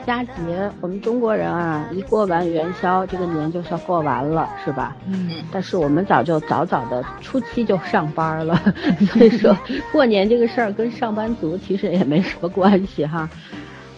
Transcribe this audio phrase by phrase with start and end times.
[0.00, 4.96] 宵佳节，我们中国人啊，一过完元宵，这个年就算过完了，是吧？
[5.06, 5.30] 嗯。
[5.52, 8.54] 但是我们早就早早的初七就上班了，
[9.12, 9.56] 所以说
[9.92, 13.28] 过年这个事儿跟上班族其实也没什么关系哈。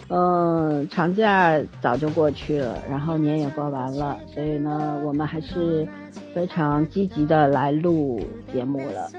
[0.09, 5.87] 嗯，长假早就过去了，然后年也过完了，所以呢，我们还是
[6.35, 9.09] 非常积极的来录节目了。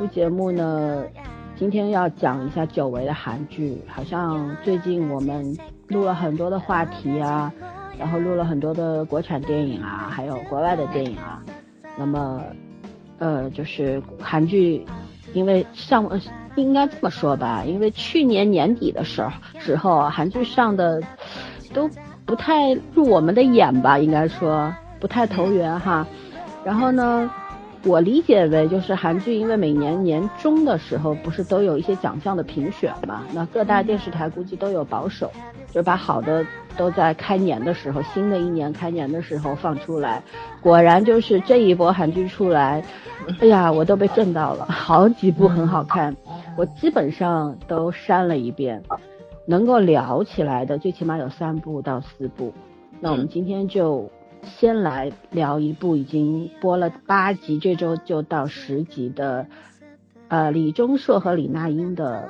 [0.00, 1.04] 录节目呢，
[1.56, 5.56] 今天要讲一下久违的韩剧，好像最近我们
[5.88, 7.52] 录了很多的话题啊，
[7.98, 11.42] 然后录了很多的国产电影啊，还有国外的电影啊。
[11.96, 12.42] 那么，
[13.18, 14.84] 呃，就是韩剧，
[15.32, 16.08] 因为上。
[16.56, 21.02] 应该这么说吧，因为去年年底的时候时候，韩剧上的
[21.72, 21.90] 都
[22.24, 26.06] 不太入我们的眼吧，应该说不太投缘哈。
[26.64, 27.28] 然后呢，
[27.86, 35.30] 我理解为就是韩剧，因为每年年中的时候不是都有一些奖项的评选嘛，那各大电视台估计都有保守，
[35.70, 36.44] 就把好的
[36.78, 40.22] 都在开年的时候，新的一年开年的时候放出来。
[40.62, 42.82] 果然就是这一波韩剧出来，
[43.40, 46.16] 哎呀，我都被震到了，好几部很好看。
[46.56, 48.82] 我基本上都删了一遍，
[49.46, 52.50] 能够聊起来的最起码有三部到四部。
[53.00, 54.08] 那我们今天就
[54.44, 59.46] 先来聊一部已经播了八集，这周就到十集的，
[60.28, 62.28] 呃，李钟硕和李那英的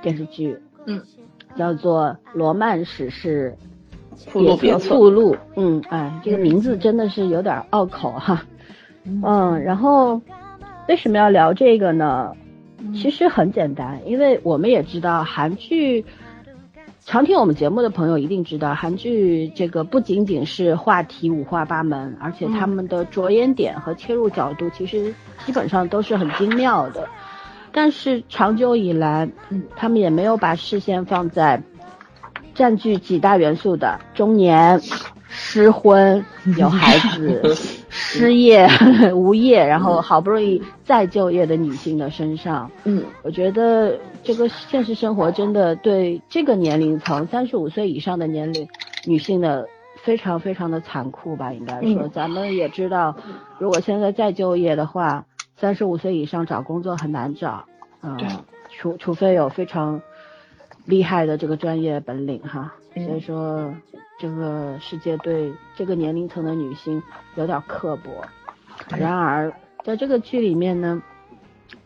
[0.00, 1.02] 电视剧，嗯，
[1.56, 3.54] 叫做《罗曼史诗》，
[4.30, 8.44] 附录别附录，嗯，哎，这个名字真的是有点拗口哈，
[9.04, 10.20] 嗯，然后
[10.88, 12.32] 为什么要聊这个呢？
[12.94, 16.04] 其实很简单，因为我们也知道韩剧，
[17.06, 25.14] 常听我们节目的朋友一定知道，韩剧这个不仅仅是话题五花八门，而且他们的着眼点和切入角度其实
[25.46, 27.08] 基本上都是很精妙的。
[27.70, 29.28] 但是长久以来，
[29.76, 31.62] 他们也没有把视线放在
[32.56, 34.80] 占据几大元素的中年、
[35.28, 36.24] 失婚、
[36.58, 37.54] 有孩子。
[37.88, 38.68] 失业、
[39.14, 48.68] 无业，然后好不容易再就业的女性的身上，嗯，我觉得这个现实生活真的对这个年龄层三十五岁以上的年龄
[49.06, 49.68] 女性的
[50.02, 53.14] 非常非常的残酷吧，应该说，咱们也知道，
[53.58, 55.24] 如果现在再就业的话，
[55.56, 57.64] 三十五岁以上找工作很难找，
[58.02, 58.18] 嗯，
[58.70, 60.02] 除除非有非常
[60.84, 63.72] 厉害的这个专业本领哈，所以说。
[64.18, 67.02] 这个世界对这个年龄层的女性
[67.34, 68.24] 有点刻薄，
[68.96, 69.52] 然而
[69.84, 71.02] 在这个剧里面呢，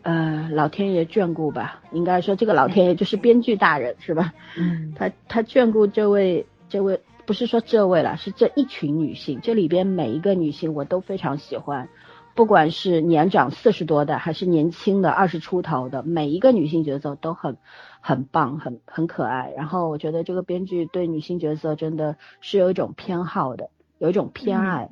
[0.01, 4.33] 呃，老天爷眷顾吧，应该说这个老天爷就是编剧大人是吧？
[4.57, 11.89] 嗯，他他眷顾这位这位不是说这位了，是这一群女性，这里边每一个女性我都非常喜欢，
[12.35, 17.57] 不管是年长四十多的还是年轻的二十出头的，每一个女性角色都很。
[18.03, 19.53] 很棒，很很可爱。
[19.55, 23.69] 然后我觉得这个编剧对女性角色真的是有一种偏好的，
[23.99, 24.89] 有一种偏爱。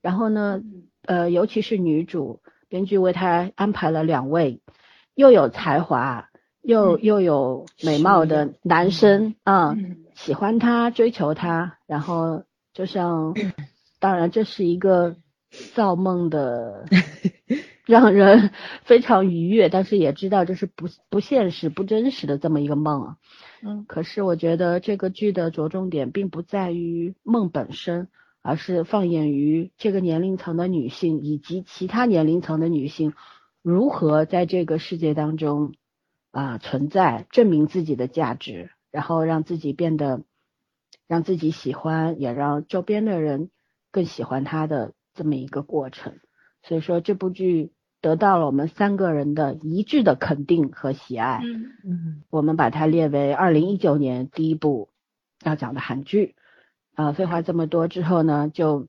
[0.00, 0.62] 然后呢，
[1.04, 4.60] 呃，尤其是女主，编剧为他安排了两位
[5.14, 6.28] 又有才华
[6.62, 9.76] 又又有美貌的男生啊，
[10.14, 11.78] 喜欢他，追求他。
[11.86, 12.44] 然后
[12.74, 13.34] 就像，
[14.00, 15.16] 当然这是一个
[15.74, 16.86] 造梦的。
[17.86, 18.50] 让人
[18.82, 23.16] 非常愉悦，但是也知道这是不不现实、不真实的这么一个梦啊。
[23.62, 28.08] 嗯，可是我觉得这个剧的着重点并不在于梦本身，
[28.46, 33.12] 而是放眼于这个年龄层的女性以及其他年龄层的女性
[33.62, 35.74] 如何在这个世界当中
[36.30, 40.22] 啊存在，证明自己的价值，然后让自己变得
[41.08, 43.50] 让自己喜欢，也让周边的人
[43.90, 46.14] 更喜欢她的这么一个过程。
[46.62, 47.72] 所以说这部剧。
[48.02, 54.90] 得到了我们三个人的一致的肯定和喜爱，嗯嗯，我们把它列为二零一九年第一部
[55.42, 56.36] 要讲的韩剧。
[56.96, 58.88] 啊，废话这么多之后呢，就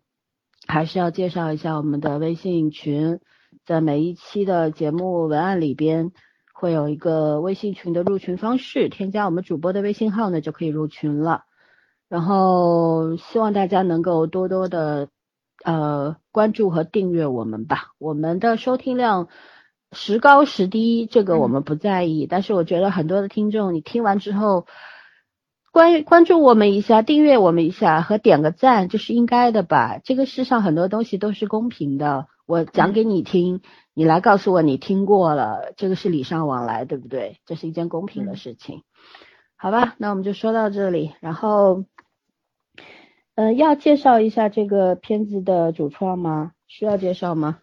[0.67, 3.19] 还是要介绍一下我们的微信群，
[3.65, 6.11] 在每一期的节目文案里边
[6.55, 11.43] 会有一个微信群的入群方式，添加我们主播的微信号呢就可以入群了。
[12.09, 15.09] 然后希望大家能够多多的。
[15.65, 17.87] 呃，关注和订阅我们吧。
[17.97, 19.27] 我们的收听量
[19.91, 22.27] 时高时低，这个我们不在意。
[22.27, 24.67] 但是我觉得很多的听众，你听完之后，
[25.77, 29.99] 关关注我们一下，订阅我们一下和点个赞，这是应该的吧？
[30.03, 32.25] 这个世上很多东西都是公平的。
[32.47, 33.61] 我讲给你听，
[33.93, 37.37] 你来告诉我你听过了，这个是礼尚往来，对不对？
[37.45, 38.81] 这是一件公平的事情。
[39.55, 41.83] 好吧，那我们就说到这里，然后。
[43.35, 46.53] 呃，要介绍一下这个片子的主创吗？
[46.65, 47.59] 需要介绍吗？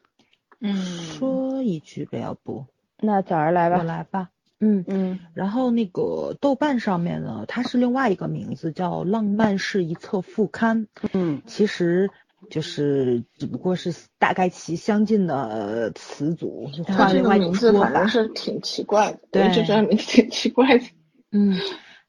[0.60, 2.66] 嗯，说一句呗，要不？
[3.00, 3.78] 那早儿来吧。
[3.78, 4.28] 我来吧。
[4.64, 12.10] 嗯嗯，然后那个豆瓣上面呢，它是另外一个名字叫《浪漫是一册副刊》，嗯，其实
[12.50, 18.08] 就是只不过是大概其相近的词组，就换另外一名字反正。
[18.08, 20.84] 是挺奇怪的，对我一直觉得名字挺奇怪的。
[21.30, 21.58] 嗯，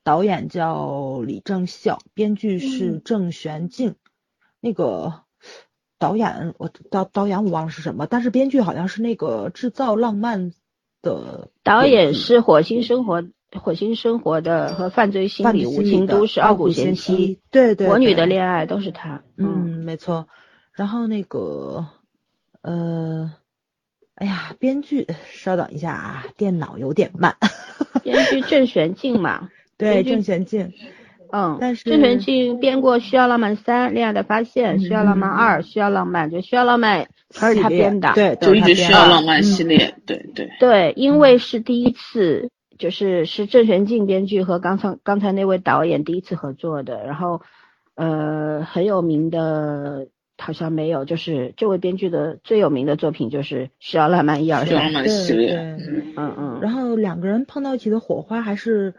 [0.04, 3.96] 导演叫李正孝，编剧是嗯郑玄静。
[4.60, 5.22] 那个
[5.98, 10.52] 导演我导导演我忘了是什么，但是编剧好像是那个制造浪漫
[11.06, 13.22] 的导演是《火星生活》
[13.60, 19.22] 《火星生活》的和《犯罪心理》《无情都市》《傲骨贤贤妻》对对，《我女的恋爱》都是他。
[19.38, 20.28] 嗯，没错。
[20.74, 21.86] 然后那个，
[22.62, 23.32] 呃，
[24.16, 27.38] 哎呀，编剧，稍等一下啊，电脑有点慢。
[28.04, 30.74] 编剧郑玄静嘛，对，郑玄静。
[31.36, 37.02] 嗯，但是郑玄静编过《需要浪漫三》《恋爱的发现》《需要浪漫二》《需要浪漫》，就《需要浪漫》
[37.32, 38.14] 全是他编的。
[38.14, 40.50] 对，都就是一直需他编的要浪漫系嗯列，对对。
[40.62, 47.42] 对，因为是第一次，就是是郑玄静编剧和刚才刚才那位导演第一次合作的，然后
[47.96, 50.08] 呃很有名的，
[50.38, 54.90] 好像没有，就是这位编剧的最有名的作品就是《需要浪漫一二三需要浪》。
[54.94, 58.94] 漫系列，对嗯嗯，然后两个人碰到一起的火花还是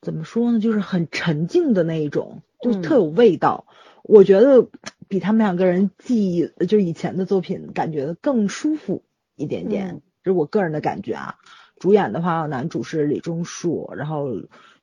[0.00, 0.60] 怎么说呢？
[0.60, 3.66] 就是很沉静的那一种，就特有味道。
[4.02, 4.68] 我觉得
[5.08, 9.02] 比他们两个人记忆，就是以前的作品，感觉更舒服
[9.34, 9.88] 一点点。
[9.96, 11.36] 嗯这是我个人的感觉啊。
[11.78, 14.26] 主演的话，男主是李钟硕，然后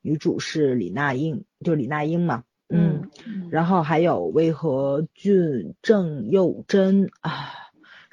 [0.02, 2.46] 女主是李娜英，就是李娜英嘛。
[2.70, 3.10] 嗯，
[3.52, 7.52] 然后还有魏和俊、郑佑珍啊，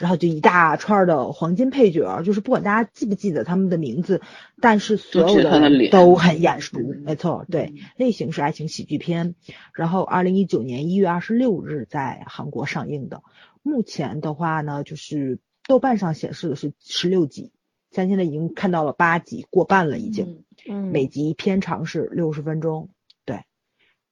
[0.01, 4.23] 然后就一大串的黄金配角，就是不管大家记不记得他们的名字，
[4.61, 6.79] 但是所有的都很眼熟。
[7.05, 9.35] 没错，对，类型是爱情喜剧片，
[9.75, 13.23] 然后二零一九年一月二十六日在韩国上映的。
[13.63, 15.39] 目前的话呢，就是
[15.69, 17.53] 豆瓣上显示的是十六集，
[17.91, 20.45] 咱现在已经看到了八集，过半了已经。
[20.67, 23.00] 嗯每集片长是六十分钟，对，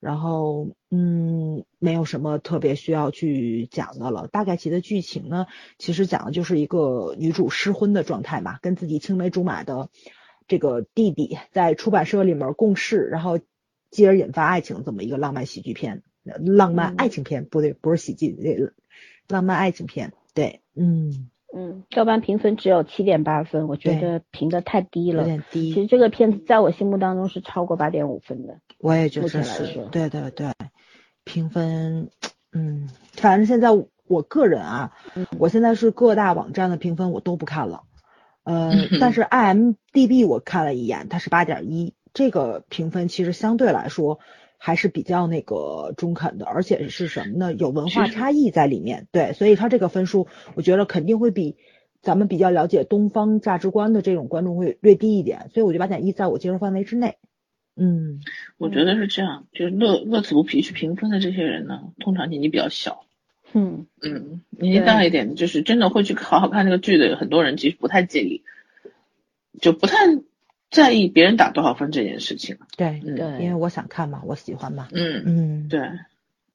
[0.00, 4.29] 然后嗯，没有什么特别需要去讲的了。
[4.29, 5.47] 大概其的剧情呢，
[5.79, 9.91] 其实讲的就是一个女主失婚的状态嘛，跟自己青梅竹马的
[10.47, 13.41] 这个弟弟在出版社里面共事，然后
[13.91, 18.37] 继而引发爱情这么一个浪漫喜剧片，呃浪漫嗯爱情片，不对，不是喜剧，
[19.27, 25.27] 浪漫爱情片，对，嗯，嗯，豆瓣评分只有七点八分，我觉得评的太低了有。
[25.27, 25.73] 点低。
[25.73, 28.59] 其实这个片子在我心目当中是超过八点五分的。
[28.79, 30.53] 我也觉得是对对对，
[31.25, 32.11] 评分，
[32.53, 33.71] 嗯，反正现在
[34.06, 37.83] 我个人啊，嗯我现在是各大网站的评分我都不看了，
[38.45, 44.21] 呃，但是 IMDB 我看了一眼，它是八点一，这个评分其实相对来说
[44.58, 47.55] 还是比较那个中肯的，而且是什么呢？
[47.55, 51.56] 有文化差异在里面，对，所以他这个分数我觉得肯定会比。
[52.00, 57.16] 咱们比较了解东方价值观的这种观众会略低一点，所以我觉得八点一在我接受范围之内。
[57.75, 58.20] 嗯，
[58.56, 63.04] 我觉得是这样，就是乐乐此不疲去评分的这些人呢，通常年纪比较小，
[63.52, 68.44] 嗯嗯，年纪大一点，就是真的会去好好看这个剧的，很多人其实不太介意，
[69.61, 69.96] 就不太
[70.70, 72.57] 在意别人打多少分这件事情。
[72.76, 74.88] 对，嗯对因为我想看嘛，我喜欢嘛。
[74.92, 75.81] 嗯，嗯，对，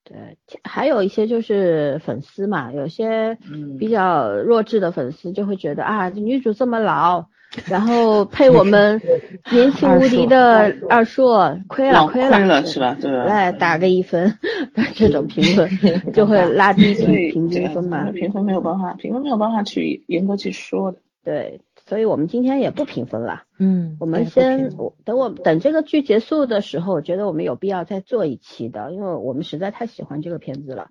[0.03, 7.25] 对，还有一些就是粉丝嘛，有些嗯比较弱智的粉丝就会觉得啊，女主这么老，
[7.65, 9.01] 然后配我们
[9.51, 12.95] 年轻无敌的二硕，亏了浪亏亏了是吧？
[13.01, 13.23] 对吧？
[13.25, 14.37] 来打个一分，
[14.93, 15.69] 这种评论
[16.13, 16.93] 就会拉低
[17.31, 18.11] 平均分嘛。
[18.11, 20.97] 评分没有办法，评分没有办法去严格去说的。
[21.23, 30.89] 对，所以我们今天也不评分了，嗯，我们先我等我等这个剧结束的时候，我觉得我们有必要再做一期的，因为我们实在太喜欢这个片子了。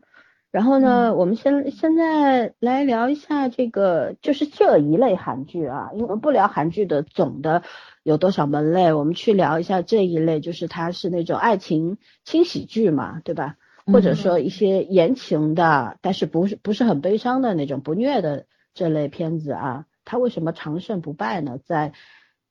[0.51, 7.63] 然后呢，我们先现在来聊一下这个，就是这一类韩剧啊，因为我们不聊韩剧的总的
[8.03, 13.57] 有多少门类，我们去聊一下这一类，就是它是那种爱情轻喜剧嘛，对吧？
[13.87, 18.45] 或者说一些言情的，但是不是不是很悲伤的那种不虐的
[18.75, 21.59] 这类片子啊，它为什么长胜不败呢？
[21.65, 21.93] 在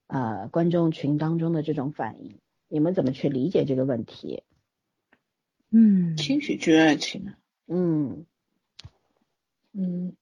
[0.08, 4.44] 呃观众群当中的这种反应，你们怎么去理解这个问题？
[5.70, 7.34] 嗯，轻喜剧爱情，
[7.68, 8.26] 嗯，
[9.74, 10.14] 嗯，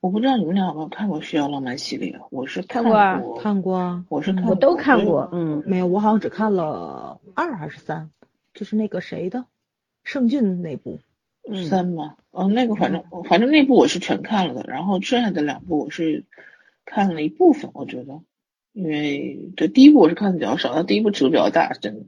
[0.00, 5.86] 我不知道你们俩有没有看过《需要浪漫》系列，我是看过看过啊，我是看我都看过，嗯没有？
[5.86, 8.10] 我好像只看了二还是三，
[8.54, 9.44] 就是那个谁的
[10.02, 10.98] 盛俊那部。
[11.48, 16.24] 嗯三嘛，哦，那个反正反正那部我是全看了的，然后剩下的两部我是
[16.86, 18.22] 看了一部分，我觉得，
[18.72, 22.06] 因为对第一部我是看的比较少，但第一部尺度比较大，真的，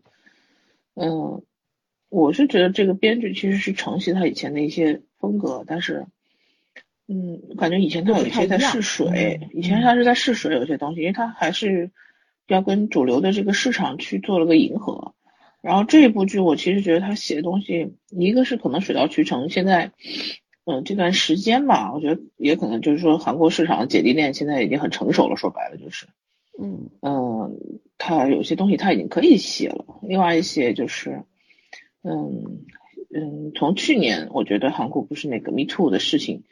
[0.94, 1.42] 嗯，
[2.08, 6.06] 我是觉得这个编剧其实是承袭他以前的一些风格，但是，
[7.06, 11.90] 嗯，感觉以前他有一些在试水，嗯以前他是在试水有些东西，因为他还是
[12.46, 15.14] 要跟主流的这个市场去做了个迎合。
[15.60, 19.90] 然后这部剧我其实觉得他写的东西，一个是可能水到渠成，现在，
[20.70, 26.06] 嗯，这段时间吧，我觉得也可能就是说韩国市场的姐弟恋现在已经很成熟了，说白了就是，
[26.60, 27.56] 嗯嗯，
[27.96, 29.86] 他有些东西他已经可以写了。
[30.02, 31.22] 另外一些就是，
[32.02, 32.64] 嗯
[33.14, 36.42] 嗯，从去年我觉得韩国不是那个 Me Too 的事情，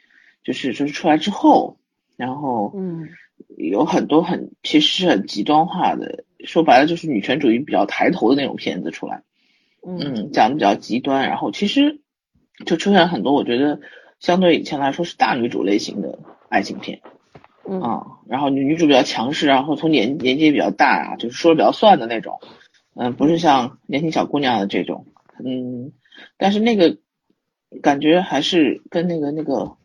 [0.43, 1.77] 就是就是出来之后，
[2.15, 3.09] 然后嗯。
[3.55, 9.21] 有很多很其实是很极端化的，说白了就是女权主义比较抬头的那种片子出来，
[9.85, 12.01] 嗯，讲的比较极端，然后其实
[12.65, 13.79] 就出现了很多我觉得
[14.19, 16.19] 相对以前来说是大女主类型的
[16.49, 17.01] 爱情片，
[17.67, 22.39] 嗯，然后女女主比较强势，然后从年年纪也比较大啊，就是说的比较算的那种，
[22.95, 25.05] 嗯，不是像年轻小姑娘的这种，
[25.43, 25.91] 嗯，
[26.37, 26.97] 但是那个
[27.81, 29.77] 感觉还是跟那个那个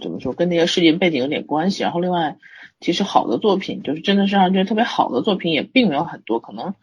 [0.00, 2.36] 怎么说，跟那个事件背景有点关系，然后另外。
[2.78, 6.40] 其实好的作品，就是真的是让人觉得特别好的作品，也并没有很多。
[6.40, 6.74] 可能，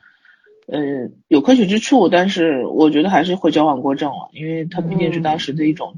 [0.66, 5.94] 呃，有可取之处，但是我觉得还是会矫枉过正了，因为它毕竟是当时的一种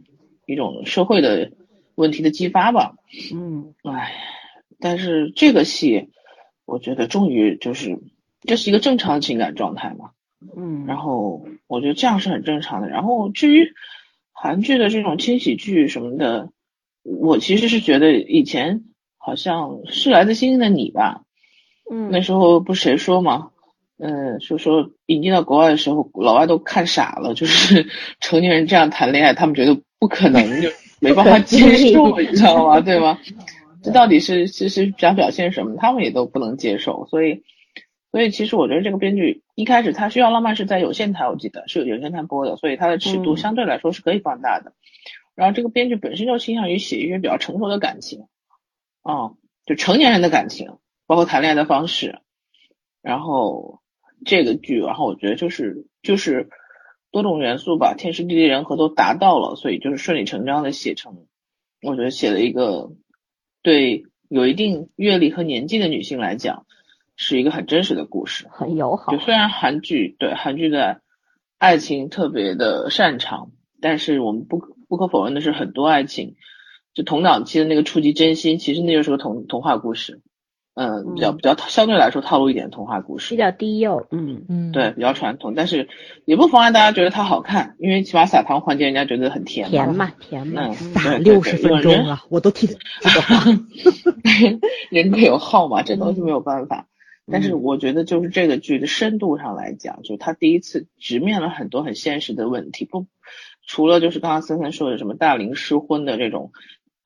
[0.46, 1.52] 一种社会的
[1.96, 2.96] 问题的激发吧。
[3.34, 4.14] 嗯，唉，
[4.80, 6.10] 但是这个戏，
[6.66, 8.00] 我觉得终于就是
[8.42, 10.12] 这是一个正常的情感状态嘛。
[10.56, 12.90] 嗯，然后我觉得这样是很正常的。
[12.90, 13.74] 然后至于
[14.32, 16.50] 韩剧的这种轻喜剧什么的，
[17.04, 18.84] 我其实是觉得以前。
[19.18, 21.24] 好像是来自星星的你吧，
[21.90, 23.50] 嗯，那时候不是谁说嘛？
[23.98, 27.88] 嗯，就说引进到国外的时候，老外都看傻了，就是
[28.22, 30.70] 成年人这样谈恋爱，他们觉得不可能，就
[31.00, 31.58] 没办法接
[31.92, 32.80] 受，你知道吗？
[32.86, 33.18] 对吗？
[33.82, 35.76] 这到底是其实想表现什么？
[35.78, 37.42] 他们也都不能接受，所以，
[38.12, 44.74] 所以其实我觉得这个编剧一开始他需要浪漫是在有线台，我记得是有线台播的，所以它的尺度相对来说是可以放大的。
[45.34, 48.28] 然后这个编剧本身就倾向于写一些比较成熟的感情。
[49.10, 49.36] 嗯，
[49.66, 52.20] 就成年人的感情，包括谈恋爱的方式，
[53.02, 53.80] 然后
[54.24, 56.48] 这个剧，然后我觉得就是就是
[57.15, 61.27] 多种元素吧，天时地利人和都达到了，所以就是顺理成章的写成，
[61.81, 62.91] 我觉得写了一个
[63.62, 66.65] 对有一定阅历和年纪的女性来讲，
[67.15, 69.13] 是一个很真实的故事，很友好。
[69.13, 71.00] 就虽然韩剧对韩剧的
[71.57, 76.36] 爱情特别的擅长，但是我们不不可否认的是，很多爱情。
[76.93, 80.19] 就同档期的那个触及真心，其实那就是个童童话故事，
[80.75, 85.88] 嗯，比较比较相对来说套路一点童话故事，比较低幼，嗯嗯，对，比较传统，但是
[86.25, 93.46] 也不妨碍大家觉得它好看，因为起码撒糖环节人家觉得很甜甜嘛甜嘛，撒六十分钟啊，我都替这个话，
[94.91, 96.88] 人各有好嘛，这东西没有办法，
[97.32, 103.05] 但是我觉得就是这个剧的深度上来讲，就他第一次直面了很多很现实的问题，不
[103.65, 106.51] 除了就是刚刚森森说的什么大龄失婚的这种。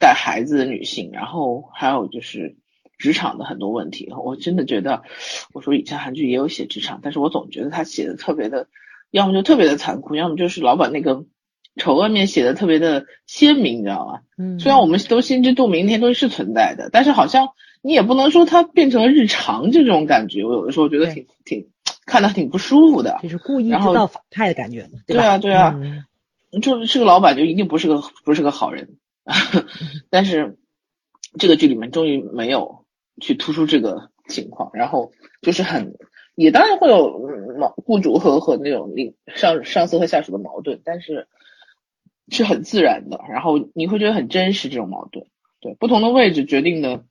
[0.02, 2.56] 带孩子的女性，然后还有就是
[3.00, 5.02] 职场的很多问题，我真的觉得，
[5.54, 8.68] 我说以前韩剧也有写职场，但是我总觉得他写的特别的，
[9.10, 11.24] 要么就特别的残酷，要么就是老板那个
[11.78, 14.20] 丑恶面写的特别的鲜明，你知道吗？
[14.38, 14.60] 嗯。
[14.60, 17.50] 虽然我们都心知肚明，那些东西是存在的，但是好像
[17.82, 21.68] 你也不能说它变成了日常这种感觉，我有的时候觉得挺挺
[22.06, 23.18] 看的挺不舒服的。
[23.24, 25.80] 就是故意制造反派的感觉对啊对啊，
[26.62, 28.98] 就是这个老板就一定不是个不是个好人。
[30.10, 30.58] 但是
[31.38, 32.79] 这个剧里面终于没有
[33.20, 35.12] 去突出这个情况，然后
[35.42, 35.96] 就是很
[36.36, 37.20] 也当然会有
[37.58, 41.28] 矛雇主和和那种领上上司和下属的矛盾，但是
[42.30, 45.28] 是很自然的，然后你会觉得很真实这种矛盾。
[45.60, 47.04] 对，不同的位置决定的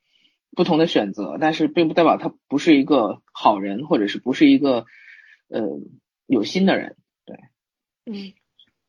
[0.56, 4.86] 不同的选择，但是并不代表他不是一个好人，或者是不是一个
[5.48, 5.80] 呃
[6.26, 6.96] 有心的人。
[7.26, 7.36] 对，
[8.06, 8.32] 嗯。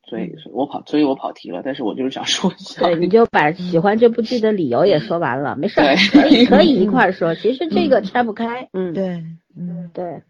[0.09, 1.61] 所以，我跑，所以我跑题了。
[1.63, 5.79] 但是我就是想说一下，对，你就把喜欢这部剧的理由也说完了，没事，
[6.11, 7.35] 可以可以一块儿说。
[7.35, 9.23] 其实这个拆不开，嗯，对，
[9.55, 10.23] 嗯对。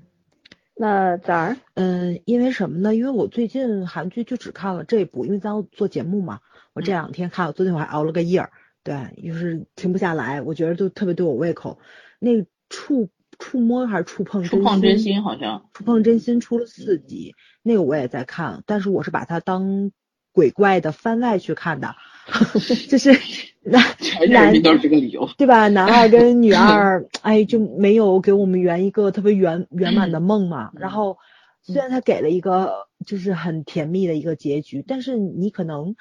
[0.82, 1.58] 那咋儿？
[1.74, 2.96] 嗯，因为什么呢？
[2.96, 6.40] 因为我最近韩剧就只看了这部，因为咱要做节目嘛。
[6.74, 8.52] 我这两天看，我昨天我还熬了个夜儿，
[8.84, 10.42] 对，就是停不下来。
[10.42, 11.80] 我觉得就特别对我胃口。
[12.20, 14.44] 那触触摸还是触碰？
[14.44, 15.66] 触碰真心好像。
[15.74, 17.34] 触碰真心出了四集。
[17.70, 19.92] 那个我也在看，但是我是把它当
[20.32, 21.96] 鬼怪的番外去看的，
[22.90, 23.14] 就是
[23.64, 23.86] 男
[24.32, 25.68] 男都是这个理由，对吧？
[25.68, 30.72] 男二跟女 二，哎，就没有给我们圆一个特别圆圆满的梦嘛。
[30.74, 31.20] 然后
[31.62, 35.96] 虽然他给了一个就是很甜蜜的一个结局，但是你可能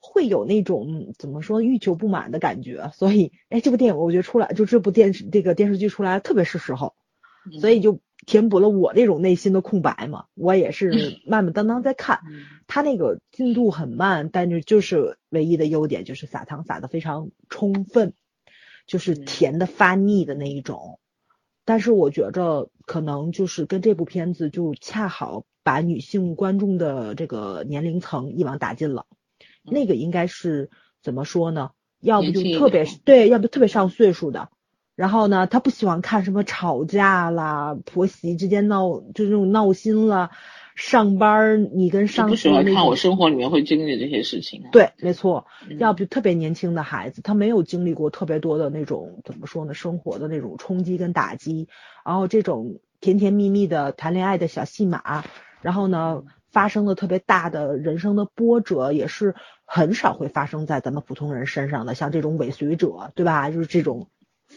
[0.00, 2.90] 会有那种怎么说欲求不满的感觉。
[2.94, 6.94] 所以，哎，这部电影我觉得出来，就这部电视这个电视剧出来特别是时候，
[7.60, 8.00] 所以就。
[8.24, 12.20] 填补了我这种内心的空白嘛，我也是慢慢当当在看，
[12.68, 18.14] 他那个进度很慢，但是就是唯一的优点就是撒糖撒的非常充分，
[18.86, 21.00] 就是甜的发腻的那一种，
[21.64, 29.06] 但是我觉着可能就是跟这部片子就恰好把女性观众的这个年龄层一网打尽了。
[29.64, 30.70] 那个应该是
[31.02, 31.72] 怎么说呢？
[31.98, 34.48] 要不就特别对，要不特别上岁数的。
[34.94, 40.30] 然后呢，他不喜欢看什么吵架啦、婆媳之间闹，就这种闹心了。
[40.74, 44.64] 上班你跟上司不喜欢看我生活里面会经历这些事情。
[44.72, 45.46] 对，没错。
[45.78, 49.74] 要不就特别年轻的孩子，他没有经历过特别多的那种怎么说呢？
[49.74, 51.68] 生活的那种冲击跟打击。
[52.06, 55.24] 然后这种甜甜蜜蜜的谈恋爱的小戏码，
[55.60, 59.34] 然后呢，发生了特别大的人生的波折，也是
[59.66, 61.94] 很少会发生在咱们普通人身上的。
[61.94, 63.50] 像这种尾随者，对吧？
[63.50, 64.08] 就是这种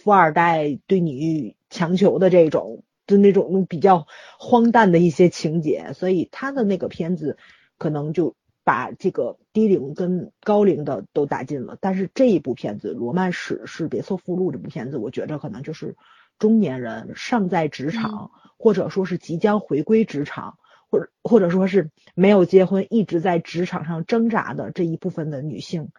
[0.05, 2.83] 富二代对你强求的这种。
[3.07, 4.07] 就那种比较
[4.39, 7.37] 荒诞的一些情节，所以他的那个片子
[7.77, 11.77] 可能就把这个低龄跟高龄的都打进了。
[11.79, 15.95] 但是这一部片子《罗曼史是别册附录》这部片子，我觉着可能就是
[16.39, 20.57] 中年人尚在职场，或者说是即将回归职场，
[20.89, 25.89] 或者或者说是没有结婚一直在职场上挣扎的这一部分的女性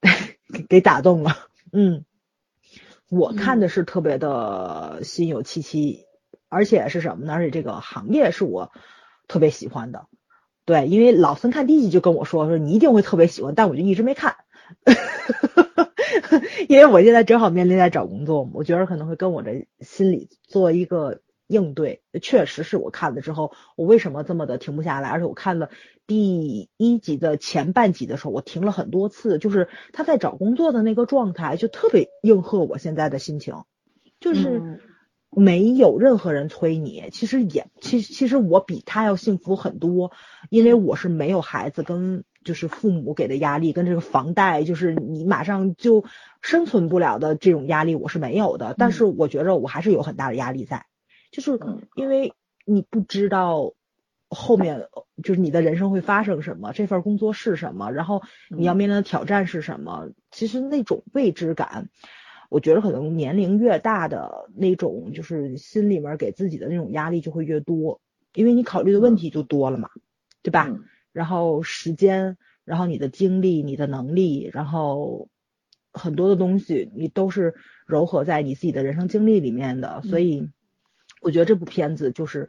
[0.68, 1.48] 给打动了。
[1.72, 2.04] 嗯，
[3.10, 6.04] 我看的是特别的心有戚戚。
[6.50, 7.32] 而且是什么呢？
[7.32, 8.70] 而且这个行业是我
[9.26, 10.06] 特别喜欢的，
[10.64, 14.36] 对，因为老孙看第一集就跟我说说你一定会特别喜欢，但我就一直没看，
[16.68, 22.02] 因为我现在正好面临在找工作，我觉得可能会跟我的心理做一个应对。
[22.22, 25.08] 确实是我看了之后，我为什么这么的停不下来？
[25.08, 25.70] 而且我看了
[26.06, 33.54] 第一集的前半集的时候，我停了很多次，就是他在找工作的那个状态，就特别应和我现在的心情，
[34.20, 34.80] 就是。
[35.36, 40.12] 没有任何人催你，其实也，其其实我比他要幸福很多，
[40.48, 46.04] 因为我是没有孩子跟就是父母给的压力，跟这个房贷就是你马上就
[46.40, 48.76] 生存不了的这种压力我是没有的。
[48.78, 50.86] 但是我觉着我还是有很大的压力在，
[51.34, 51.58] 就是
[51.96, 52.32] 因为
[52.64, 53.74] 你不知道
[54.28, 54.88] 后面
[55.22, 61.88] 就是你的人生会发生什么，这份工作是什么，然后你要面临的挑战是什么，其实那种未知感。
[62.50, 68.00] 我觉得可能年龄越大的那种，就是心里面给自己的那种压力就会越多，
[68.32, 69.90] 因为你考虑的问题就多了嘛，
[70.42, 70.70] 对吧？
[71.12, 75.28] 然后时间，然后你的精力、你的能力，然后
[75.92, 77.54] 很多的东西你都是
[77.88, 80.48] 糅合在你自己的人生经历里面的，所以
[81.24, 82.48] 我觉得这部片子就是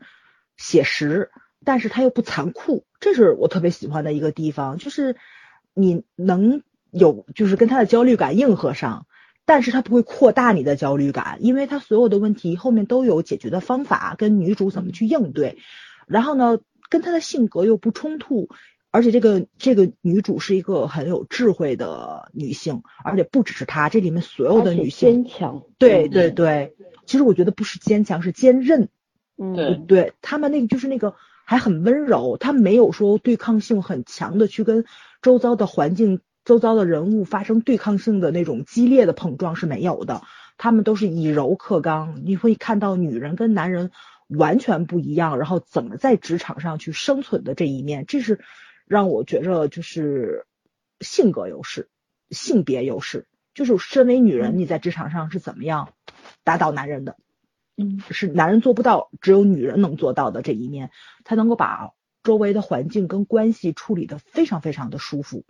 [0.57, 1.31] 写实，
[1.63, 5.15] 但是它又不残酷，这是我特别喜欢的一个地方，就是
[5.73, 6.61] 你能
[6.91, 9.07] 有就是跟他的焦虑感应和上。
[9.47, 15.59] 但是他不会扩大你的焦虑感，因为他所有的问题后面都有解决的方法，跟女主怎么去应对。
[16.07, 16.57] 然后呢，
[16.89, 18.49] 跟他的性格又不冲突，
[18.95, 25.63] 而且这个这个女主是一个很有智慧的女性，而且不只是她，这里面所有的女性坚强。
[25.77, 28.87] 对对对，其实我觉得不是坚强，是坚韧。
[29.37, 34.85] 嗯，对对，他们那个就是那个还很温柔，她没有说对抗性很强的去跟
[35.21, 36.21] 周遭的环境。
[36.45, 40.21] 周遭的人物发生对抗性的那种激烈的碰撞是没有的，
[40.59, 42.21] 他们都是以柔克刚。
[42.23, 43.89] 你会看到女人跟男人
[44.27, 48.39] 完全不一样，然后怎么在职场上去生存的这一面，这是
[48.85, 50.45] 让我觉着就是
[51.01, 51.89] 性格优势、
[52.29, 53.27] 性别优势。
[53.53, 55.93] 就是身为女人，你在职场上是怎么样
[56.43, 57.15] 打倒男人的？
[57.77, 60.91] 嗯，是男人做不到，只有女人能做到的这一面，
[61.23, 65.45] 她能够把周围的环境跟关系处理的非常非常的舒服。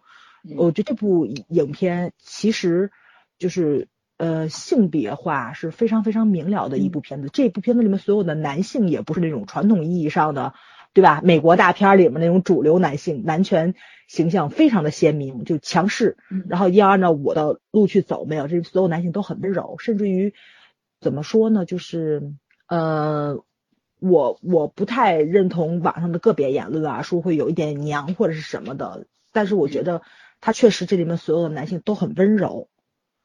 [0.55, 2.91] 我觉得这部影片其实
[3.39, 7.29] 就是呃性别化是非常非常明了的一部片子。
[7.33, 10.53] 这部片子里面所有的男性也不是那种传统意义上的，
[10.95, 11.21] 对吧？
[11.23, 13.75] 美国大片里面那种主流男性，男权
[14.07, 16.17] 形象非常的鲜明，就强势，
[16.49, 18.25] 然后要按照我的路去走。
[18.25, 20.33] 没有，这所有男性都很温柔，甚至于
[20.99, 21.65] 怎么说呢？
[21.65, 22.33] 就是
[22.67, 23.43] 呃，
[23.99, 30.01] 我我不太认同网上的个别言论啊，说会有一点娘或者是什么的，但是我觉得。
[30.41, 32.67] 他确实，这里面所有的男性都很温柔，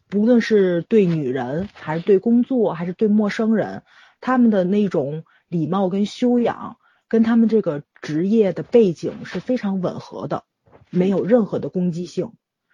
[0.09, 3.83] 不论是对女人，还是对工作，还是对陌生人，
[4.23, 6.79] 他们的那种礼貌跟修养，
[7.11, 10.45] 跟他们这个职业的背景是非常吻合的，
[10.89, 12.33] 没有任何的攻击性，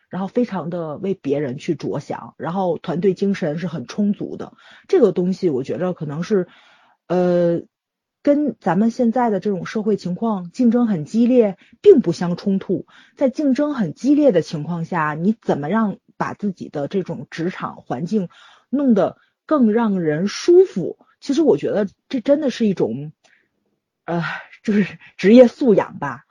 [0.08, 4.52] 然后非常的为别人去着想，然后团队精神是很充足的。
[4.86, 6.46] 这个东西，我觉得可能是，
[7.08, 7.62] 呃。
[8.22, 12.84] 跟咱们现在的这种社会情况，竞争很激烈，并不相冲突。
[13.14, 18.28] 在竞争很激烈的情况下，你怎么让把自己的这种职场环境
[18.68, 20.98] 弄得更让人舒服？
[21.20, 23.12] 其实我觉得这真的是一种，
[24.06, 24.22] 呃，
[24.64, 26.24] 就是职业素养吧。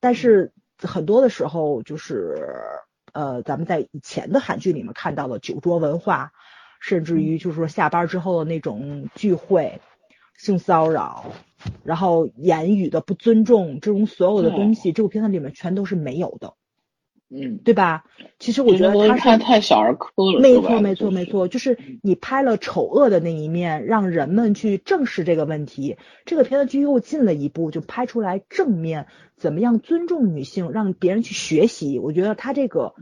[0.00, 2.36] 但是很多的时候，就是
[3.12, 6.32] 呃，咱们在以前的韩剧里面看到的酒桌文化。
[6.78, 9.80] 甚至于就是说下班之后的那种聚会、
[10.36, 11.32] 性骚扰，
[11.84, 16.54] 然后言语的不尊重，这种所有的东西，这部片子里面全都是没有的。
[17.28, 18.04] 嗯，对吧？
[18.38, 20.40] 其实我觉得他太太小儿科了。
[20.40, 25.96] 没错，没错，没错，就是你拍了丑恶的那一面，让人们去正视这个问题。
[26.24, 31.98] 这个片子就又进了一步，就拍出来正面，怎么样尊重女性，让别人去学习。
[31.98, 32.94] 我觉得他这个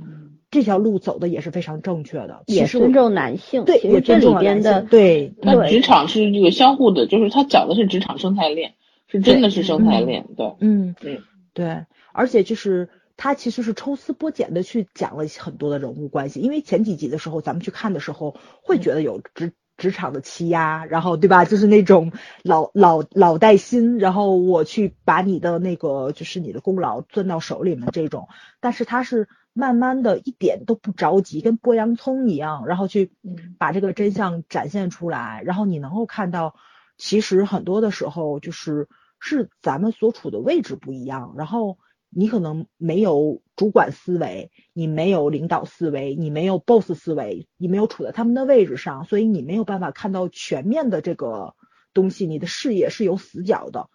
[0.50, 3.66] 这条路走的也是非常正确的，也尊重男性。
[3.66, 5.34] 对，也这里边的对。
[5.42, 8.72] 那职场是这个相互的，就是他讲的是职场生态链，
[9.06, 10.24] 是真的是生态链。
[10.34, 11.18] 对，嗯嗯，
[11.52, 11.84] 对，
[12.14, 12.88] 而且就是。
[13.16, 21.44] 他其实是抽丝剥茧的去讲了很多的人物关系，因为前几集的时候咱们去看的时候会觉得有职职场的欺压，然后对吧？
[21.44, 28.28] 就是那种老老老带新，然后我去把你的那个就是你的功劳攥到手里面这种，
[28.60, 33.12] 但是他是慢慢的一点都不着急，跟剥洋葱一样，然后去
[33.58, 36.56] 把这个真相展现出来，然后你能够看到，
[36.98, 38.88] 其实很多的时候就是
[39.20, 41.78] 是咱们所处的位置不一样，然后。
[42.14, 51.54] 你可能没有主管思维，你没有领导思维，你没有 boss 思维，你没有处在他们的位置上，所以你没有办法看到全面的这个
[51.92, 53.88] 东西，你的视野是有死角的。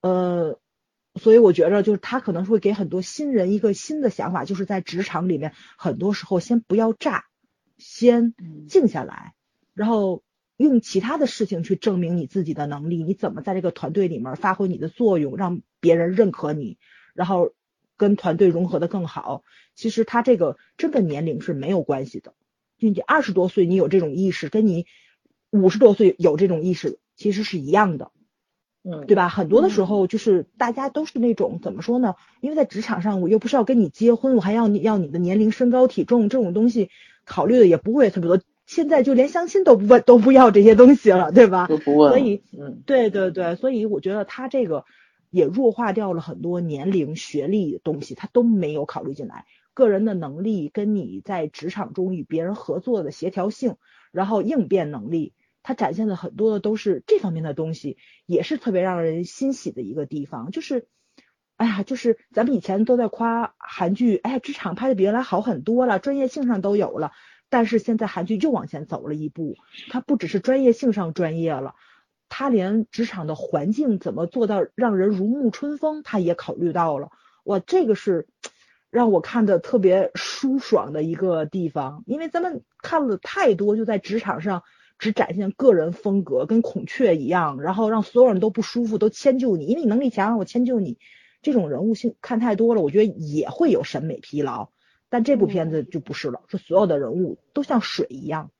[0.00, 0.58] 呃，
[1.20, 7.24] 所以我觉着就是他可能会给很多新人一个新的想法，就是在职场里面，很多时候先不要炸，
[7.78, 8.34] 先
[8.68, 9.34] 静下来，
[9.74, 10.22] 然后
[10.56, 16.78] 用其他的事情去证明你自己的能力，你怎么在这个团队里面发挥你的作用，让别人认可你。
[17.14, 17.52] 然后
[17.96, 19.42] 跟团队融合的更好，
[19.74, 22.34] 其实他这个真跟年龄是没有关系的。
[22.78, 24.86] 就你二十多岁你有这种意识，跟你
[25.50, 28.10] 五十多岁有这种意识其实是一样的，
[28.82, 29.28] 嗯，对吧？
[29.28, 32.16] 很多的时候就是大家都是那种怎么说呢？
[32.40, 36.90] 因为在职场上，我又不是要跟你结婚，我还要你要你的年龄、身高、体重这种东西
[37.24, 38.40] 考虑的也不会特别多。
[38.66, 41.68] 现在就连相亲都不问，都不要这些东西了，对吧？
[41.68, 42.10] 都不问。
[42.10, 44.84] 所以，嗯，对对对，所以我觉得他这个。
[45.32, 49.46] 也弱化掉了很多年龄、学历东西，他都没有考虑进来。
[49.72, 53.76] 个人的能力跟你在职场中与别人合作的协调性，
[54.12, 60.50] 然后应变能力，他展现的很多的都是这方面的东西，也是特别让人欣喜的一个地方。
[60.50, 60.86] 就是，
[61.56, 67.12] 哎呀，就是咱们以前都在夸韩剧，哎，职场拍的比原来好很多了，专业性上都有了。
[67.48, 69.56] 但是现在韩剧又往前走了一步，
[69.90, 71.74] 它不只是专业性上专业了。
[72.34, 77.10] 他连职场的环境怎么做到让人如沐春风，他也考虑到了。
[77.44, 78.26] 哇，这个是
[78.88, 82.04] 让我看的特别舒爽的一个地方。
[82.06, 84.62] 因为咱们看了太多，就在职场上
[84.98, 90.96] 只展现个人风格，跟孔雀一样，然后让所有人都不舒服，都迁就你，因为你能力强，我迁就你。
[91.42, 94.70] 这种人物性看太多了，我觉得也会有审美疲劳。
[95.10, 98.50] 但这部片子就不是了，是所有的人物都像水一样，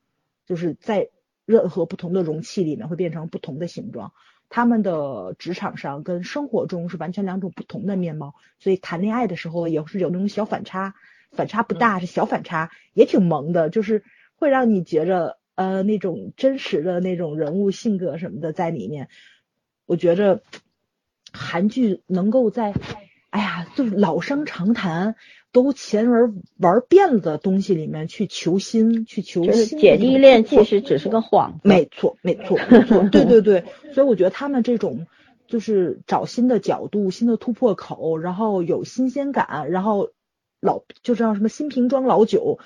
[0.45, 1.09] 就是在。
[1.45, 4.13] 任何不同的容器里面会变成不同的形状，
[4.49, 10.95] 他们的职场上跟生活中是完全两种不同的面貌，所以谈恋爱的时候也是有那种小反差，
[11.31, 14.03] 反差不大是小反差，也挺萌的，就是
[14.35, 19.09] 会让你觉着呃那种真实的那种人物性格什么的在里面。
[19.85, 20.43] 我觉着
[21.33, 22.73] 韩剧能够在，
[23.33, 25.15] 哎呀，就是老生常谈。
[25.51, 29.77] 都前人玩遍了的东西里面去求新，去求新。
[29.77, 31.59] 姐弟恋其实只是个谎。
[31.63, 33.03] 没错，没错，没错。
[33.09, 35.05] 对对对，所以我觉得他们这种
[35.47, 40.09] 就是找新的角度、新的突破口，然后有新鲜感，然后
[40.59, 42.57] 老就叫什么新瓶装老酒，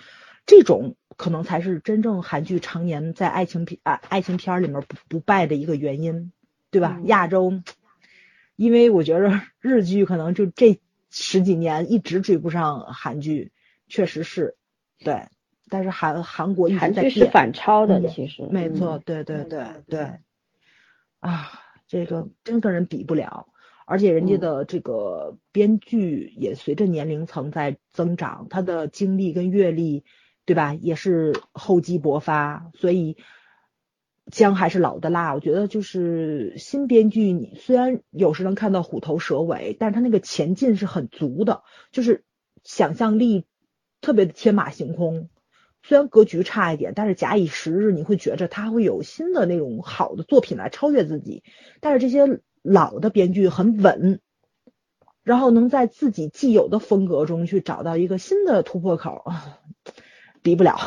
[0.45, 6.31] 这种可能才是真正韩剧常年在爱情片啊爱情片里面不不败的一个原因，
[6.71, 7.01] 对吧？
[7.03, 7.51] 亚洲，
[8.57, 10.77] 因为我觉得日剧可能就这。
[11.09, 13.53] 十几年一直追不上韩剧，
[13.87, 14.57] 确实是，
[14.99, 15.29] 对，
[15.69, 17.03] 但是韩韩国一直在变。
[17.03, 18.45] 韩剧是反超的，其实。
[18.51, 20.01] 没错，对对对对。
[21.21, 21.49] 啊，
[21.87, 23.47] 这个真跟人比不了，
[23.85, 30.03] 而且人家的这个编剧也随着年龄层在增长，他的经历跟阅历，
[30.45, 33.15] 对吧，也是厚积薄发，所以。
[34.31, 42.25] 姜还是老的辣，我觉得就是新编剧，你虽然有时能看到虎头蛇尾，但是他那个前进是很足的，就是
[42.63, 43.45] 想象力
[44.01, 45.29] 特别的天马行空。
[45.83, 51.43] 虽然格局差一点，但是假以时日，你会觉着他会有新的那种好的作品来超越自己。
[51.79, 54.19] 但是这些老的编剧很稳，
[55.23, 59.31] 然后能在自己既有的风格中去找到一个新的突破口。
[60.47, 60.77] 比不了。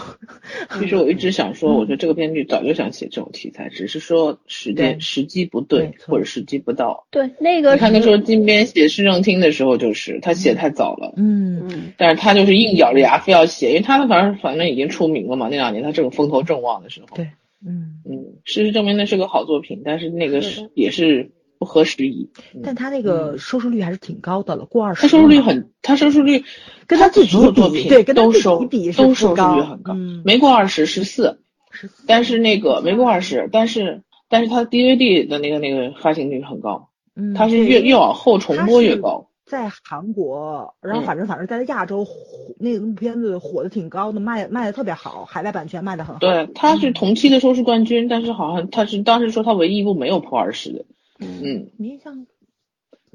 [0.78, 7.06] 其实我一直想说，我觉得这个编剧早就想写这种题材，只是说时间时机不对，或者时机不到。
[7.10, 17.14] 对，那个你看那是时候金边写市政厅的时候，就是他写太早了，嗯嗯，但是他就是硬咬着牙非要写，因为他的反正反正已经出名了嘛，那两年他正风头正旺的时候。
[17.14, 17.26] 对，
[17.62, 22.30] 嗯，嗯，事实证明那是个好作品，但是那个是是也是不合时宜。
[22.54, 25.02] 嗯但他那个收视率还是挺高的了，过二十。
[25.02, 26.42] 他收视率很，他收视率
[26.86, 31.38] 跟他自己的作品比对跟他自己都收比是都收视率很高，嗯没过二十十四，
[31.70, 39.28] 十四但是那个没过二十，但是但是他 DVD 的那个那个发行率很高，嗯，它是越越往后重播越高。
[39.44, 42.14] 在韩国，然后嗯反正反正在亚洲火
[42.60, 46.20] 那个片子火的挺高的，卖卖的特别好，海外版权卖的很好。
[46.20, 50.84] 对，他是同期的收视冠军，但是好像他是当时说他唯一一部没有破二十的。
[51.20, 52.26] 嗯你印象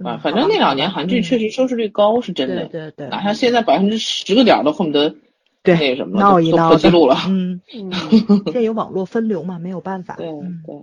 [0.04, 5.15] 啊，反正那两年韩剧确实实收视率高是真的，对对哪像现在百分之十个点儿都恨不得
[5.63, 7.15] 对那什么都闹一闹的破纪录了。
[7.28, 7.91] 嗯， 嗯
[8.46, 10.15] 现在有网络分流嘛，没有办法。
[10.15, 10.76] 对嗯对，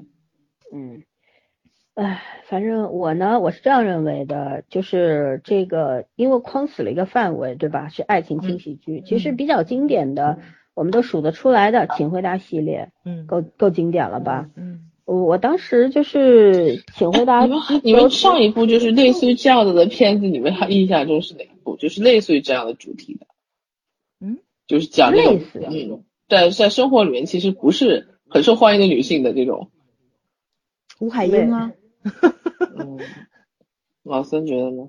[0.72, 1.02] 嗯，
[1.94, 7.88] 唉，反正我呢，我是这样认为的，就是这个，因为框死了一个范围，对吧？
[7.90, 10.38] 是爱情轻喜剧，其实比较经典的，
[10.74, 14.48] 我们都数得出来的，《请回答》系列，嗯够够经典了吧？
[14.56, 21.76] 嗯我我当时就是《请回答哎你》们你们上一部就是类似于这样子的片子，你们还印象中是哪一部？
[21.76, 23.26] 就是类似于这样的主题的，
[24.20, 29.70] 嗯，就是讲那种类似嗯，在在生活里面其实不是很受欢迎的女性的这种。
[31.00, 31.72] 吴海英啊，
[32.78, 32.98] 嗯，
[34.04, 34.88] 老孙觉得呢？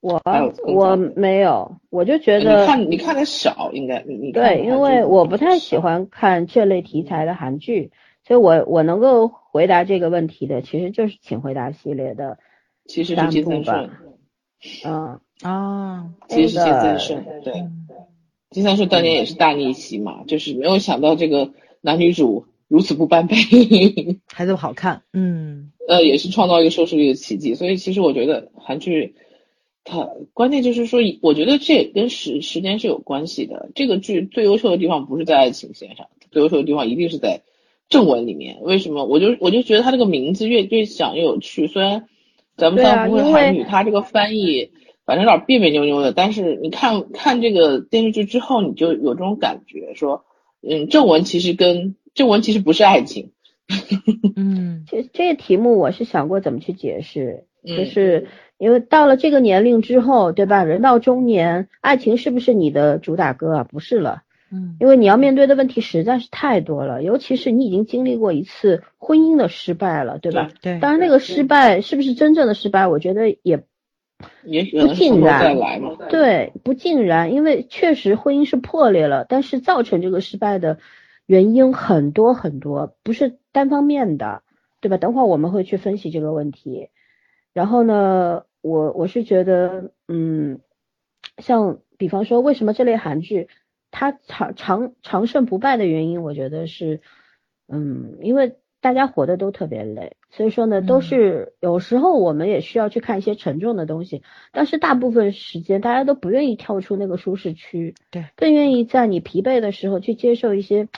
[0.00, 0.22] 我
[0.64, 7.90] 我没有，我就觉得你得看你看的少，应该你你看对，因为我不太喜欢看这类题材的韩剧，
[8.28, 12.38] 所以我我能够回答这个问题的，其实就是《请回答》系列的，
[12.84, 13.90] 其实是部金三顺吧，
[14.84, 17.86] 嗯，啊，其实是金三顺，对，嗯
[18.50, 23.36] 金三顺当年也是大逆袭嘛，就是没有想到这个男女主如此不般配，
[24.32, 27.54] 还这么好看，嗯呃，也是创造一个收视率的奇迹。
[27.54, 29.14] 所以其实我觉得韩剧，
[29.84, 33.70] 它关键就是说，我觉得这也跟时时间是有关系的。
[33.74, 37.42] 这个剧最优秀的地方不是在爱情线上，最优秀的地方一定是在
[37.88, 38.58] 正文里面。
[38.62, 39.04] 为什么？
[39.04, 42.06] 我就我就觉得他这个名字越越想越有趣，虽然
[42.56, 44.70] 咱们对啊当然不会韩语，它这个翻译
[45.06, 50.24] 反正有点别别扭扭的，但是你看看这个电视剧之后，你就有这种感觉，说，
[50.62, 53.30] 嗯，正文其实跟正文其实不是爱情，
[54.36, 60.64] 嗯 这这个题目我是想过怎么去解释，就嗯是因为到了这个年龄之后，对吧？
[60.64, 63.64] 人到中年，爱情是不是你的主打歌啊？
[63.64, 64.22] 不是了。
[64.50, 70.50] 嗯因为你要面对的问题实在是太多了，尤其是你已经经历过一次婚姻的失败了，对吧？
[70.62, 73.64] 对，当然，那个失败是不是真正的失败，我觉得也
[74.44, 75.56] 也许不尽然。
[76.08, 80.78] 对，不尽然，因为确实婚姻是破裂了，但是造成这个失败的
[81.26, 84.42] 原因很多很多，不是单方面的，
[84.80, 84.96] 对吧？
[84.96, 86.88] 等会儿我们会去分析这个问题。
[87.52, 90.60] 然后呢，我我是觉得，嗯，
[91.38, 93.48] 像比方说，为什么这类韩剧
[93.90, 97.00] 它长长长胜不败的原因，我觉得是，
[97.68, 104.22] 嗯，因为大家活的都特别累，所以说呢，都嗯是有时候我们也需要去看一些沉重的东西，
[104.52, 110.88] 但是大部分时间大家都不愿意跳出那个舒适区，对，更愿意在你疲惫的时候去接受一些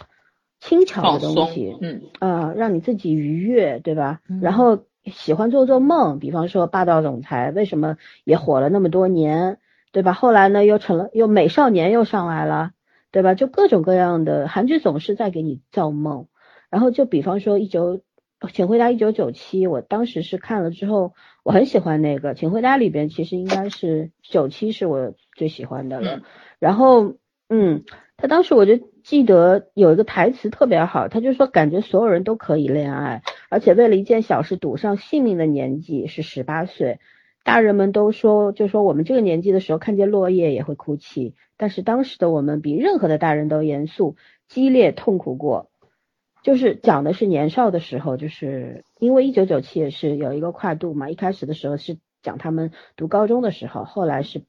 [0.61, 4.21] 轻巧的东西，，嗯，啊、让你自己愉悦，对吧？
[4.29, 9.57] 嗯然后喜欢做做梦，比方说霸道总裁为什么也火了那么多年，
[9.91, 10.13] 对吧？
[10.13, 12.73] 后来呢又成了又美少年又上来了，
[13.13, 13.35] 对吧？
[13.35, 16.27] 就各种各样的韩剧总是在给你造梦。
[16.71, 18.01] 然后就比方说一九，
[18.53, 26.17] 请回答一九九七，我当时是看了之后，我很喜欢那个，请回答里边其实应该是九七是我最喜欢的了。
[26.17, 26.23] 嗯
[26.61, 27.15] 然后
[27.49, 27.85] 嗯，
[28.19, 37.01] 他当时我就记得有一个台词特别好，他就说感觉所有人都可以恋爱，而且为了一件小事赌上性命的年纪是十八岁。
[37.43, 44.17] 大人们都说，就说我们这个年纪的时候看见落叶也会哭泣，但是当时的我们比任何的大人都严肃、
[44.49, 45.69] 激烈、痛苦过。
[46.43, 54.41] 就是讲的是年少的时候，就是因为一九九七也是有一个跨度嘛，一开始的时候是讲他们读高中的时候，后来是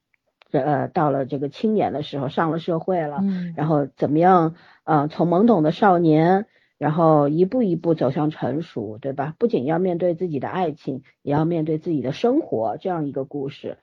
[0.51, 4.55] 呃到了这个青年的时候，上了社会了，嗯然后怎么样？
[4.85, 6.45] 呃，从懵懂的少年，
[6.77, 9.35] 然后一步一步走向成熟，对吧？
[9.37, 13.79] 不仅要面对自己的爱情，也要面对自己的生活，这样一个故事。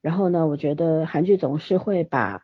[0.00, 2.43] 然后呢，我觉得韩剧总是会把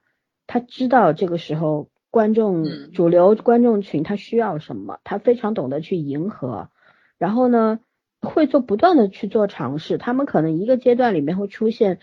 [0.53, 6.71] 他知道这个时候观众嗯主流观众群他需要什么，他非常懂得去迎合。
[7.19, 7.79] 然后呢，
[8.21, 12.01] 会做不断的去做尝试，他们可能一个阶段里面会出现，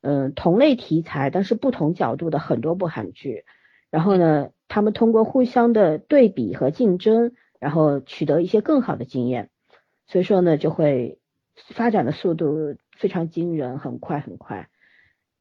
[0.00, 3.44] 嗯、同类题材但是不同角度的很多部韩剧。
[3.90, 9.50] 然后呢，他们通过互相的对比和竞争，然后取得一些更好的经验，
[10.06, 11.18] 所以说呢，就会
[11.74, 14.70] 发展的速度非常惊人，很快很快。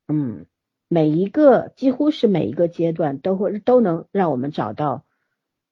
[0.10, 0.46] 嗯，
[0.90, 5.06] 每一个几乎是每一个阶段都会都能让我们找到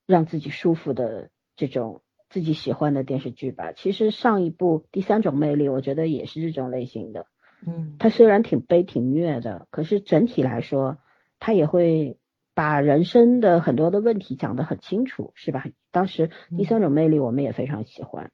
[0.06, 3.72] 让自己舒服的这种自己喜欢的电视剧吧。
[3.72, 7.26] 其实上一部《第三种魅力》，我觉得也是这种类型的。
[7.66, 11.00] 嗯，它虽然挺悲挺虐的，可是整体来说，
[11.40, 12.18] 它也会
[12.54, 15.66] 把人生的很多的问题讲得很清楚，是吧？
[15.92, 18.30] 当时《第三种魅力》我们也非常喜欢。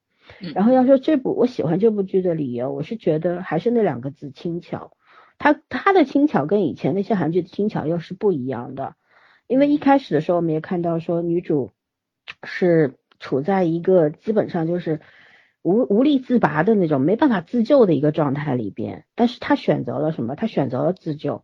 [0.53, 4.97] 然后要说这部我喜欢这部剧的理由，我是觉得还是那两个字轻巧。
[5.43, 8.95] 它它的轻巧跟以前那些韩剧的轻巧又是不一样的，
[9.45, 11.71] 因为一开始的时候我们也看到说女主
[12.43, 15.01] 是处在一个基本上就是
[15.61, 20.37] 无无力自拔的那种没办法自救的一个状态里边，但是她选择了什么？
[20.37, 21.43] 她选择了自救，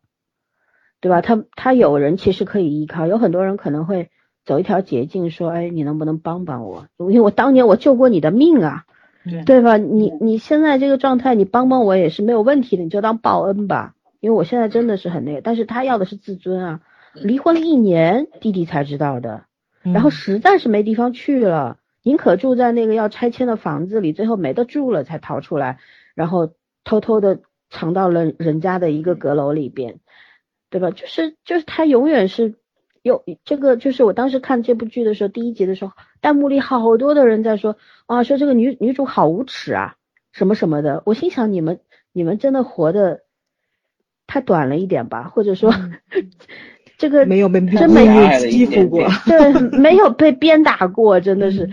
[1.01, 1.19] 对吧？
[1.19, 4.11] 她她有人其实可以依靠，有很多人可能会
[4.45, 6.87] 走一条捷径，说，哎，你能不能帮帮我？
[6.99, 8.85] 因为我当年我救过你的命啊。
[9.23, 9.77] 对对吧？
[9.77, 13.95] 你你现在这个状态，你帮帮我也是没有问题的，你就当报恩吧。
[14.19, 16.81] 因为我现在真的是很那个，但是他要的是自尊啊。
[17.13, 19.45] 离婚了一年，弟弟才知道的，
[19.81, 25.79] 然后实在是没地方去了，宁可住在那个要拆迁的房子里，最后没得住了才逃出来，
[26.15, 26.51] 然后
[26.83, 29.99] 偷偷的藏到了人家的一个阁楼里边，
[30.69, 30.91] 对吧？
[30.91, 32.55] 就是就是他永远是。
[33.01, 39.95] 有这个就是我当时看这部剧的时候，第一集的时候，弹幕里好多的人在说啊，说这个女女主好无耻啊，
[40.31, 41.03] 什么什么的。
[41.05, 41.79] 我心想，你们
[42.11, 43.21] 你们真的活的
[44.27, 45.29] 太短了一点吧？
[45.29, 45.73] 或者说，
[46.97, 51.69] 这个没有被真没有欺负过，对， 没有被鞭打过，真的是。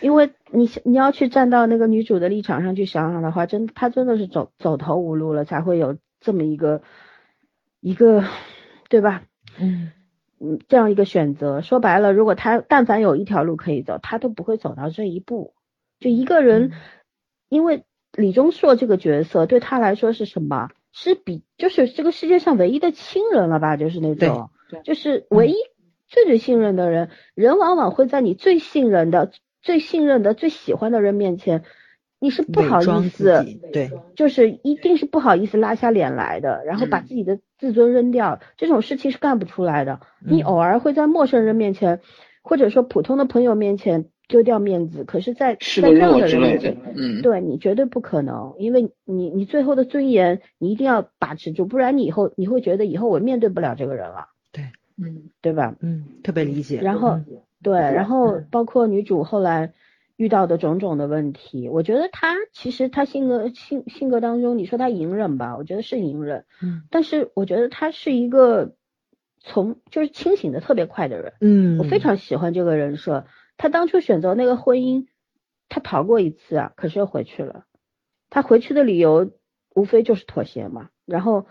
[0.00, 6.80] 因为你你要去站到那个女主的立场上去想想的话，真她真的是走走投无路了，才会有这么一个
[7.80, 8.24] 一个，
[8.88, 9.22] 对吧？
[9.58, 9.92] 嗯。
[10.42, 15.52] 嗯，这样一个选择，说白了，如果他但凡有一条路可以走，他都不会走到这一步。
[15.98, 16.72] 就一个人，
[17.50, 20.70] 因为李钟硕这个角色对他来说是什么？
[20.92, 23.76] 是比就是这个世界上唯一的亲人了吧？
[23.76, 24.50] 就是那种，
[24.82, 25.54] 就是唯一
[26.08, 27.10] 最最信任的人。
[27.34, 29.30] 人往往会在你最信任的、
[29.62, 31.64] 最信任的、最喜欢的人面前。
[32.20, 40.00] 你是不好意思，对，就是一定是不好意思拉下脸来的，然后把自己的自尊扔掉，这种事情是干不出来的。
[40.18, 42.00] 你偶尔会在陌生人面前，
[42.42, 45.58] 或者说普通的朋友面前丢掉面子，可是，在在
[45.90, 54.26] 这样的人面前，嗯，对你绝对不可能，因为你你最后的尊严你一定要把持住，不然你以后你会觉得以后我面对不了这个人了。
[54.52, 54.64] 对，
[55.02, 55.74] 嗯，对吧？
[55.80, 56.80] 嗯，特别理解。
[56.82, 57.18] 然后
[57.62, 59.72] 对，然后包括女主后来。
[60.20, 68.74] 遇到的种种的问题，我觉得他其实他性格性性格当中，你说他隐忍吧，我觉得是隐忍，嗯，但是我觉得他是一个
[69.38, 73.24] 从就是清醒的特别快的人，嗯，我非常喜欢这个人设。
[73.56, 75.06] 他当初选择那个婚姻，
[75.70, 77.64] 他逃过一次啊，可是又回去了。
[78.28, 79.30] 他回去的理由
[79.74, 81.46] 无非就是妥协嘛，然后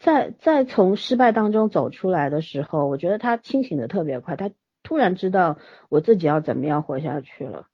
[0.00, 4.50] 再再从失败当中走出来的时候，我觉得他清醒的特别快，他
[4.82, 5.58] 突然知道
[5.90, 7.66] 我自己要怎么样活下去了。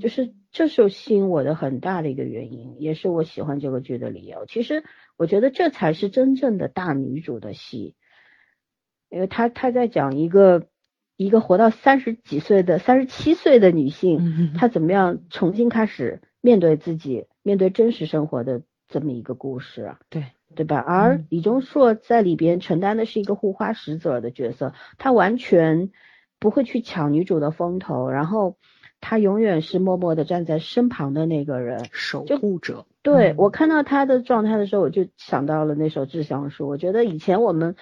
[0.00, 4.44] 就是这是吸引我的很大的一个原因，也是我喜欢这个剧的理由。
[4.46, 4.82] 其实
[5.16, 7.94] 我觉得这才是真正的大女主的戏，
[9.08, 10.66] 因为她她在讲一个
[11.16, 20.00] 一个活到三十几岁的三十七岁的女性， 她怎么样重新开始面对自己，面对真实生活的这么一个故事啊？
[20.10, 20.24] 对
[20.56, 20.78] 对吧？
[20.78, 25.90] 而李钟硕在里边承担的是一个护花使者的角色，他完全
[26.40, 28.56] 不会去抢女主的风头，然后。
[29.00, 32.84] 他永远是默默的站在身旁的那个人，守护者。
[33.02, 36.64] 对我看到他的状态的时候，我就想到了那首《致橡树》。
[36.68, 37.76] 我觉得以前我们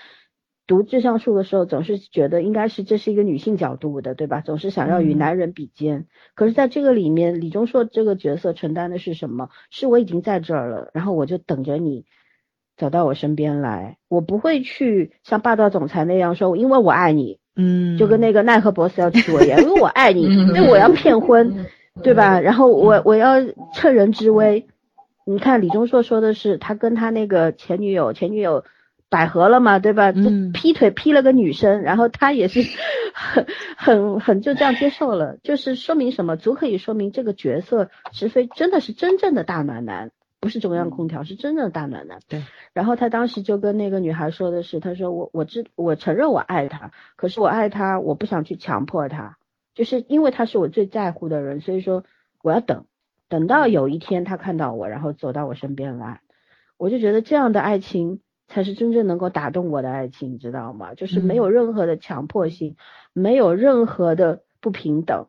[0.66, 4.40] 读《致橡树》的时候，总是觉得应该是这是一个女性角度的，对吧？
[4.40, 6.06] 总是想要与男人比肩。
[6.34, 9.48] 可是，在这个里面，李钟硕这个角色承担的是什么？
[9.70, 12.04] 是我已经在这儿了，然后我就等着你
[12.76, 13.96] 走到我身边来。
[14.08, 17.40] 我不会去像霸道总裁那样说，因为我爱你。
[17.56, 21.66] 嗯，就跟那个奈何博士要娶我一样， 因为我爱你，所以我要骗婚，
[22.02, 22.38] 对吧？
[22.40, 23.36] 然后我我要
[23.74, 24.66] 趁人之危。
[25.28, 28.64] 你看李钟硕说的是他跟他那个前女友，前女友
[29.08, 30.12] 百合了嘛，对吧？
[30.14, 32.60] 嗯，劈腿劈了个女生，然后他也是
[33.12, 33.46] 很
[33.76, 36.36] 很很就这样接受了，就是说明什么？
[36.36, 40.10] 足可以说明这个角色石飞真的是真正的大暖男。
[40.46, 42.20] 不是中央空调，是真正的大暖男。
[42.28, 42.44] 对。
[42.72, 49.38] 然后他当时就跟那个女孩说的是，他说我我知我承认我爱他，可是我爱他，我不想去强迫他，
[49.74, 52.04] 就是因为他是我最在乎的人，所以说
[52.44, 52.84] 我要等，
[53.28, 56.20] 等到有一天他看到我，然后走到我身边来，
[56.76, 60.94] 我就觉得这样的爱情才是真正能够打动我的爱情，你知道吗？
[60.94, 62.76] 就是没有任何的强迫性，
[63.12, 65.26] 没有任何的不平等，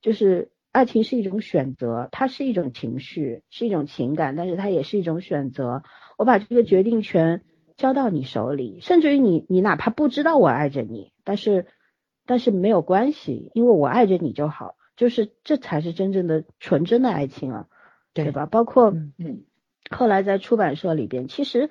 [0.00, 5.84] 就是爱情是一种选择，它是一种情绪，是一种情感，但是它也是一种选择。
[6.18, 7.42] 我把这个决定权
[7.76, 11.66] 交到你手里，甚至于你，你哪怕不知道我爱着你，但是，
[12.26, 17.66] 但是没有关系，因为我爱着你就好，就是这才是真正的纯真的爱情啊，
[18.12, 18.46] 对吧？
[18.46, 19.44] 包括嗯，
[19.90, 21.70] 后来在出版社里边，其实。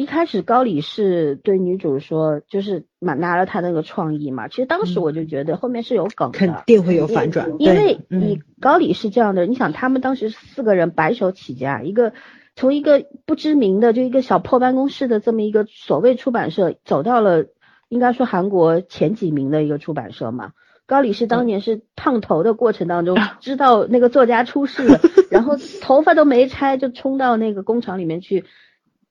[0.00, 4.48] 一开始高李是对女主说，就是拿拿了她那个创意嘛。
[4.48, 7.52] 其实当时我就觉得后面是有梗的，肯定会有反转。
[7.58, 12.14] 因为你高李是这样的，你想他们当时四个人白手起家，一个
[12.56, 17.44] 从一个不知名的就一个小破办公室的这么一个所谓出版社，走到了
[17.90, 20.52] 应该说韩国前几名的一个出版社嘛。
[20.86, 24.98] 高李是当年是烫头的过程当中知道那个作家出事了，
[25.30, 28.46] 然后头发都没拆就冲到那个工厂里面去。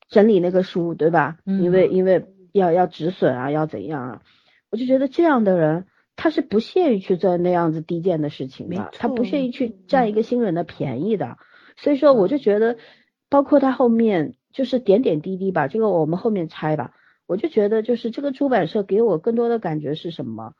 [0.09, 1.37] 整理那个书，对吧？
[1.45, 4.21] 因为因为要要止损啊，要怎样啊？
[4.71, 5.85] 我就觉得这样的人，
[6.15, 11.37] 他是不屑于去做那样子低贱的事情的，他不屑于去占一个新人的便宜的。
[11.77, 12.77] 所以说，我就觉得，
[13.29, 16.91] 包括他后面就是点点滴滴吧，这个我们后面拆吧。
[17.25, 20.53] 我就觉得，就是这个出版社给我更多的感觉是什么？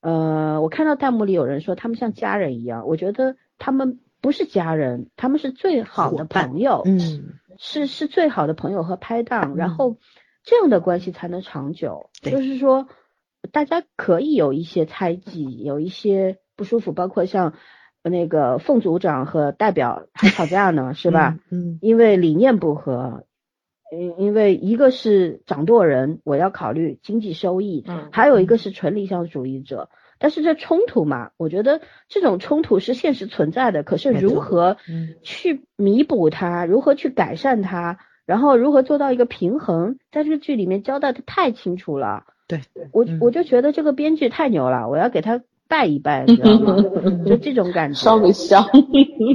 [0.00, 6.82] 呃，我看到弹幕里有人说他们像家人一样，我觉得他们不是家人，他们是最好的朋友。
[6.86, 7.34] 嗯。
[7.58, 9.96] 是是最好的朋友和拍档，然后
[10.42, 12.10] 这样的关系才能长久。
[12.22, 12.88] 就是说，
[13.52, 17.54] 大家可以有一些猜忌，有一些不舒服，包括像
[18.02, 21.38] 那个凤组长和代表 还吵架呢，是吧？
[21.50, 23.24] 嗯，因为理念不合，
[23.90, 29.88] 因因为一个是掌舵人，我要考虑经济收益，嗯，还有一个是纯理想主义者。
[30.18, 33.82] 但是这冲突嘛，我觉得这种冲突是现实存在的。
[33.82, 34.76] 可是如何
[35.22, 42.24] 去弥补它，如何去改善它，然后如何做到一个平衡，在这个剧里面交代的太清楚了。
[42.46, 42.60] 对，
[42.92, 46.76] 我我就觉得这个编剧太牛了，我要给他拜一拜， 你知道吗？
[47.26, 47.98] 就这种感觉。
[48.00, 48.66] 烧个香。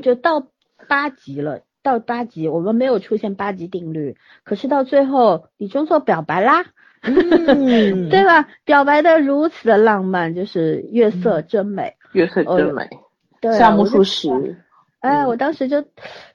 [0.02, 0.48] 就到
[0.88, 6.66] 八集了，到八集我们没有出现八级定律，可是到最后李钟硕表白啦。
[7.02, 8.48] 嗯， 对吧？
[8.66, 12.88] 表白的如此的浪漫，就是月色真美，月色真美，
[13.42, 14.30] 对，夏目漱石。
[15.00, 15.86] 哎，我当时就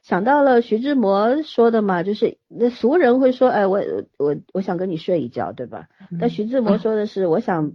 [0.01, 3.79] 想到了徐志摩说的嘛，就是那俗人会说，哎，我
[4.17, 5.87] 我我想跟你睡一觉，对吧？
[6.19, 7.73] 但徐志摩说的是，我想。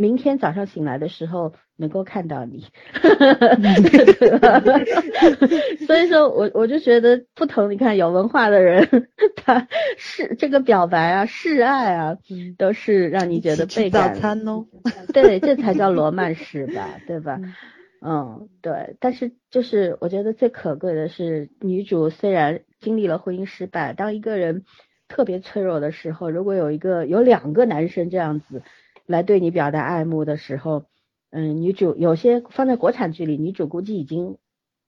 [0.00, 2.64] 明天早上醒来的时候能够看到你，
[5.86, 7.70] 所以说我我就觉得不同。
[7.70, 12.16] 你看有文化的人，他是这个表白啊、示爱啊，
[12.56, 14.14] 都是让你觉得倍感。
[14.14, 14.64] 早餐哦，
[15.12, 17.38] 对，这才叫罗曼史吧，对吧？
[18.00, 18.96] 嗯，对。
[19.00, 24.64] 但是就是我觉得最可贵的是，女主虽然经历了婚姻失败，当一个人
[25.08, 28.62] 特别脆弱的时候，如果有一个有两个男生这样子。
[29.10, 30.84] 来对你表达爱慕的时候，
[31.30, 34.38] 嗯，女主有些放在国产剧里，女主估计已经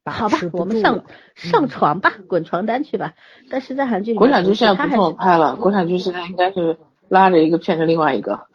[0.05, 1.05] 好吧，我们上
[1.35, 3.15] 上床吧，滚床单去吧。
[3.51, 8.47] 但是在韩剧里，国产剧现在不这么拍了，国产剧现在应该是拉着一个骗着另外一个，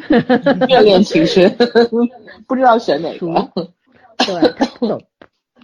[0.68, 1.56] 热恋情深，
[2.46, 3.26] 不知道选哪个。
[4.18, 5.02] 对他不懂，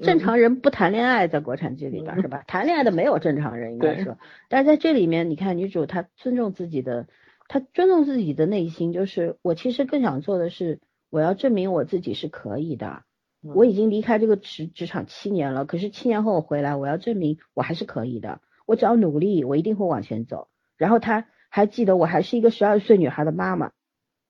[0.03, 2.45] 正常人不谈恋爱，在国产剧里边是吧？
[2.47, 4.17] 谈恋爱的没有正常人，应该说。
[4.49, 7.07] 但是在这里面，你看女主她尊重自己的。
[7.53, 10.81] 他尊重自己的内心，就是我其实更想做的是，
[11.11, 13.03] 我要证明我自己是可以的。
[13.43, 18.41] 我已经离开这个职职场七年了，可是七年后我回来，我要证明我还是可以的。
[18.65, 20.49] 我只要努力，我一定会往前走。
[20.79, 23.73] 然后他还记得我还是一个十二岁女孩的妈妈，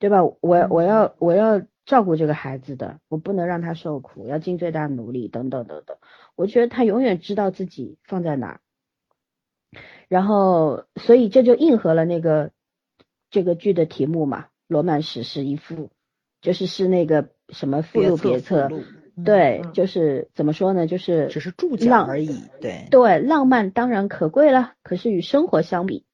[0.01, 0.25] 对吧？
[0.25, 5.97] 我我要我要照顾这个孩子的，我不能让他受苦，要尽最大努力，等等等等。
[6.35, 8.59] 我觉得他永远知道自己放在哪，
[10.09, 12.51] 然后所以这就应和了那个。
[13.33, 15.91] 这个剧的题目嘛，《罗曼史》是一副，
[16.43, 18.69] 就是是那个什么附录别册，
[19.25, 26.05] 对，就是怎么说呢，就是只是注脚而已，对对，浪漫当然可贵了，可是与生活相比，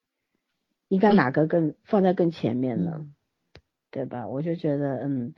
[0.87, 3.05] 应该哪个更放在更前面呢？
[3.91, 4.29] 对吧？
[4.29, 5.35] 我就觉得，嗯，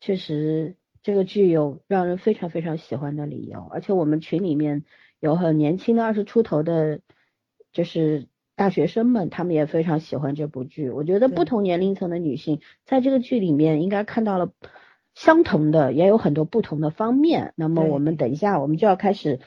[0.00, 0.74] 确实
[1.04, 4.84] 这个剧有让人非常非常喜欢的理由，而且我们群里面
[5.20, 6.98] 有很年轻的二十出头的，
[7.72, 8.26] 就是。
[8.58, 10.90] 大学生们，他们也非常喜欢这部剧。
[10.90, 14.50] 我觉得不同年龄层的女性在这个剧里面应该看到了
[15.14, 17.52] 相同的，也有很多不同的方面。
[17.54, 19.38] 那么我们等一下，我们就要开始，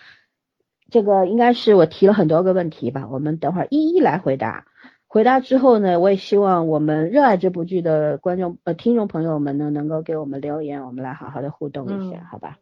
[0.89, 4.65] 这个应该是我提了很多个问题吧，我们等会儿一一来回答。
[5.07, 12.57] 回答之后呢，我也希望我们热爱这部剧的观众呃听众朋友们呢，能够给我们留言，我们来好好的互动一下，好吧？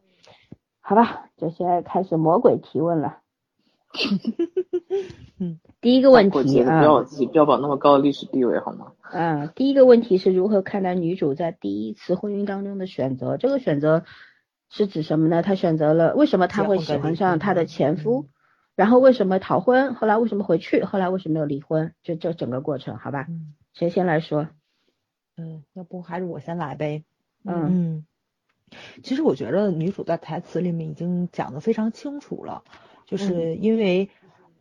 [0.80, 3.19] 好吧，就现在开始魔鬼提问了。
[5.38, 8.92] 嗯， 第一个问题啊不要，我自己标榜那么高的历史地位好吗？
[9.12, 13.36] 嗯，第一个问题是如何看待女主在第一次婚姻当中的选择？
[13.36, 14.04] 这个选择
[14.68, 15.42] 是指什么呢？
[15.42, 18.28] 她选择了为什么她会喜欢上她的前夫？
[18.76, 19.94] 然后为什么逃婚？
[19.94, 20.84] 后来为什么回去？
[20.84, 21.92] 后来为什么没有离婚？
[22.02, 23.26] 就这整个过程，好吧？
[23.28, 24.48] 嗯谁先来说？
[25.36, 27.04] 嗯，要不还是我先来呗。
[27.44, 28.06] 嗯嗯，
[29.02, 32.62] 其实我觉得女主在台词里面已经讲的非常清楚了，
[33.10, 34.08] 就是因为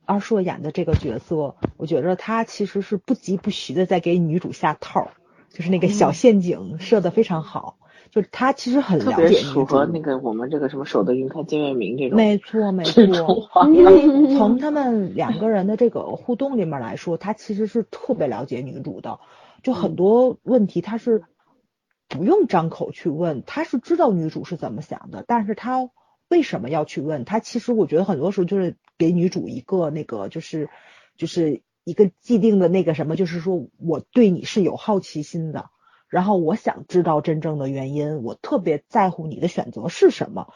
[0.06, 5.12] 二硕演的这个角色，我觉得他其实是不疾不徐的在给女主下套儿，
[5.50, 7.78] 就是那个小陷阱设的非常好，
[8.10, 9.86] 就是他其实很了解符合。
[9.86, 13.47] 那个我们这个什么守得云开见月明这种没错，没错。
[13.72, 19.20] 因为从他们两个人的这个互动里面来说，他其实是特别了解女主的，
[19.62, 21.22] 就很多问题他是
[22.08, 25.91] 不用张口去问，他是知道女主是怎么想的，但是他
[26.30, 27.25] 为什么要去问？
[27.25, 30.69] 他其实我觉得很多时候就是给女主一个那个就是
[31.17, 35.69] 就是一个既定的那个什么，就是说我对你是有好奇心的。
[36.07, 40.51] 然后我想知道真正的原因，我特别在乎你的选择是什么，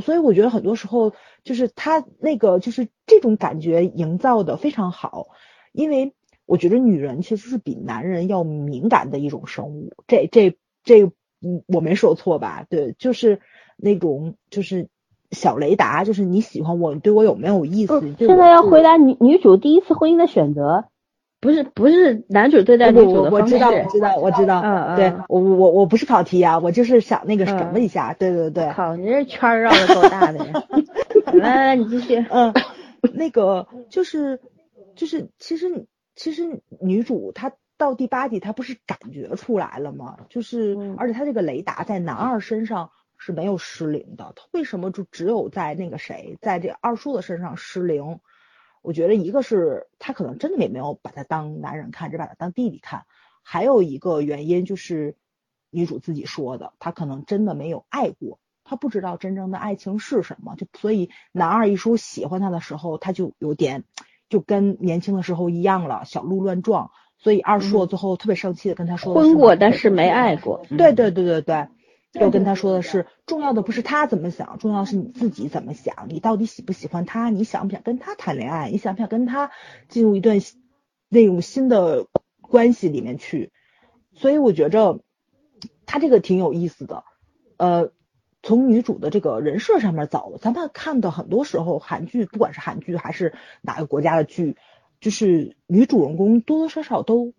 [0.00, 5.26] 所以我觉得很多时候就是他那个就是这种感觉营造的非常好，
[5.72, 11.02] 因为我觉得女人其实是比男人要敏感的一种生物，这这这
[11.40, 12.64] 嗯我没说错吧？
[12.70, 13.40] 对，就是
[13.76, 14.88] 那种就是
[15.36, 18.00] 小雷达，就是你喜欢我，你对我有没有意思？
[18.18, 20.86] 现在要回答女女主第一次婚姻的选择，
[21.40, 23.54] 不是不是男主对待女主的方式。
[23.54, 24.60] 我知道，我知道，我知道。
[24.62, 28.14] 嗯嗯对我我我不是跑题啊，我就是想那个什么嗯一下。
[28.14, 28.70] 对对对。
[28.72, 30.64] 靠，你这圈儿绕的够大的呀！
[31.34, 32.24] 来来来，你继续。
[32.30, 32.52] 嗯，
[33.14, 34.40] 那个就是
[34.96, 40.16] 就是其实其实女主她到第八集她不是感觉出来了吗？
[40.30, 48.20] 就是、嗯而且她这个雷达在男二身上是没有失灵的，他为什么就只有在那个谁在这二叔的身上失灵？
[48.82, 53.04] 我觉得一个是他可能真的也没有把他当男人看，只把他当弟弟看，
[53.42, 55.16] 还有一个原因就是
[55.70, 63.84] 女主自己说的，她可能真的没有爱过，她不知道真正的爱情是什么，就所以男二一叔喜欢她的时候，他就有点
[64.28, 66.90] 就跟年轻的时候一样了，小鹿乱撞。
[67.18, 70.66] 所以二叔最后特别生气的跟他说，婚过，但是没爱过。
[70.68, 71.68] 对对对对对，
[72.20, 79.50] 又跟他说的是，重要的不是他怎么想，重要的是你自己怎么想，你到底喜不喜欢他，你想不想跟他谈恋爱，你想不想跟他
[79.88, 80.38] 进入一段
[81.08, 82.06] 那种新的
[82.40, 83.52] 关系里面去？
[84.12, 85.00] 所以我觉着
[85.84, 87.04] 他这个挺有意思的，
[87.58, 87.92] 呃，
[88.42, 94.56] 从女主的这个人设上面走，咱们看的很多时候韩剧，不管是韩剧还是哪个国家的剧，
[95.00, 97.34] 就是女主人公多多少少都，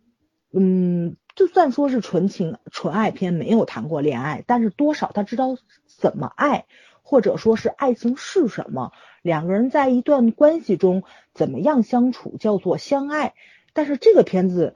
[0.53, 6.65] 嗯，就算说是纯情纯爱片，没有谈过恋爱，但是多少他知道怎么爱，
[7.03, 11.03] 或者说是爱情是什么，两个人在一段关系中
[11.35, 13.35] 怎么样相处叫做相爱。
[13.73, 14.73] 但是这个片子，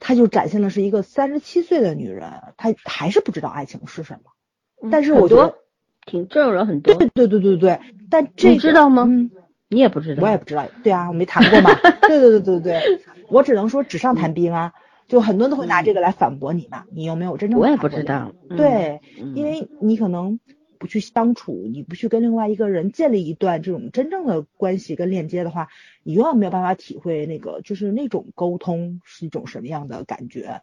[0.00, 4.90] 他就展现的是一个三十七岁的女人，她还是不知道爱情是什么。
[4.90, 5.58] 但是我觉得
[6.04, 7.80] 挺这种人很多，对对对对对，
[8.10, 9.30] 但这你知道吗嗯，
[9.68, 10.24] 你也不知道。
[10.24, 11.72] 我也不知道，对啊，我没谈过嘛。
[12.08, 14.72] 对对对对对，我只能说纸上谈兵啊。
[15.10, 18.32] 就很多人都会拿这个来反驳你嘛，你有没有真正我也不知道。
[18.48, 20.38] 嗯对，嗯因为你可能
[20.78, 25.68] 不去相处，你不去跟另外一个人建立一段这种真正的关系跟链接的话，
[26.04, 30.62] 你永远没有办法体会那个就是那种沟通是一种什么样的感觉。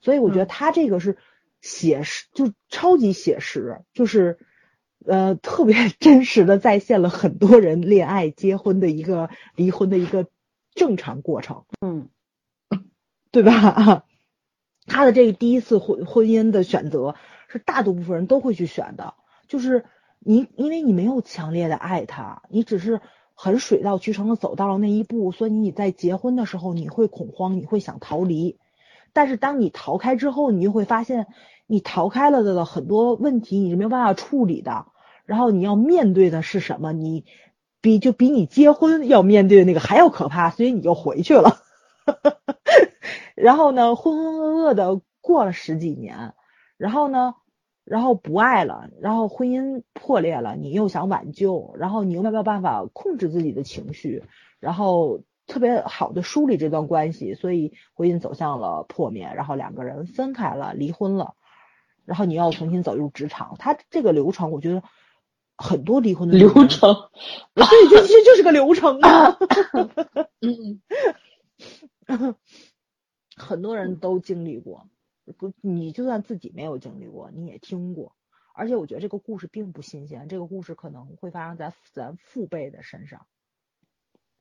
[0.00, 1.18] 所以我觉得嗯他这个是
[1.60, 4.38] 写实，就超级写实，就是
[5.04, 10.26] 呃特别 真实的再现了很多人恋爱、结婚的一个离婚的一个
[10.74, 11.64] 正常过程。
[11.84, 12.08] 嗯
[13.32, 14.04] 对吧？
[14.86, 17.14] 他的这个第一次婚婚姻的选择
[17.48, 19.14] 是大多部分人都会去选的，
[19.48, 19.84] 就是
[20.18, 23.00] 你因为你没有强烈的爱他，你只是
[23.34, 28.58] 很水到渠成的走到了那一步，所以你在结婚的时候你会恐慌，你会想逃离，
[29.12, 31.26] 但是当你逃开之后，你就会发现
[31.66, 34.86] 你逃开了的很多问题你是没有办法处理的，
[35.24, 36.92] 然后你要面对的是什么？
[36.92, 37.24] 你
[37.80, 41.58] 比就比你结婚要面对的那个还要可怕，所以你就回去了。
[43.34, 46.34] 然后呢，浑浑噩噩的过了十几年，
[46.76, 47.34] 然后呢，
[47.84, 54.24] 然后不爱了，然后婚姻破裂了，你又想挽救，然后你又没有办法控制自己的情绪，
[54.60, 61.34] 然后特别好的梳理这段关系，所以婚姻走向了破灭，然后两个人分开了，离婚了，
[62.04, 64.82] 然后你要重新走入职场，他这个流程，我觉得
[65.56, 66.94] 很多离婚的流程，
[67.54, 69.36] 对，这这就是个流程啊。
[70.40, 70.80] 嗯，
[73.36, 74.86] 很多人都经历过，
[75.38, 78.12] 不，你就算自己没有经历过，你也听过。
[78.54, 83.22] 而且我觉得这个故事并不新鲜，这个故事可能会发生在咱父辈的身上。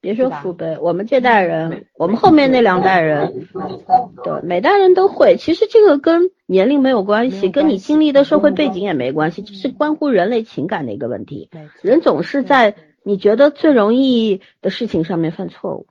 [0.02, 3.48] 别说父辈，我们这代人，我们后面那两代人，
[4.24, 5.38] 对，每代人都会。
[5.38, 11.50] 其实这个跟年龄没有关系，跟你经历的社会背景也没关系，这是关乎人类情感的一个问题。
[11.84, 15.86] 人总是在你觉得最容易的事情上面犯错误。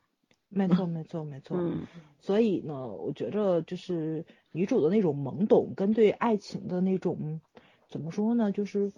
[0.51, 1.57] 没错，没错，没错。
[1.59, 1.86] 嗯，
[2.18, 7.40] 所以呢，我觉着就是女主的那种懵懂跟对爱情的那种
[7.88, 8.92] 怎么说呢，就是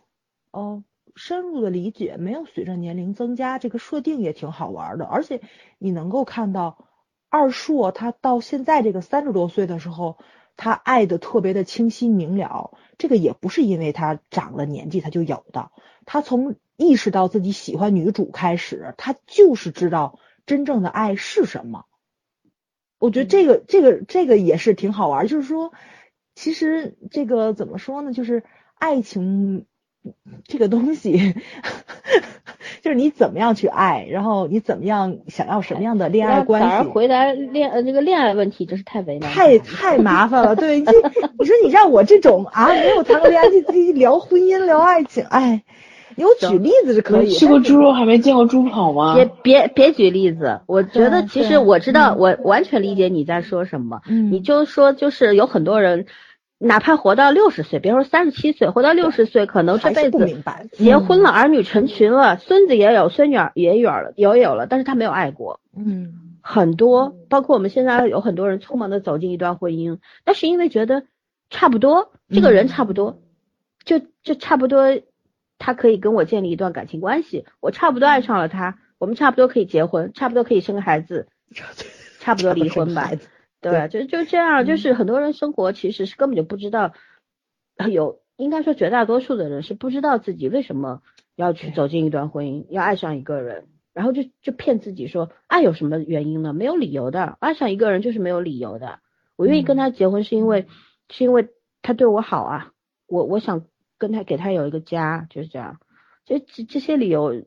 [0.50, 0.82] 呃
[1.14, 5.04] 深入的理解，没有随着年龄增加，这个设定也挺好玩的。
[5.04, 5.42] 而且
[5.78, 6.88] 你能够看到
[7.28, 10.16] 二硕他到现在这个三十多岁的时候，
[10.56, 15.70] 他爱的特别的清晰明了，这个也不是因为他长了年纪他就有的，
[16.06, 21.84] 他从意识到自己喜欢女主开始，他就是知道真正的爱是什么。
[22.98, 25.72] 我觉得这个这个这个也是挺好玩儿，就是说，
[26.34, 28.12] 其实这个怎么说呢？
[28.12, 29.66] 就是爱情
[30.44, 31.34] 这个东西，
[32.82, 39.32] 就是你怎么样去爱，然后你怎么样想要什么样的恋爱关系，反而回答恋呃这个恋爱问题，真是太为难。
[39.32, 40.54] 太太麻烦了。
[40.54, 40.92] 对，这
[41.38, 45.64] 你说你让我这种啊没有谈过恋爱就自己聊婚姻聊爱情，哎，
[46.16, 49.14] 你给我举例子是可以，吃过猪肉还没见过猪跑吗？
[49.14, 54.00] 别别别举例子，我觉得其实我知道，我完全理解你在说什么。
[54.06, 56.06] 嗯你就说，就是有很多人，
[56.58, 60.42] 哪怕活到六十岁，别说三十七岁，活到六十岁，可能这辈子，
[60.72, 65.60] 结婚了，儿女成群了，孙子也有，孙女儿也有了，也有了，但是他没有爱过。
[65.76, 71.04] 嗯，很多，包括我们现在有很多人匆忙的走进一段婚姻，那是因为觉得
[71.50, 73.18] 差不多，这个人差不多，
[73.84, 74.86] 就就差不多，
[75.64, 81.28] 他可以跟我建立一段感情关系，我差不多爱上了他，我们差不多可以结婚，差不多可以生个孩子，
[82.18, 83.12] 差不多离婚吧。
[83.60, 86.92] 对，就就这样，就是很多人生活其实是根本就不知道，
[87.88, 91.00] 有应该说绝大多数的人是不知道自己为什么
[91.36, 96.52] 要去走进一段婚姻，要爱上一个人，然后就就骗自己说爱有什么原因呢？
[96.52, 98.98] 没有理由的，爱上一个人就是没有理由的。
[99.36, 100.66] 我愿意跟他结婚是因为、
[101.08, 101.50] 是因为
[101.82, 102.72] 他对我好啊，
[103.06, 103.64] 我我想
[104.02, 105.78] 跟他给他有一个家，就是这样。
[106.24, 107.44] 就这这些理由，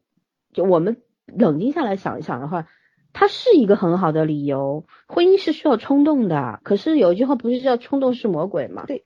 [0.53, 2.65] 就我们冷静下来想一想的话，
[3.11, 4.85] 它是一个很好的理由。
[5.05, 8.85] 婚姻是需要冲动的，可是有一句话不是叫冲动是魔鬼吗？
[8.87, 9.03] 对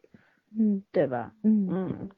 [0.56, 1.34] 嗯对吧？
[1.42, 1.68] 嗯。
[1.72, 2.10] 嗯，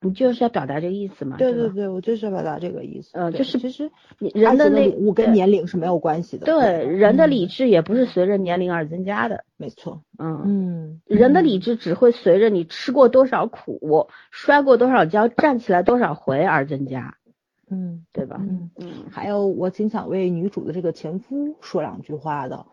[0.00, 1.36] 你就是要表达这个意思嘛？
[1.38, 3.12] 对对对对，我就是要表达这个意思。
[3.14, 6.44] 对呃就是其实你人的那爱情领悟跟年龄是没有关系的。
[6.46, 9.44] 对人的嗯理智也不是随着年龄而增加的。
[9.56, 10.02] 没错。
[10.18, 17.16] 嗯，嗯，人的嗯理智只会随着你吃过多少苦、摔过多少跤、站起来多少回而增加，
[17.70, 18.36] 嗯对吧？
[18.38, 22.66] 嗯，嗯，还有我挺想为女主的这个前夫说两句话的。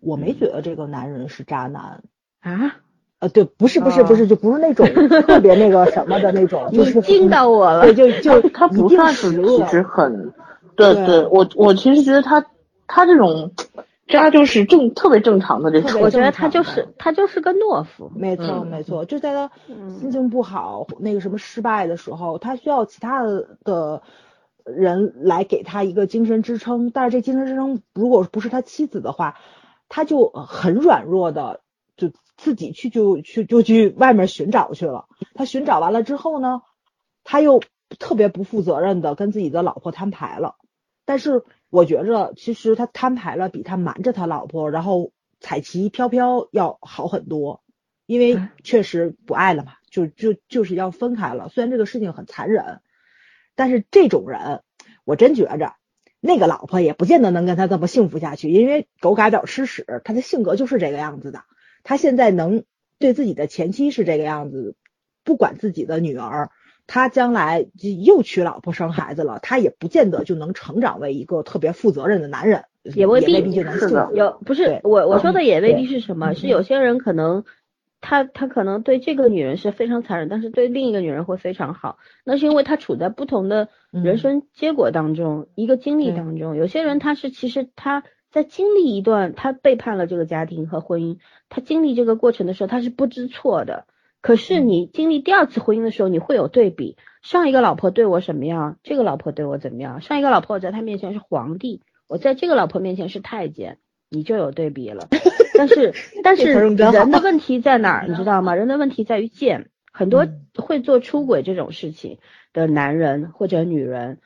[0.00, 2.04] 我没觉得这个男人是渣男。
[2.38, 2.76] 啊，
[3.20, 4.86] 呃，对，不是不是不是，就不是那种
[5.22, 7.94] 特别那个什么的那种， 就是惊到我了对，。
[7.94, 10.32] 就就他不算是其实很，
[10.76, 12.44] 对对对，我我其实觉得他
[12.86, 13.50] 他这种
[14.06, 18.10] 他就是正特别正常的这种我，觉得他就是他就是个懦夫。
[18.14, 23.22] 没错，嗯没错，就在他嗯心情不好、那个什么失败的时候，他需要其他
[23.64, 24.02] 的
[24.64, 26.90] 人来给他一个精神支撑。
[26.90, 29.34] 但是这精神支撑如果不是他妻子的话，
[29.88, 31.60] 他就很软弱的，
[31.98, 35.06] 就自己去就去就去外面寻找去了。
[35.34, 36.62] 他寻找完了之后呢，
[37.24, 37.60] 他又
[37.98, 40.54] 特别不负责任的跟自己的老婆摊牌了。
[41.04, 47.62] 但是我觉着，其实他摊牌了，比他瞒着他老婆，然后彩旗飘飘要好很多，
[48.06, 51.48] 因为嗯确实不爱了嘛，就就就是要分开了。
[51.48, 52.80] 虽然这个事情很残忍，
[53.54, 54.62] 但是这种人，
[55.04, 55.74] 我真觉着
[56.20, 61.42] 那个老婆也不见得能跟他这么幸福下去，因为狗改不了吃屎，他的性格就是这个样子的。
[61.88, 62.64] 他现在能
[62.98, 64.76] 对自己的前妻是这个样子，
[65.24, 66.50] 不管自己的女儿。
[66.86, 67.66] 他将来
[68.04, 74.14] 又娶老婆生孩子了，他也不见得就能成长为一个特别负责任的男人，也未必必就能。
[74.14, 77.44] 有不是我我说的也未必是什么，嗯是有些人可能
[78.02, 86.54] 他他可能对这个女人是非常残忍，但是对另一个女人会非常好，那是因为他处在不同的人嗯生结果当中，一个经历当中。
[86.54, 91.18] 有些人他是其实他在经历一段他背叛了这个家庭和婚姻，
[91.48, 93.86] 他经历这个过程的时候他是不知错的。
[94.20, 100.00] 可是嗯你经历第二次婚姻的时候，你会有对比，上一个老婆对我什么样，这个老婆对我怎么样？
[100.00, 103.78] 上一个老婆我在他面前是皇帝，我在这个老婆面前是太监，
[104.10, 105.08] 你就有对比了。
[105.56, 108.54] 但是 但是人的问题在哪儿，你知道吗？
[108.54, 109.70] 人的问题在于贱。
[109.90, 112.18] 很多嗯会做出轨这种事情
[112.52, 114.20] 的男人或者女人，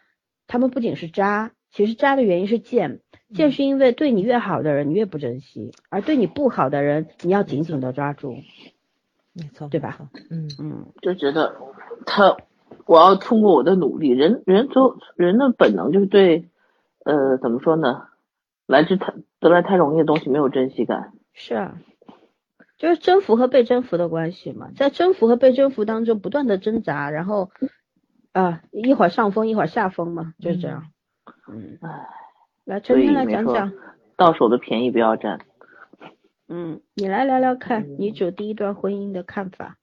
[0.47, 3.01] 他们不仅是渣，其实渣的原因是贱。
[3.35, 8.37] 贱嗯是因为对你越好的人你越不珍惜，而对你不好的人你要紧紧的抓住。
[9.35, 9.99] 没错，对吧？
[10.31, 11.57] 嗯嗯，就觉得
[12.05, 12.37] 他
[12.87, 16.49] 我要通过我的努力，人人都人的本能就是对，
[17.05, 18.09] 呃，怎么说呢？
[18.67, 21.13] 来之太得来太容易的东西没有珍惜感。
[21.33, 21.79] 是啊，
[22.77, 27.51] 就是征服和被征服的关系嘛，在征服和被征服当中不断的挣扎，然后
[28.33, 30.85] 啊一会儿上风一会儿下风嘛，就是这样。
[31.49, 32.07] 嗯，唉，
[32.65, 33.73] 来春天来讲讲，
[34.17, 35.41] 到手的便宜不要占。
[36.49, 39.79] 嗯，你来聊聊看女主第一段婚姻的看法。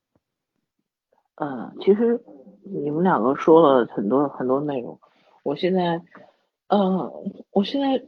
[1.36, 2.22] 呃，其实
[2.64, 4.98] 你们两个说了很多很多内容，
[5.44, 6.02] 我现在，
[6.70, 7.12] 呃，
[7.52, 8.02] 我现在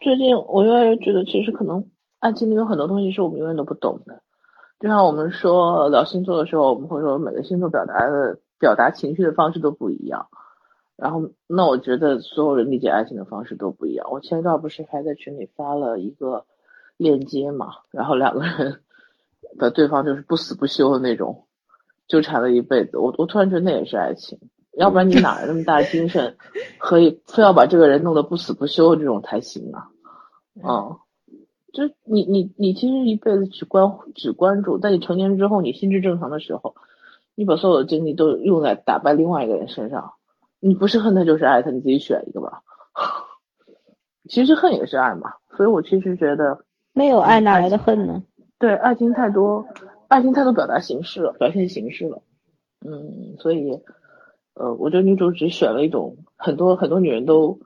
[0.00, 1.90] 最近我越来越觉得，其实可能
[2.20, 4.22] 爱情里有很多东西是我们永远都不懂的。
[4.78, 10.28] 就像我们说聊星座的时候，我们会说每个星座表达的表达情绪的方式都不一样。
[10.96, 14.08] 然后，那我觉得所有人理解爱情的方式都不一样。
[14.10, 16.46] 我前一段不是还在群里发了一个
[16.96, 18.80] 链接嘛，然后两个人
[19.58, 21.44] 的对方就是不死不休的那种。
[22.08, 24.38] 纠缠了一辈子，我我突然觉得那也是爱情，
[24.78, 26.36] 要不然你哪来那么大精神，
[26.78, 29.88] 可以非要把这个人弄得不死不休这种才行啊？
[30.54, 30.96] 嗯，
[31.72, 36.76] 就你你你其实一辈子只关只关注，在你成年之后，你心智正常的时候，
[37.34, 40.12] 你把所有的精力都用在打败另外一个人身上，
[40.60, 42.62] 你不是恨他就是爱他，你自己选一个吧。
[44.28, 48.22] 其实恨也是爱嘛，所以我其实觉得没有爱哪来的恨呢？
[48.58, 49.66] 对，爱情太多。
[50.08, 52.22] 爱情太多表达形式了，表现形式了，
[52.86, 53.82] 嗯，所以，
[54.54, 57.58] 呃，我觉得女主只选了一种很多很多女人都，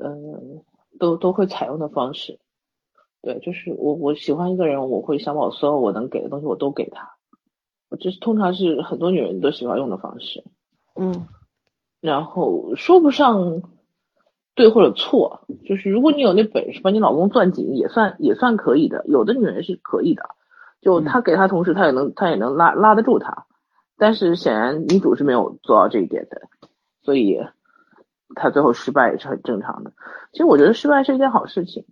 [0.00, 0.64] 嗯，
[0.98, 2.40] 都都会采用的方式，
[3.22, 7.14] 对，就是我我喜欢一个人，我会想把我所有我能给的东西我都给他，
[7.88, 10.42] 我这是通常是很多女人都喜欢用的方式，
[10.96, 11.28] 嗯，
[12.00, 13.62] 然后说不上
[14.54, 20.22] 对或者错，就是如果你有那本事把你老公攥紧，也算也算可以的，有的女人是可以的。
[20.80, 23.46] 就她给她同时，她也能她也能拉拉得住他，
[23.98, 26.42] 但是显然女主是没有做到这一点的，
[27.02, 27.38] 所以
[28.34, 29.92] 她最后失败也是很正常的。
[30.32, 31.84] 其实我觉得失败是一件好事情，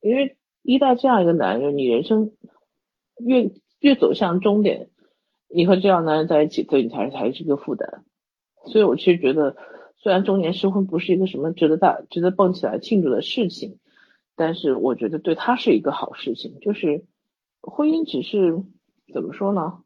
[0.00, 2.32] 因为一旦这样一个男人，你人生
[3.18, 4.88] 越越走向终点，
[5.48, 8.04] 你和这样男人在一起，对你才才是个负担。
[8.68, 9.56] 所以我其实觉得，
[9.96, 13.78] 虽然中年失婚不是一个什么值得大值得蹦起来庆祝的事情，
[14.36, 17.04] 但是我觉得对他是一个好事情，就是。
[17.60, 18.62] 婚姻只是
[19.12, 19.82] 怎么说呢？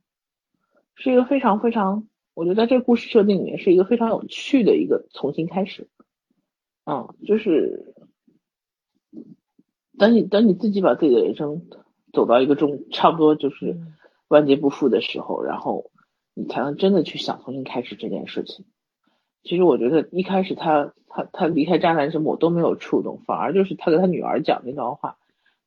[0.95, 5.89] 是一个非常非常，我觉得在这个故事设定里面是一个非常有趣的一个重新开始。
[6.85, 7.95] 嗯，就是
[9.99, 11.63] 等你等你自己把自己的人生
[12.13, 13.81] 走到一个中差不多就是
[14.29, 15.91] 万劫不复的时候，然后
[16.35, 18.65] 你才能真的去想重新开始这件事情。
[19.43, 25.17] 其实我觉得一开始他他他离开渣男什么我都没有触动，反而就是他跟他女儿讲那段话，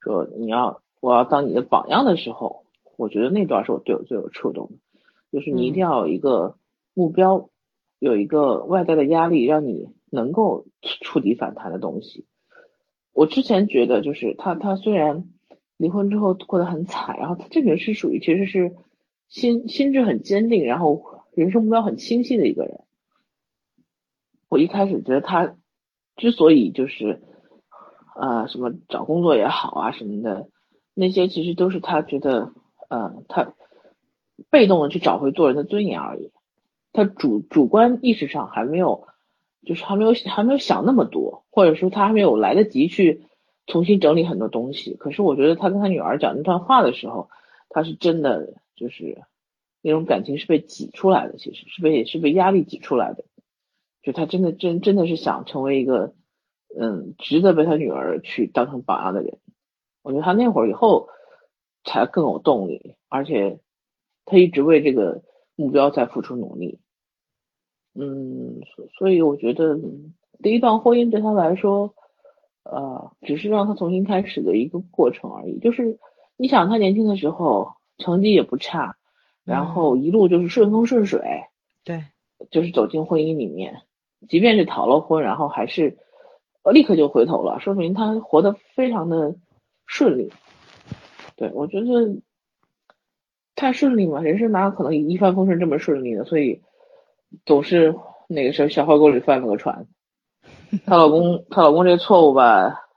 [0.02, 0.82] 说你要。
[1.02, 2.66] 我要当你的榜样的时候，
[2.98, 4.78] 我觉得那段是我对我最有触动的，
[5.32, 6.58] 就是你一定要有一个
[6.96, 7.50] 目标，
[8.00, 10.66] 有一个外在的压力，让你能够
[11.02, 12.26] 触底反弹的东西。
[13.14, 15.30] 我之前觉得，就是他他虽然
[15.78, 18.76] 离婚之后过得很惨，然后他这个人是属于其实是
[19.28, 21.04] 心心智很坚定，然后
[21.34, 22.80] 人生目标很清晰的一个人。
[24.50, 25.56] 我一开始觉得他
[26.16, 27.22] 之所以就是
[28.16, 30.50] 啊什么找工作也好啊什么的。
[30.94, 32.54] 那些其实都是他觉得，
[32.88, 33.54] 呃，他
[34.50, 36.32] 被动的去找回做人的尊严而已。
[36.94, 39.08] 他主主观意识上还没有，
[39.66, 43.26] 就是还没有还没有想那么多，或者说他还没有来得及去
[43.68, 44.94] 重新整理很多东西。
[44.94, 47.28] 可是我觉得他跟他女儿讲那段话的时候，
[47.68, 49.24] 他是真的就是
[49.82, 53.26] 那种感情是被挤出来的，其实是被也是被压力挤出来的。
[54.02, 56.14] 就他真的真真的是想成为一个，
[56.80, 59.40] 嗯，值得被他女儿去当成榜样的人。
[60.04, 61.10] 我觉得他那会儿以后
[61.84, 63.60] 才更有动力，而且
[64.26, 65.24] 他一直为这个
[65.56, 66.80] 目标在付出努力。
[67.96, 69.80] 嗯，所所以我觉得
[70.44, 71.96] 第一段婚姻对他来说，
[72.64, 75.58] 呃，只是让他重新开始的一个过程而已。
[75.60, 75.98] 就是
[76.38, 78.96] 你想，他年轻的时候成绩也不差，
[79.44, 81.22] 然后一路就是顺风顺水，
[81.84, 82.04] 对，
[82.52, 83.82] 就是走进婚姻里面，
[84.28, 85.98] 即便是逃了婚，然后还是
[86.72, 89.36] 立刻就回头了，说明他活得非常的。
[89.88, 90.34] 顺利，
[91.36, 91.86] 对我觉得
[93.56, 96.26] 太顺利嘛，人生哪有可能一帆风顺这么顺利的？
[96.26, 96.64] 所以
[97.46, 97.96] 总是
[98.28, 99.86] 那个时候小河沟里翻了个船。
[100.88, 102.88] 她老公，她老公这错误吧，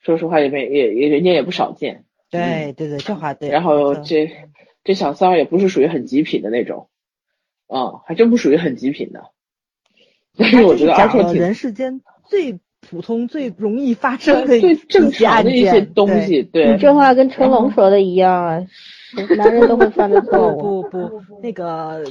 [0.00, 2.06] 说实话也没也也人家也不少见。
[2.30, 3.48] 对对对，这话对。
[3.48, 4.30] 然后这
[4.84, 6.88] 这小三儿也不是属于很极品的那种，
[7.68, 9.30] 嗯，还真不属于很极品的。
[10.36, 12.58] 但是我觉得而且人世间最。
[12.80, 18.66] 普通最容易发生的最正常的一些东西，对你这话跟成龙说的一样啊，
[19.36, 20.82] 男人都会犯的错误。
[20.82, 22.04] 不不，那个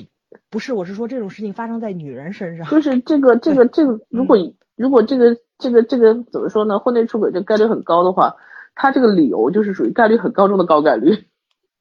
[0.49, 2.67] 不是，我是说这种事情发生在女人身上。
[2.67, 4.37] 就是这个这个这个，如果
[4.75, 6.77] 如果这个这个这个怎么说呢？
[6.79, 8.35] 婚内出轨这概率很高的话，
[8.77, 11.25] 他这个理由就是属于概率很高中的高概率。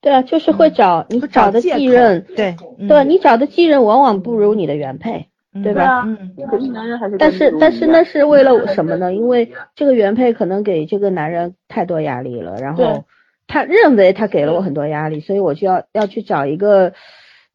[0.01, 2.55] 对啊，就是会找你找的继任，对。
[2.87, 5.29] 对，你找的继任往往不如你的原配，
[5.65, 6.05] 对吧？
[6.07, 9.13] 嗯，可是男人还是但是但是那是为了什么呢？
[9.15, 13.07] 因为这个原配可能给这个男人太多压力了，然后
[13.49, 16.93] 他认为他给了我很多压力，所以我就要要去找一个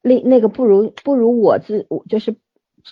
[0.01, 2.35] 另那个不如不如我自我就是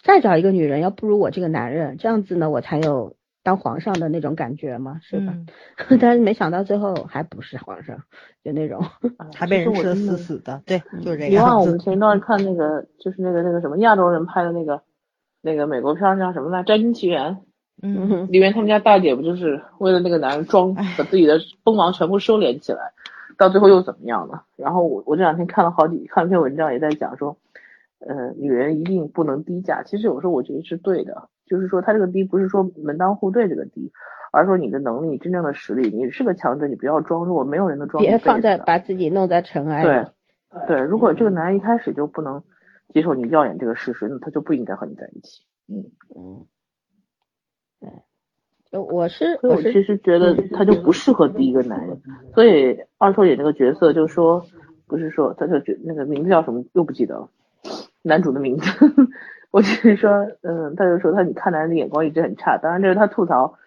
[0.04, 3.16] 再找一个女人要不如我这个男人，这样子呢我才有。
[3.42, 5.34] 当皇上的那种感觉嘛，是吧？
[6.00, 7.98] 但是没想到最后还不是皇上，
[8.44, 8.84] 就那种
[9.34, 10.62] 还被人吃的死死的。
[10.66, 11.32] 对，就是这样。
[11.32, 14.82] 你忘我们前一段看那个，就是那个那个什么亚洲人拍的那个
[15.42, 16.60] 那个美国片叫什么来？
[16.66, 17.34] 《摘金奇缘》。
[17.82, 18.28] 嗯。
[18.32, 22.92] 里面他们家大姐不就是为了那个男人装，把自己的锋芒全部收敛起来，
[23.38, 24.44] 到最后又怎么样了？
[24.58, 27.38] 然后我我这两天看了好几看了篇文章，也在讲说，
[28.00, 29.82] 呃，女人一定不能低价。
[29.84, 31.30] 其实有时候我觉得是对的。
[31.50, 33.92] 就是说，他这个低不是说门当户对这个低，
[34.32, 38.04] 而是说你的能力、真正的实力，你是个强者，你不要装弱，没有人能装。
[38.04, 39.84] 别放在把自己弄在尘埃。
[39.84, 40.06] 对
[40.68, 42.44] 对，如果这个男人一开始就不能
[42.94, 45.42] 接受你耀眼这个事实，那他就不应该和你在一起。
[45.68, 45.86] 嗯
[46.16, 46.46] 嗯，
[48.72, 52.02] 对，我是我其实觉得他就不适合第一个男人，
[52.34, 54.44] 所以二硕演那个角色就说，
[54.88, 57.30] 不是说他就觉那个名字叫什么又不记得了，
[58.02, 58.68] 男主的名字。
[59.52, 63.58] 我就是说，嗯，他就说他你看男人的眼光一直很差，当然这是他吐槽，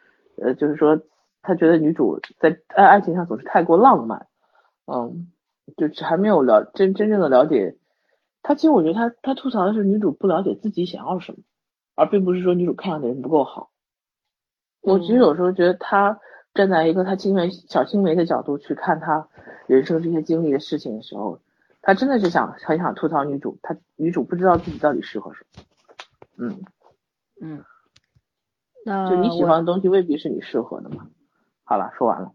[0.41, 1.01] 呃，就是说
[1.43, 4.27] 他觉得女主在爱爱情上总是太过浪漫，
[4.87, 5.33] 嗯，
[5.77, 7.77] 就是还没有了真真正的了解
[8.43, 8.55] 他。
[8.55, 11.39] 其实我觉得他他吐槽的是女主不了解自己想要什么，
[11.97, 13.71] 而并不是说女主看上的人不够好。
[14.83, 16.21] 我其实有时候觉得他
[16.55, 19.29] 站在一个他青梅小青梅的角度去看他
[19.67, 21.41] 人生这些经历的事情的时候，
[21.81, 25.65] 他真的是想很想吐槽女主，他女主不知道自己到底适合什么。
[26.49, 26.63] 嗯
[27.41, 27.65] 嗯，
[28.85, 31.09] 那就你喜欢的东西未必是你适合的嘛。
[31.65, 32.33] 好了，说完了。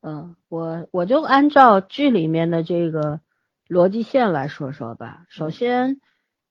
[0.00, 3.20] 嗯，我我就按照剧里面的这个
[3.68, 5.24] 逻辑线来说说吧。
[5.28, 6.00] 首先，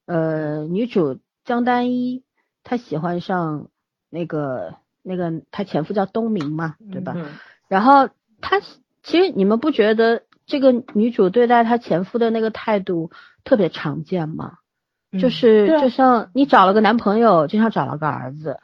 [0.06, 2.24] 呃，女主江丹一
[2.64, 3.70] 她喜欢上
[4.10, 7.16] 那个那个她前夫叫东明嘛，对吧？
[7.68, 8.10] 然后
[8.41, 8.60] 她
[9.04, 13.12] 其实你们不觉得这个女主对待她前夫的那个态度
[13.43, 14.58] 特别常见吗？
[15.20, 18.59] 就是就像你找了个男朋友，就像找了个儿子，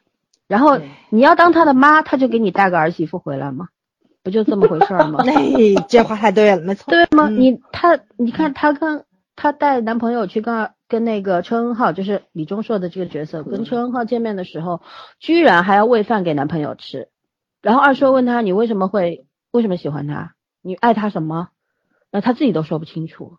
[0.46, 3.68] 然后你要当他的妈，他就给你带个儿媳妇回来吗？
[4.22, 5.22] 不就这么回事吗？
[5.24, 5.32] 那
[5.88, 6.90] 这话太对了，没错。
[6.90, 7.28] 对吗？
[7.28, 9.04] 你他你看他跟
[9.36, 14.82] 他带男朋友去跟跟那个车恩浩，就是李钟硕的这个角色，跟车恩浩见面的时候，
[15.18, 17.08] 居然还要喂饭给男朋友吃。
[17.62, 20.34] 然后二硕问他，你为什么会为什么喜欢他？
[20.62, 21.48] 你爱他什么？
[22.10, 23.38] 那他自己都说不清楚，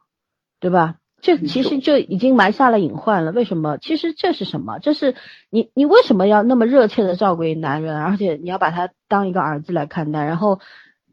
[0.60, 0.96] 对吧？
[1.22, 3.32] 这其实就已经埋下了隐患了。
[3.32, 3.78] 为什么？
[3.78, 4.80] 其实这是什么？
[4.80, 5.16] 这是
[5.50, 10.26] 你你为什么要那么热切的照顾一男人，而且你要把他当一个儿子来看待？
[10.26, 10.60] 然后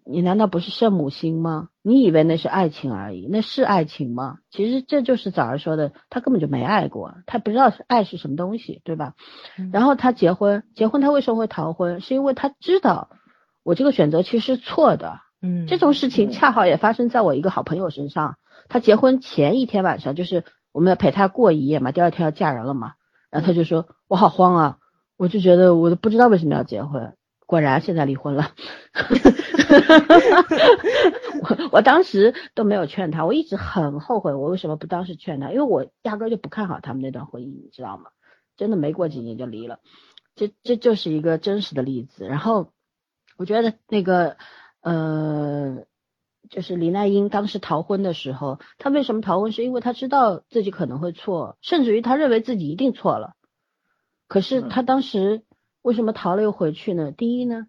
[0.05, 1.69] 你难道不是圣母心吗？
[1.83, 3.29] 你以为那是爱情而已？
[3.31, 4.39] 那是爱情吗？
[4.51, 9.13] 其实这就是早儿说的，他根本就没爱过，他不知道是爱是什么东西，对吧？
[9.73, 12.01] 然后他结婚，结婚他为什么会逃婚？
[12.01, 13.11] 是因为他知道
[13.63, 15.21] 我这个选择其实是错的。
[15.43, 18.37] 嗯，这种事情恰好也发生在我一个好朋友身上。
[18.69, 22.95] 他结婚前一天晚上，就是我们要陪他过一夜嘛，第二天要嫁人了嘛，
[23.31, 24.79] 然后他就说：“我好慌啊，
[25.17, 27.17] 我就觉得我都不知道为什么要结婚。”
[27.47, 28.53] 果然现在离婚了。
[31.43, 35.51] 我 我当时都没有劝他，我一直很后悔，我为什么不当时劝他？
[35.51, 38.11] 因为我压根就不看好他们那段婚姻，你知道吗？
[38.59, 39.81] 真的没过几年就离了，
[40.35, 42.27] 这这就是一个真实的例子。
[42.27, 42.73] 然后
[43.39, 44.37] 我觉得那个
[44.83, 45.88] 呃。
[46.51, 49.53] 就是李奈英当时逃婚的时候，她为什么逃婚？
[49.53, 53.35] 是因为她知道自己可能会错，甚至于她认为自己一定错了。
[54.27, 55.45] 可是她当时
[55.83, 57.13] 为什么逃了又回去呢？
[57.13, 57.67] 第一呢，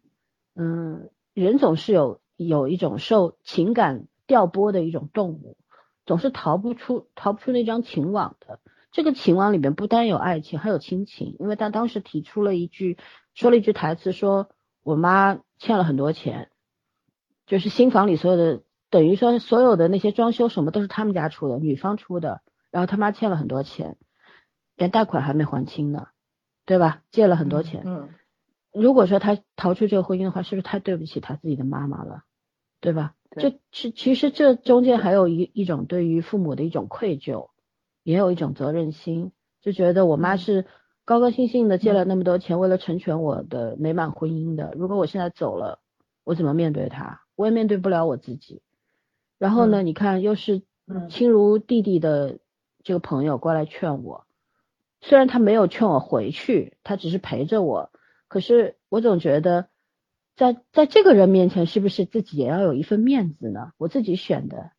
[0.56, 5.58] 嗯，人总是有有一种受情感调拨的一种动物，
[6.06, 8.60] 总是逃不出逃不出那张情网的。
[8.92, 11.36] 这个情网里面不单有爱情，还有亲情。
[11.40, 12.98] 因为他当时提出了一句，
[13.34, 14.50] 说了一句台词，说
[14.84, 16.50] 我妈欠了很多钱，
[17.46, 18.64] 就是新房里所有的。
[18.90, 23.98] 等于说，所有的那些装修什么都是他们家出的，女方出的，然后他妈欠了很多钱，
[24.76, 26.08] 连贷款还没还清呢，
[26.66, 27.02] 对吧？
[27.12, 27.84] 借了很多钱。
[27.86, 28.10] 嗯。
[28.72, 32.24] 如果说他逃出这个婚姻的话，是不是太对不起他自己的妈妈了？
[32.80, 33.14] 对吧？
[33.32, 37.50] 这其其实这中间还有一一种对于父母的一种愧疚，
[38.04, 39.32] 也有一种责任心，
[39.62, 40.66] 就觉得我妈是
[41.06, 44.74] 高高兴兴的借了那么多钱，为了成全我的美满婚姻的。
[44.76, 45.80] 如果我现在走了，
[46.24, 47.22] 我怎么面对她？
[47.36, 48.62] 我也面对不了我自己。
[49.40, 49.82] 然后呢？
[49.82, 50.62] 你看，又是
[51.10, 52.40] 亲如弟弟的
[52.84, 54.26] 这个朋友过来劝我，
[55.02, 57.90] 虽然他没有劝我回去，他只是陪着我，
[58.28, 59.70] 可是我总觉得，
[60.36, 63.72] 在在这个人面前，是不是自己也要有一份面子呢？
[63.78, 64.72] 我自己选的，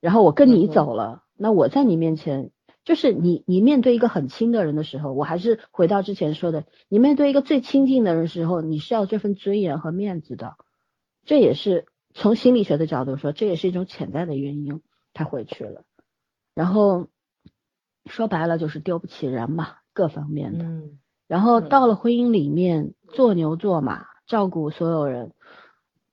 [0.00, 2.50] 然后我跟你走了，那我在你面前，
[2.84, 10.56] 就是你你面对一个很亲的人的时候，我还是回到之前说的，你面对一个最亲近的人时候，你是要这份尊严和面子的，
[11.24, 14.80] 这也是从心理学的角度说，这也是一种潜在的原因，
[15.12, 15.82] 他回去了，
[16.54, 17.08] 然后
[18.06, 20.64] 说白了就是丢不起人嘛，各方面的。
[20.64, 20.98] 嗯
[21.28, 25.32] 然后到了婚姻里面做牛做马，照顾所有人，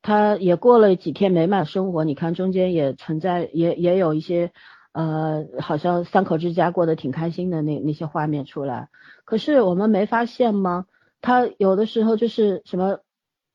[0.01, 2.05] 他也过了几天美满生活。
[2.05, 4.53] 你看中间也存在，也也有一些
[4.93, 8.87] 呃，好像三口之家过得挺开心的那那些画面出来。
[9.25, 10.85] 可是我们没发现吗？
[11.19, 12.99] 他有的时候就是什么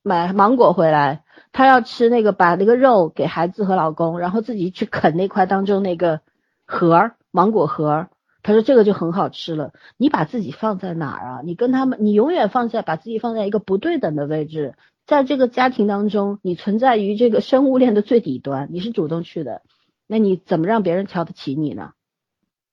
[0.07, 6.20] 买芒果回来，他要吃那个把那个肉给孩子和老公，然后自己去啃那块当中那个
[6.66, 8.11] 核儿芒果核儿。
[8.42, 9.72] 他说这个就很好吃了。
[9.96, 11.40] 你把自己放在哪儿啊？
[11.42, 14.74] 你跟他们，你永远放在把自己放在一个不对等的位置，
[15.07, 19.62] 在这个家庭当中，你存在于这个生物链的最底端，你是主动去的，
[20.07, 21.92] 那你怎么让别人瞧得起你呢？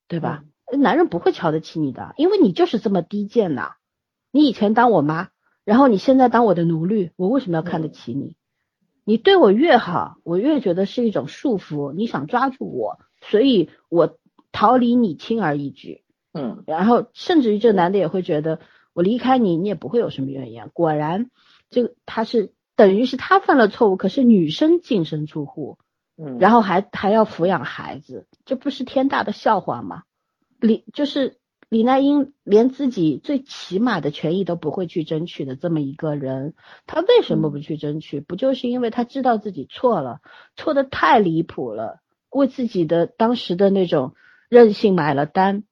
[0.10, 0.44] 对吧？
[0.78, 3.76] 男人不会瞧得起你的，因为你就是这么低贱呐。
[4.32, 5.30] 你以前当我妈，
[5.66, 8.36] 然后你现在当我的奴隶，我为什么要看得起你？
[9.04, 11.94] 你对我越好，我越觉得是一种束缚。
[11.94, 14.18] 你想抓住我，所以我。
[14.54, 16.04] 逃离你轻而易举，
[16.34, 18.60] 嗯，然后甚至于这男的也会觉得
[18.92, 20.70] 我离开你，你也不会有什么怨言。
[20.74, 21.32] 果然，
[21.70, 25.78] 这个他是等于是他犯了错误，可是女生净身出户，
[26.18, 30.04] 嗯，然后还还要抚养孩子，这不是天大的笑话吗？
[30.60, 31.38] 离就是
[31.72, 36.54] 李奈英连自己最起码的权益都不会去争取的这么一个人，
[36.86, 38.20] 他为什么不去争取？
[38.20, 40.20] 不就是因为他知道自己错了，
[40.56, 44.14] 错的太离谱了，为自己的当时的那种。
[44.50, 45.64] 任性买了单，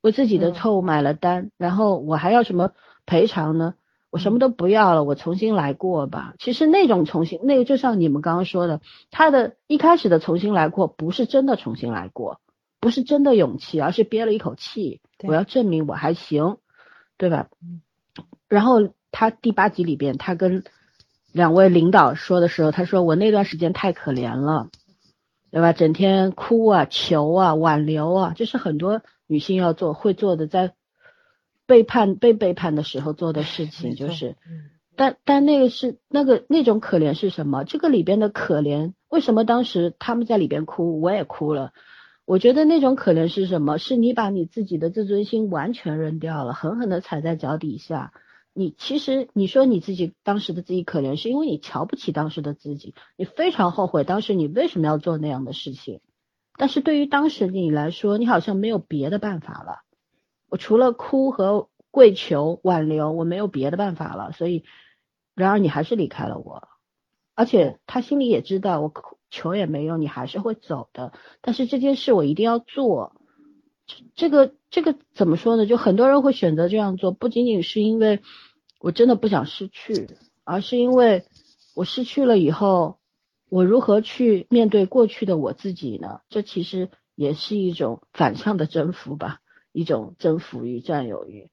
[0.00, 2.72] 为自己的错误买了单，然后我还要什么
[3.06, 3.74] 赔偿呢？
[4.10, 6.34] 我什么都不要了，我重新来过吧。
[6.40, 8.80] 其实那种重新，那个就像你们刚刚说的，
[9.12, 12.40] 他的一开始的重新来过，不是真的重新来过，
[12.80, 16.58] 不是真的勇气，而是憋了一口气，我要证明我还行，
[17.16, 17.48] 对吧？
[18.48, 20.64] 然后他第八集里边，他跟
[21.32, 24.68] 两位领导说的时候，他说我那段时间太可怜了。
[25.48, 25.72] 对吧？
[25.72, 30.74] 整天哭啊、求啊、挽留啊，这是很多女性要做、会做的，在
[31.66, 33.94] 背叛、被背叛的时候做的事情。
[33.94, 34.36] 就是，
[34.96, 37.64] 但但那个是那个那种可怜是什么？
[37.64, 41.72] 这个里边的可怜，为什么当时他们在里边哭，我也哭了？
[42.26, 43.78] 我觉得那种可怜是什么？
[43.78, 48.12] 是你把你自己的自尊心完全扔掉了，狠狠的踩在脚底下。
[48.52, 56.00] 你其实你说你自己当时的自己可怜，是因为你瞧不起当时的自己，你非常后悔当时你为什么要做那样的事情。
[56.58, 59.82] 但是对于当时你来说，你好像没有别的办法了。
[60.48, 64.32] 我除了哭和跪求挽留，我没有别的办法了。
[64.32, 64.64] 所以，
[65.36, 66.66] 然而你还是离开了我，
[67.36, 71.12] 而且他心里也知道我哭求也没用，你还是会走的。
[71.40, 73.20] 但是这件事我一定要做。
[74.14, 75.66] 这个这个怎么说呢？
[75.66, 78.20] 就很多人会选择这样做，不仅仅是因为。
[78.78, 80.06] 我真的不想失去，
[80.44, 81.24] 而是因为
[81.74, 82.98] 我失去了以后，
[83.48, 86.20] 我如何去面对过去的我自己呢？
[86.28, 89.40] 这其实也是一种反向的征服吧，
[89.72, 91.50] 一种征服欲、占有欲。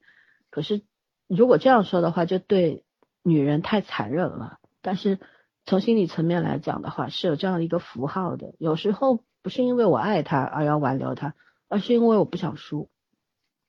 [0.51, 0.81] 可是
[1.27, 2.83] 如果这样说的话，就对
[3.23, 4.59] 女人太残忍了。
[4.81, 5.17] 但是
[5.65, 8.53] 从心理层面来讲的话，是有这样的一个符号的。
[8.59, 11.35] 有时候不是因为我爱他而要挽留他，
[11.69, 12.89] 而是因为我不想输，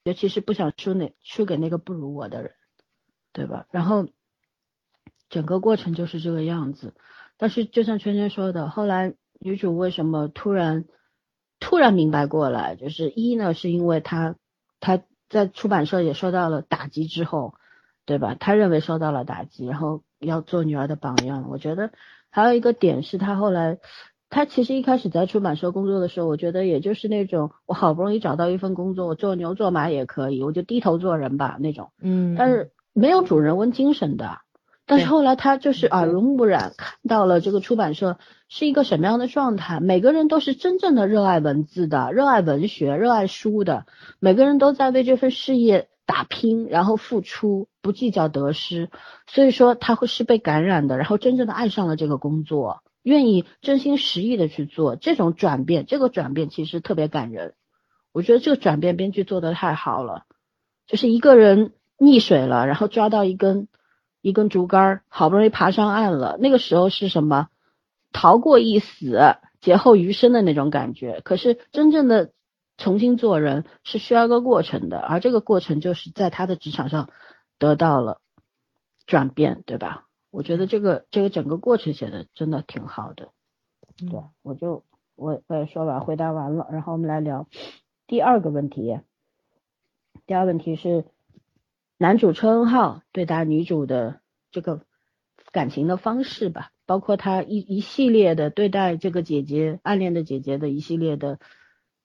[0.02, 2.52] 尤其是不想输那输给那个不如我的人。
[3.36, 3.66] 对吧？
[3.72, 4.06] 然后
[5.28, 6.94] 整个过程就是这个样子。
[7.36, 10.84] 但是就像圈圈说的，后来女主为什么突然
[11.58, 12.76] 突然明白过来？
[12.76, 14.36] 就是一呢，是因为她
[14.78, 17.56] 她在出版社也受到了打击之后，
[18.04, 18.36] 对吧？
[18.36, 21.46] 她认为受到了打击，然后要做女儿的榜样。
[21.50, 21.90] 我觉得
[22.30, 23.78] 还有一个点是，她后来
[24.30, 31.92] 她其实一开始在出版社工作的时候，我觉得也就是那种我好不容易找到一份工作，我做牛做马也可以，我就低头做人吧那种。
[32.00, 32.70] 嗯，但是。
[32.96, 34.38] 没有主人翁精神的，
[34.86, 38.18] 但是后来他就是耳濡目染，看到了这个出版社
[38.48, 39.80] 是一个什么样的状态。
[39.80, 43.86] 每个人都是真正的热爱文字的，热爱文学，热爱书的，
[44.20, 48.90] 每个人都在为这份事业打拼，然后付出，不计较得失。
[49.26, 54.96] 所以说他会是被感染的，然后真正的爱上了这个工作，愿意真心实意的去做。
[54.96, 57.54] 这种转变，这个转变其实特别感人。
[58.12, 60.24] 我觉得这个转变编剧做的太好了，
[60.86, 61.72] 就是一个人。
[61.96, 63.68] 溺水了，然后抓到一根
[64.20, 66.36] 一根竹竿，好不容易爬上岸了。
[66.40, 67.46] 那个时候是什么？
[68.12, 71.20] 逃过一死，劫后余生的那种感觉。
[71.22, 72.32] 可是真正的
[72.76, 77.10] 重新做人是需要一个过程的，而这个过程就是在他的职场上
[77.58, 78.20] 得到了。
[79.06, 80.06] 转变，对吧？
[80.30, 83.32] 我觉得这个这个整个过程写的真的挺好的。
[83.98, 84.82] 对，我就
[85.14, 87.46] 我我也说完，回答完了，然后我们来聊
[88.06, 88.98] 第二个问题。
[90.24, 91.04] 第二个问题是
[91.98, 94.20] 男主车恩浩对待女主的
[94.50, 94.80] 这个
[95.52, 101.38] 感情的方式吧，包括他一一系列的对待这个姐姐暗恋的姐姐的一系列的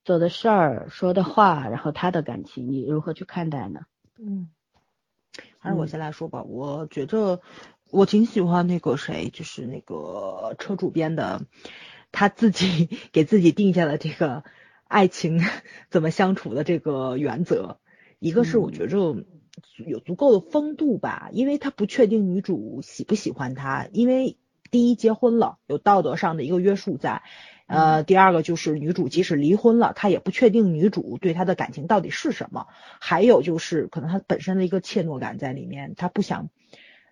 [0.04, 3.82] 做的事儿、说的话，然后他的感情，你如何去看待呢？
[4.18, 4.50] 嗯，
[5.60, 6.44] 还是我先来说吧。
[6.44, 7.42] 我觉着
[7.92, 11.46] 我挺喜欢那个谁，就是那个车主编的，
[12.12, 14.44] 他自己给自己定下了这个
[14.86, 15.42] 爱情
[15.90, 17.80] 怎么相处的这个原则。
[18.20, 19.24] 一个是我觉着
[19.86, 24.38] 有足够的风度吧，因为他不确定女主喜不喜欢他，因为
[24.72, 27.22] 第一结婚了，有道德上的一个约束在。
[27.70, 32.66] 呃，第二个就是女主即使离婚了，他也不确定女主对他的感情到底是什么。
[33.00, 36.50] 还有就是可能他本身的一个怯懦感在里面，他不想，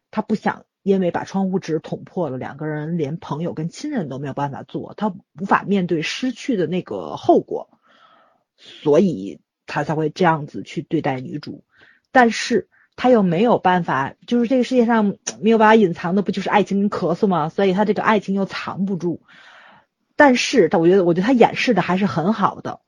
[0.09, 7.69] 他不想因为把窗户纸捅破了，两个人连朋友跟亲人都没有办法做，他无法面对失去的那个后果，
[8.57, 11.63] 所以他才会这样子去对待女主。
[12.11, 17.49] 但是他又没有办法，就是这个世界上没有办法隐藏的，不就是爱情跟咳嗽吗？
[17.49, 19.21] 所以他这个爱情又藏不住。
[20.17, 22.81] 但是他，我觉得，我觉得他掩饰的还是很好的。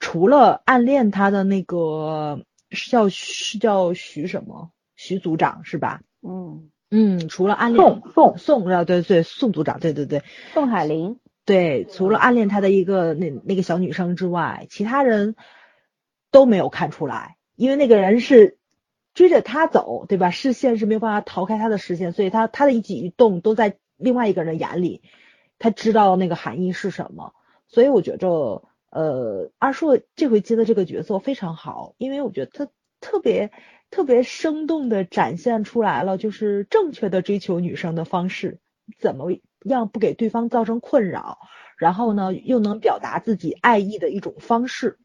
[0.00, 6.02] 除了暗恋他的那个是叫是叫徐什么徐组长是吧？
[6.20, 15.36] 嗯嗯，除了暗恋宋宋宋啊，对对宋组长，对对对，宋海林，对，除了暗恋他的一个那那个小女生之外，其他人
[16.32, 18.58] 都没有看出来，因为那个人是
[19.14, 20.30] 追着他走，对吧？
[20.30, 25.00] 视线是没有办法逃开他的视线，所以他他的一举一动都在另外一个人的眼里。
[25.62, 27.34] 他知道那个含义是什么，
[27.68, 32.68] 所以我觉着，呃，二硕这回接的这个角色非常好，因为我觉得他
[33.00, 33.52] 特别
[33.88, 38.58] 特别生动的展现出来了，就是正确的追求女生的方式，
[38.98, 39.30] 怎么
[39.64, 41.38] 样不给对方造成困扰，
[41.78, 44.98] 然后呢，又能表达自己爱意的一种方式。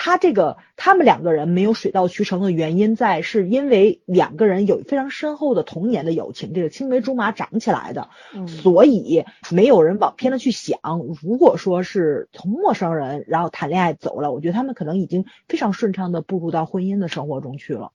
[0.00, 8.08] 他这个，他们两个人没有水到渠成的原因在，是因为两个人有非常深厚的童年的友情，这个青梅竹马长起来的，
[8.46, 10.78] 所以没有人往偏了去想。
[11.20, 17.90] 如果说是从陌生人然后谈恋爱走了，我觉得他们可能已经非常顺畅的步入到婚姻的生活中去了。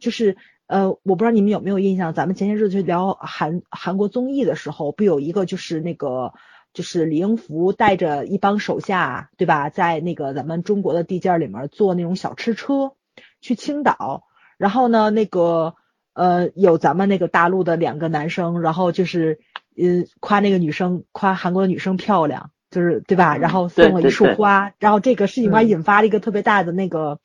[0.00, 0.36] 就是
[0.66, 6.32] 呃，我不知道你们有没有印象，咱们前些日子去聊韩韩国综艺的时候，不有一个就是那个。
[6.78, 9.68] 就是李英福带着一帮手下，对吧？
[9.68, 12.92] 在那个咱们中国的地界里面坐那种小吃车
[13.40, 14.22] 去青岛，
[14.58, 15.74] 然后呢，那个
[16.14, 19.40] 呃有咱们那个大陆的两个男生，然后就是
[19.76, 23.36] 嗯夸那个女生，夸韩国的女生漂亮，就是对吧？
[23.36, 27.18] 然后送了一束花，然后这个事情还引发了一个特别大的那个，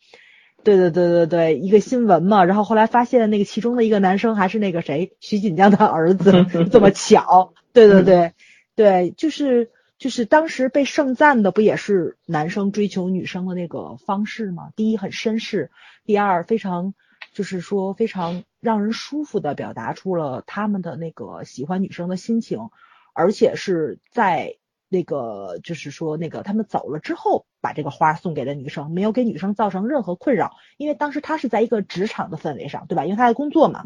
[0.64, 2.44] 对对对对对，一个新闻嘛。
[2.44, 6.32] 然后后来发现那个其中的一个男生还是那个谁，徐锦江的儿子，
[6.72, 8.34] 这么巧，对对对。
[8.76, 9.70] 对，就是
[10.00, 14.72] 就是当时被盛赞的不也是男生追求女生的那个方式吗？
[14.76, 15.70] 第一很绅士，
[16.06, 16.96] 第二非常
[17.34, 22.70] 就是说非常让人舒服的表达出了他们的那个喜欢女生的心情，
[23.14, 24.56] 而且是在
[24.90, 33.06] 那个就是说那个他们走了之后把这个花送给了女生，没有给女生造成任何困扰，因为当时他是在一个职场的氛围上，对吧？
[33.06, 33.84] 因为他在工作嘛，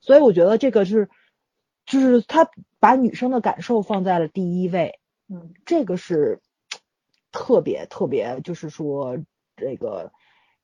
[0.00, 1.08] 所以我觉得这个是。
[1.88, 6.40] 就是他把女生的感受放在了第一位，嗯，这个是
[7.32, 9.16] 特别特别，就是说
[9.56, 10.12] 这个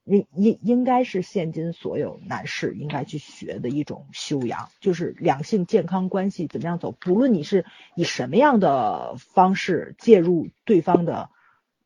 [0.05, 7.65] 应应应该是现今所有男士应该去学的一种修养，就是两性健康关系怎么样走，不论你是
[7.97, 11.31] 以什么样的方式介入对方的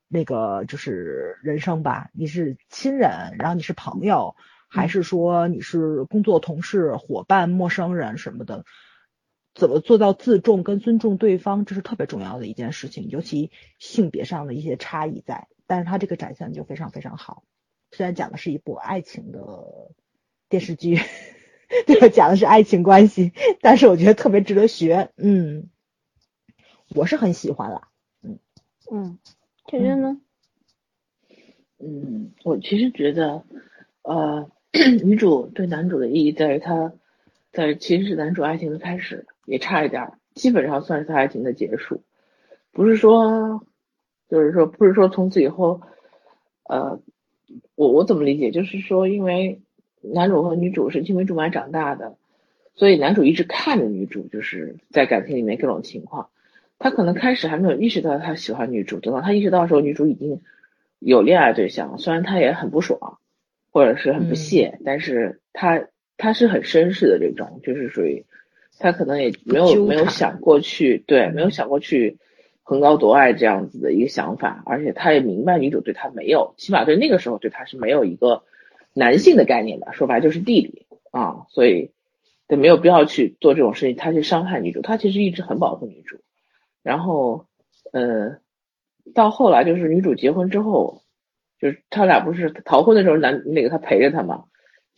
[0.09, 4.35] 那个就是人生吧，你是亲人，然后你是朋友，
[4.67, 8.65] 还是说你是工作同事、伙伴、陌生人什么的。
[9.59, 17.43] 怎么做到自重跟尊重对方，这是特别重要的一件事情，尤其性别上的一些差异在，但是他这个展现就非常非常好。
[17.91, 19.91] 虽然讲的是一部爱情的
[20.49, 21.01] 电视剧，
[21.87, 22.09] 对吧？
[22.09, 25.11] 讲的是爱情关系，但是我觉得特别值得学。
[25.17, 25.69] 嗯，
[26.95, 27.89] 我是很喜欢了。
[28.23, 28.39] 嗯
[28.93, 29.19] 嗯，
[29.67, 30.21] 确认呢？
[31.81, 33.43] 嗯，我其实觉得，
[34.03, 34.51] 呃，
[35.03, 36.93] 女主对男主的意义在于他，
[37.53, 39.27] 在其实是男主爱情的开始。
[39.47, 42.03] 也差一点，基本上算是他爱情的结束，
[42.71, 43.65] 不是说，
[44.29, 45.81] 就是说，不是说从此以后，
[46.65, 47.01] 呃，
[47.75, 48.51] 我我怎么理解？
[48.51, 49.63] 就是说，因为
[50.03, 52.19] 男主和女主是青梅竹马长大的，
[52.75, 56.29] 所以男主一直看着女主，就是在感情里面各种情况，
[56.79, 60.43] 他可能开始还没有意识到他喜欢女主，等到他意识到的时候，女主已经
[60.99, 63.19] 有恋爱对象，虽然他也很不爽，
[63.73, 65.87] 或者是很不屑，但是他
[66.19, 68.27] 他是很绅士的这种，就是属于
[68.79, 72.19] 他可能也没有没有想过去对，没有想过去
[72.63, 78.43] 横高夺爱这样子的一个想法，而且他也明白女主对他没有，起码对那个时候对他是没有一个
[78.93, 81.93] 男性的概念的，说白就是弟弟啊，所以
[82.49, 86.19] 对没有必要去做这种事情，他去伤害女主，他其实一直很保护女主，
[86.83, 87.47] 然后
[87.93, 88.39] 呃，
[89.15, 91.03] 到后来就是女主结婚之后。
[91.61, 94.45] 就是他俩不是逃婚的时候，男那个他陪着他嘛。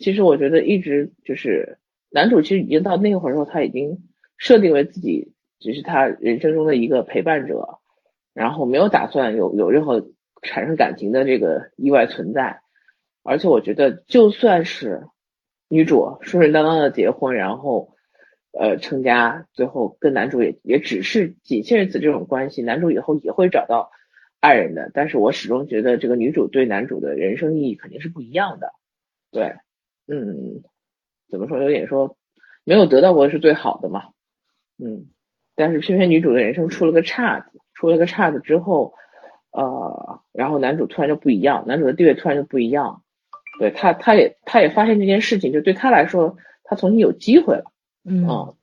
[0.01, 1.79] 其实我觉得一直就是
[2.11, 7.79] 男主，其实已经到那会儿时候，他已经设定为自己只是他人生中的一个陪伴者，
[8.35, 10.11] 然后没有打算有有任何
[10.43, 12.61] 产生感情的这个意外存在。
[13.23, 15.07] 而且我觉得，就算是
[15.69, 17.95] 女主顺顺当当的结婚，然后
[18.59, 23.91] 呃成家，最后跟男主也也只是仅限于此这种关系，男主以后也会找到。
[24.43, 28.73] 爱人的，但是我始终觉得这个女主对男主的人生意义肯定是不一样的。
[29.31, 29.57] 对，
[30.11, 30.63] 嗯，
[31.31, 31.63] 怎么说？
[31.63, 32.17] 有点说
[32.65, 34.09] 没有得到过是最好的嘛。
[34.79, 35.07] 嗯，
[35.55, 38.95] 但是偏偏女主的人生出了个岔子，出了个岔子之后，
[39.53, 43.03] 呃，然后男主突然就不一样，男主的地位突然就不一样。
[43.59, 47.65] 对他，他也他也发现这件事情，就对他来说，他重新有机会了。
[48.05, 48.55] 嗯，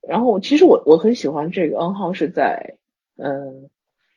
[0.00, 2.76] 然后其实我我很喜欢这个恩浩是在
[3.16, 3.68] 嗯。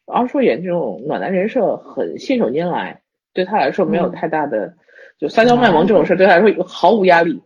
[0.08, 3.02] 而说演这种暖男人设很信手拈来，
[3.34, 4.76] 对他来说没有太大的，
[5.18, 7.42] 就撒娇卖萌这种事对他来说毫无压力。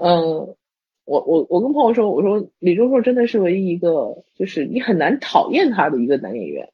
[0.00, 0.56] 嗯，
[1.04, 6.68] 我我我跟朋友说，我说李钟硕真的是唯一一个，就是你很难讨厌他的一个男演员，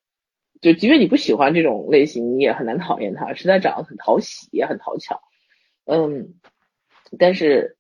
[0.61, 5.21] 就即便你不喜欢这种类型，你也很难讨厌他，实在长得很讨喜，也很讨巧。
[5.85, 6.35] 嗯，
[7.19, 7.77] 但是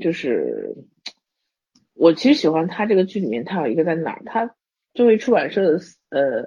[0.00, 0.74] 就是
[1.94, 4.54] 我其实喜欢他这个剧里面，他有一个在哪儿，他
[4.92, 5.80] 作为出版社的。
[6.10, 6.44] 呃，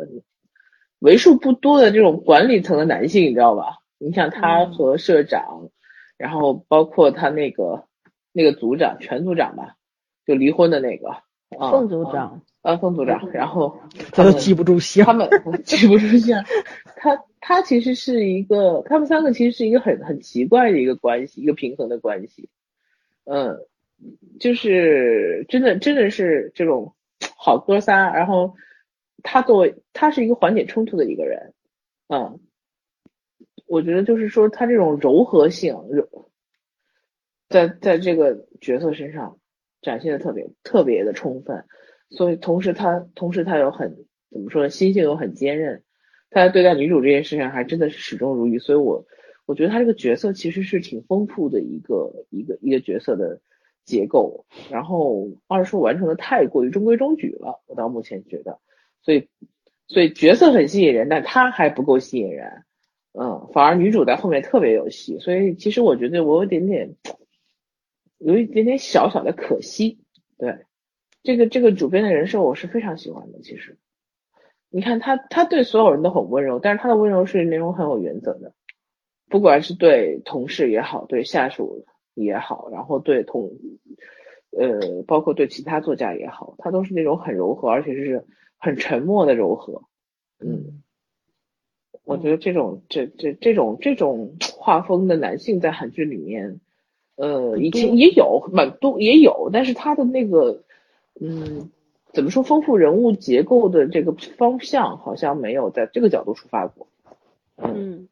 [0.99, 3.80] 为数不多的这种管理层的男性，你知道吧？
[3.98, 5.69] 你像他和社长，
[6.18, 7.86] 然后包括他那个
[8.32, 9.76] 那个组长，全组长吧，
[10.26, 11.10] 就离婚的那个，
[11.49, 13.80] 凤组长，啊，凤组长，然后
[14.11, 15.30] 他都 记不住姓，他们
[15.64, 16.36] 记不住姓，
[16.95, 22.49] 他他其实是一个，他们三个其实是一个很很奇怪的一个关系，一个平衡的关系，
[23.26, 23.57] 嗯，
[24.40, 26.94] 就是真的真的是这种
[27.36, 28.56] 好哥仨，然后。
[29.24, 31.53] 他作为他是一个缓解冲突的一个人，
[32.07, 32.40] 嗯，
[33.68, 36.31] 我觉得就是说他这种柔和性柔，
[37.49, 39.39] 在在这个角色身上
[39.81, 41.65] 展现的特别特别的充分，
[42.10, 45.84] 所以同时他同时他又很怎么说呢心性又很坚韧，
[46.30, 49.06] 他在对待女主这件事情还真的是始终如一，所以我
[49.45, 53.39] 我觉得他这个角色其实是挺丰富的一个一个一个角色的
[53.85, 58.60] 结构，然后二叔完成的太过于中规中矩了，我到目前觉得。
[59.02, 59.30] 所以，
[59.88, 62.65] 所以角色很吸引人，但他还不够吸引人，
[63.19, 65.18] 嗯，反而女主在后面特别有戏。
[65.19, 66.95] 所以其实我觉得我有点点，
[68.18, 69.99] 有一点点小小的可惜。
[70.38, 70.65] 对，
[71.23, 73.39] 这个这个主编的人设我是非常喜欢的。
[73.39, 73.77] 其实，
[74.69, 78.53] 你看他他对所有人都很温柔，但是他的温柔是那种很有原则的，
[79.30, 83.52] 不管是对同事也好，对下属也好，然后对同，
[84.52, 88.26] 呃，包括对其他作家也好，他都是那种很柔和，而且是。
[88.60, 89.84] 很沉默的柔和，
[90.39, 90.81] 嗯，
[92.08, 96.62] 我觉得这种这这这种这种画风的男性在韩剧里面，
[97.18, 100.64] 呃，以前也有蛮多也有，但是他的那个，
[101.20, 101.70] 嗯，
[102.14, 106.88] 怎么说丰富人物结构的这个方向好像没有在这个角度出发过，
[107.58, 108.08] 嗯，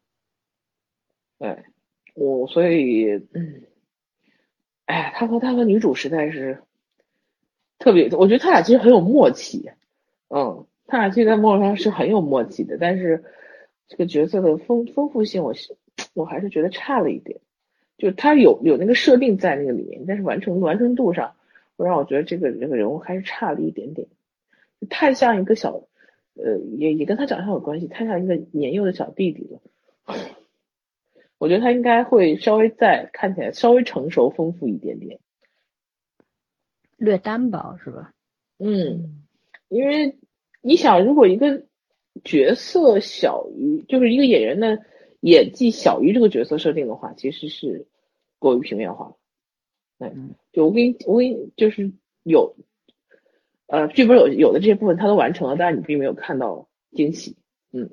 [1.40, 1.64] 对，
[2.16, 3.62] 我所以，嗯，
[4.88, 6.64] 哎，他和他和女主实在是
[7.80, 9.72] 特别，我觉得他俩其实很有默契。
[10.28, 13.24] 嗯，他俩其实在陌上是很有默契的，但是
[13.88, 15.54] 这个角色的丰丰富性，我
[16.14, 17.40] 我还是觉得差了一点。
[17.98, 21.36] 就他有有那个设定在那个里面，但是完成完成度上，
[21.78, 24.08] 会让我觉得这个这个人物还是差了一点点，
[24.90, 25.88] 太像一个小，
[26.36, 29.62] 呃，也也跟他长相有关系，太像一个年幼的小弟弟了。
[31.38, 35.20] 我觉得他应该会稍微再看起来稍微成熟丰富一点点，
[36.98, 38.14] 略单薄是吧？
[38.58, 39.22] 嗯。
[39.68, 40.16] 因为
[40.62, 41.64] 你想，如果一个
[42.24, 44.80] 角色小于，就是一个演员的
[45.20, 47.88] 演技小于这个角色设定的话，其实是
[48.40, 49.14] 过于平面化。
[50.00, 51.92] 嗯，就我给你，我给你，就是
[52.24, 52.56] 有，
[53.68, 57.38] 呃，剧本有有的这些部分他都完成了，但是你并没有看到惊喜。
[57.72, 57.90] 嗯，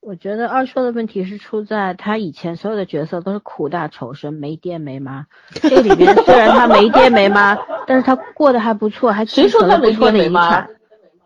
[0.00, 5.26] 我觉得二硕的问题是出在他以前所有的角色都是苦大仇深，没爹没妈。
[5.62, 7.56] 这里边虽然他没爹没妈，
[7.86, 10.66] 但是他过得还不错，还谁说他没爹没妈？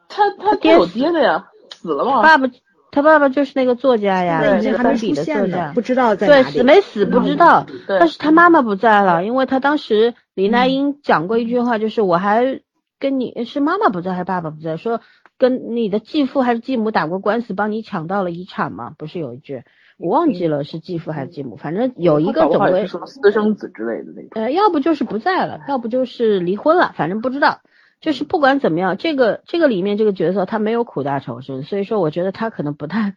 [0.08, 2.22] 他他爹有爹的呀，死了吗？
[2.22, 2.48] 爸爸，
[2.90, 5.72] 他爸爸就是那个作家呀，对那个还没封笔的作出现家呢，。
[5.74, 6.54] 不知道在对，哪里。
[6.58, 12.60] 死没死不知道，对但是他妈妈不在了，因为他当时李奈英讲过一句话，就是我还
[12.98, 15.00] 跟你是妈妈不在还是爸爸不在，说
[15.38, 19.62] 跟你的继父还是继母打过官司，帮你抢到了遗产嘛，不是有一句
[19.98, 24.30] 我忘记了是继父还是继母，反正有一个总归私生子之类的那种。
[24.34, 27.60] 呃，要不就是不在了，要不就是离婚了，反正不知道。
[28.00, 33.14] 就是不管怎么样，这个这个里面这个角色他没有苦大仇深，所以说我觉得他可能不太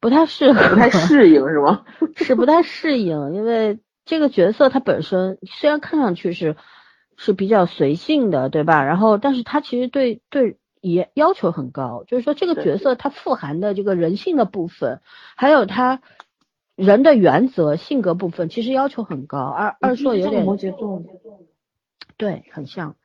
[0.00, 1.84] 不太适合，不太适应是吗？
[2.16, 6.56] 是不太适应，因为这个角色他本身虽然看上去是
[7.16, 8.84] 是比较随性的，对吧？
[8.84, 15.00] 然后，但是他其实对对也要求很高，就是说这个角色他富含的这个人性的部分，
[15.34, 16.00] 还有他
[16.74, 19.38] 人的原则、性格部分，其实要求很高。
[19.40, 21.02] 二二硕有点摩羯座，
[22.16, 22.96] 对，很像，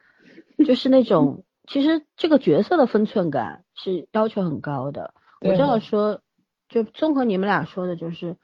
[0.66, 5.14] 就是那种其实这个角色的分寸感是要求很高的。
[5.42, 6.22] 我对这样说，
[6.70, 8.38] 就综合你们俩说的，就是，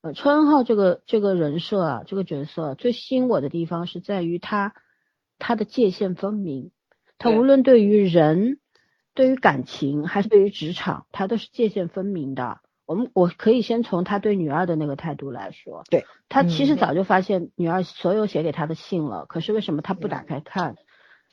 [0.00, 4.74] 呃，车恩浩这个这个人设啊，这个角色最吸引我的地方是在于他
[5.38, 6.70] 他的界限分明，
[7.18, 8.58] 他无论对于人、
[9.14, 12.60] 对于感情还是对于职场，他都是界限分明的。
[12.84, 16.04] 我们我可以先从他对女二的那个态度来说，对。
[16.28, 16.76] 他其实嗯。
[16.76, 20.76] 早就发现女二所有写给他的信了，可是为什么他不打开看，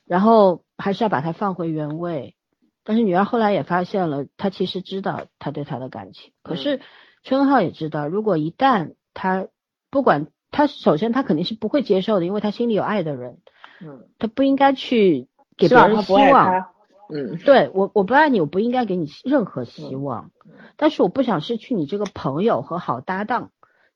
[0.09, 2.35] 然后还是要把它放回原位？
[2.83, 6.79] 但是女儿后来也发现了，她其实知道他对她的感情，可是
[7.21, 9.47] 春浩也知道，如果一旦他
[9.91, 13.37] 不管他，首先他肯定是不会接受的，因为他心里有爱的人，
[13.81, 16.65] 嗯，他不应该去给别人希望
[17.13, 20.31] 嗯，对我，我不爱你，我不应该给你任何希望，
[20.75, 23.51] 但是我不想失去你这个朋友和好搭档。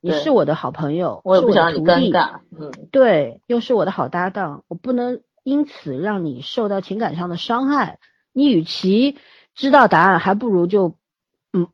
[0.06, 7.99] 你是我的好朋友，我也是不想让你尴尬，嗯，对，又是我的好搭档，我不能因此让你受到情感上的伤害。
[8.31, 9.17] 你与其
[9.53, 10.97] 知道答案，还不如就，
[11.51, 11.67] 嗯，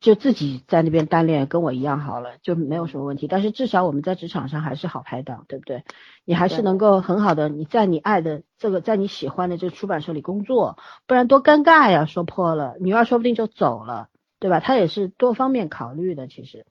[0.00, 3.26] 就自己在那边单恋，跟我一样好了，就没有什么问题。
[3.26, 5.84] 但是至少我们在职场上还是好拍档，对不对？
[6.26, 10.76] 你还是能够很好的，你在你爱的这个，在你喜欢的这个出版社里工作，
[11.06, 12.04] 不然多尴尬呀！
[12.04, 14.08] 说破了，女二说不定就走了，
[14.40, 14.60] 对吧？
[14.60, 16.66] 她也是多方面考虑的，其实。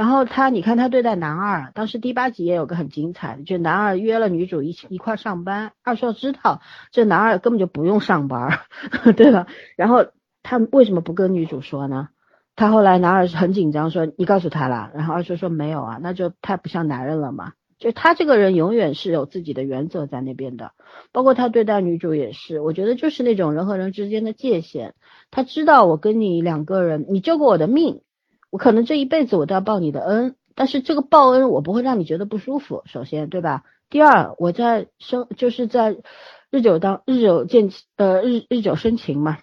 [0.00, 8.60] 然后他，你看他对待男二，当时第八集也有个很精彩的，就男二约了女主一起一块上班，二硕知道这男二根本就不用上班，
[9.14, 9.46] 对吧？
[9.76, 10.06] 然后
[10.42, 12.08] 他为什么不跟女主说呢？
[12.56, 17.52] 他后来男二是很紧张说你告诉他了，然后二硕说没有啊，那就太不像男人了嘛。
[17.78, 20.72] 就他这个人永远是有自己的原则在那边的，
[21.12, 24.94] 包括他对待女主也是，我觉得就是那种人和人之间的界限。
[25.30, 28.00] 他知道我跟你两个人，你救过我的命，
[28.50, 33.64] 我可能这一辈子我都要报你的恩，但是这个报恩我不会让你觉得不舒服，首先对吧？
[33.88, 35.96] 第二，我在生就是在
[36.50, 39.38] 日久当日久见呃日日久生情嘛，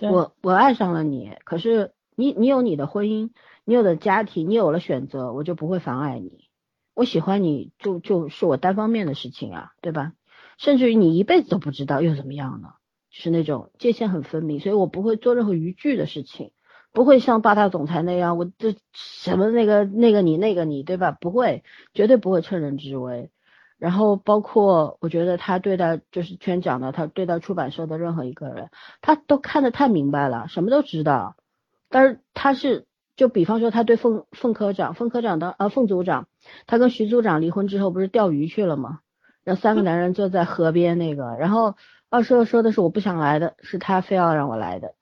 [0.00, 3.30] 我我爱上了你，可是你你有你的婚姻，
[3.64, 6.46] 你有的家庭，你有了选择，我就不会妨碍你。
[6.94, 10.12] 我喜欢你就就是我单方面的事情啊，对吧？
[10.56, 12.68] 甚至于你一辈子都不知道又怎么样呢？
[13.10, 16.52] 就是那种界限很分明，所以我不会做任何逾矩的事情，
[16.96, 21.10] 不会像霸道总裁那样，我这什么那个那个你那个你，对吧？
[21.10, 21.62] 不会，
[21.92, 23.30] 绝对不会趁人之危。
[23.76, 28.70] 然后包括我觉得他对待就是圈讲的，他对待出版社的任何一个人，
[29.02, 31.36] 他都看得太明白了，什么都知道。
[31.90, 36.28] 但是他是就比方说他对凤凤科长，凤科长的呃凤组长，
[36.66, 39.00] 他跟徐组长离婚之后不是钓鱼去了吗？
[39.44, 41.74] 然后三个男人坐在河边那个，然后
[42.08, 44.94] 二硕说的是我不想来的，是他非要让我来的。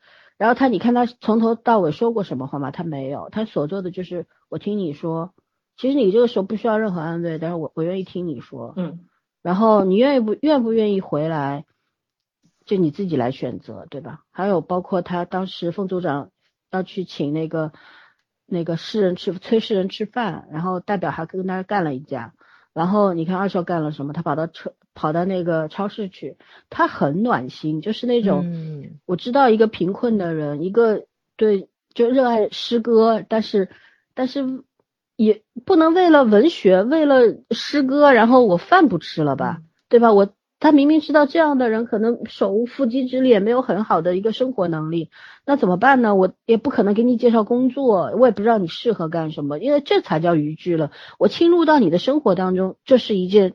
[0.45, 2.71] 然后他你看他从头到尾说过什么话吗？
[2.71, 5.33] 他没有，他所做的就是我听你说。
[5.79, 8.75] 其实你这个时候不需要任何安慰，但是我我愿意听你说。
[8.77, 9.07] 嗯，
[9.41, 11.65] 然后你愿意不愿不愿意回来，
[12.67, 14.21] 就你自己来选择，对吧？
[14.33, 16.29] 还有包括他当时凤组长
[16.71, 17.73] 要去请那个
[18.45, 22.35] 那个诗人吃崔诗人吃饭，然后代表还跟他干了一架。
[22.75, 24.13] 然后你看二少干了什么？
[24.13, 26.37] 他跑到车跑到那个超市去，
[26.71, 31.05] 他很暖心，就是那种、嗯我知道一个贫困的人，一个
[31.37, 33.69] 对就热爱诗歌，但是
[34.15, 34.63] 但是
[35.17, 39.59] 也不能为了文学，为了诗歌，然后我饭不吃了吧，
[39.89, 40.13] 对吧？
[40.13, 45.11] 我他明明知道这样的人可能手无缚鸡之力，也没有很好的一个生活能力，
[45.45, 46.15] 那怎么办呢？
[46.15, 50.91] 我也不可能给你介绍工作，我也不知道你适合干什么，因为这才叫逾矩了。
[51.19, 53.55] 我侵入到你的生活当中，这是一件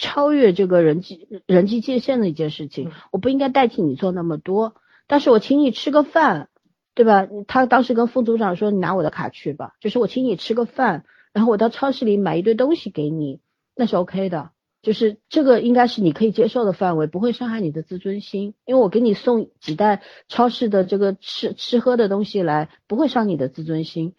[0.00, 4.74] 超越这个人际人际界限的一件事情嗯，我不应该代替你做那么多，
[5.06, 6.48] 但是我请你吃个饭。
[6.92, 7.28] 对吧？
[7.46, 13.40] 他当时跟副组长说：“你拿我的卡去吧，就是我请你吃个饭，然后我到超市里买一堆东西给你，
[13.76, 14.50] 那是 OK 的。
[14.82, 18.54] 就是这个应该是你可以接受的范围，不会伤害你的自尊心。
[18.66, 24.14] 因为我给你送几袋超市的这个吃吃喝的东西来，不会伤你的自尊心。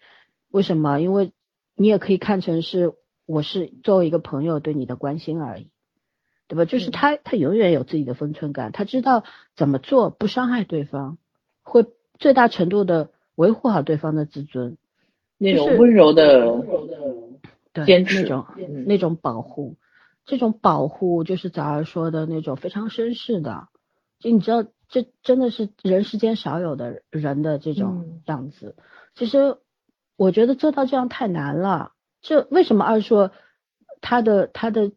[0.50, 0.98] 为什么？
[0.98, 1.32] 因为
[1.76, 2.94] 你也可以看成是
[3.26, 5.68] 我是作为一个朋友对你的关心而已，
[6.52, 6.66] 对吧？
[6.66, 9.24] 就是他他永远有自己的分寸感，他知道
[9.56, 11.16] 怎么做不伤害对方，
[11.62, 11.86] 会
[12.18, 14.76] 最大程度的维护好对方的自尊。
[15.38, 16.62] 那种温柔的
[17.72, 19.76] 对坚持那种嗯那种保护，
[20.26, 23.68] 这种保护就是早儿说的那种非常绅士的，
[24.18, 28.76] 就你知道，这真的是人世间少有的人的这种嗯样子。
[29.14, 29.56] 其实
[30.16, 31.92] 我觉得做到这样太难了。
[32.20, 33.30] 这为什么二硕
[34.02, 34.92] 他的他的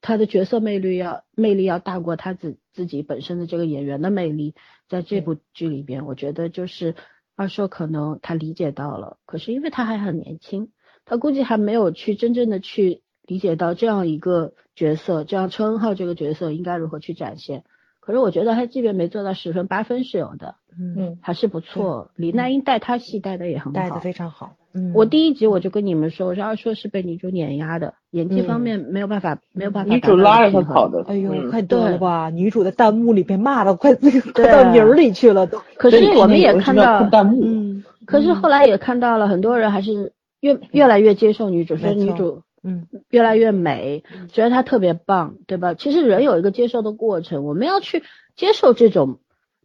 [0.00, 4.54] 他的角色魅力要魅力要大过他自自己本身的这个演员的魅力？
[4.88, 6.94] 在这部剧里边，我觉得就是
[7.36, 10.72] 二硕可能他理解到了，可是因为他还很年轻。
[11.04, 17.64] 他估计还没有去真正的去理解到这样一个角色，这样车恩浩这个角色应该如何去展现。
[18.08, 22.10] 可是我觉得他即便没做到十分，八分是有的，嗯，嗯还是不错。
[22.16, 24.00] 李奈英带他戏带的也很好带的。
[24.00, 24.52] 非常好。
[24.72, 29.92] 嗯，我第一集我就跟你们说，我说二硕是被女主碾压的，演技方面没有办法，没有办法。
[29.92, 30.88] 女主拉着他跑。
[30.88, 32.30] 的，哎呦，嗯快得了对吧！
[32.30, 35.60] 女主的弹幕里边骂的快快到泥儿里去了都。
[35.76, 45.74] 可是我们也看到看，弹幕，嗯可是后来也看到了很多人还是越越来越接受女主，说女主嗯越来越美，觉得她特别棒，对吧？
[45.74, 48.02] 其实人有一个接受的过程，我们要去
[48.36, 49.18] 接受这种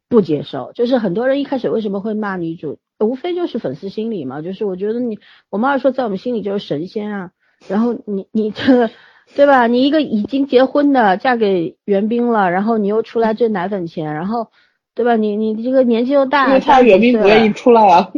[0.09, 0.71] 不接受。
[0.73, 4.41] 就是很多人一开始为什么会骂女主，无非就是粉丝心理嘛。
[4.41, 5.19] 就是我觉得你，
[5.49, 7.31] 我们二说在我们心里就是神仙啊。
[7.67, 8.89] 然后你你这个，
[9.35, 9.67] 对吧？
[9.67, 14.49] 你一个已经结婚的，嫁给袁冰了，然后你又出来挣奶粉钱，然后，
[14.95, 15.15] 对吧？
[15.15, 18.11] 你你这个年纪又大，因为他袁冰不愿意出来啊，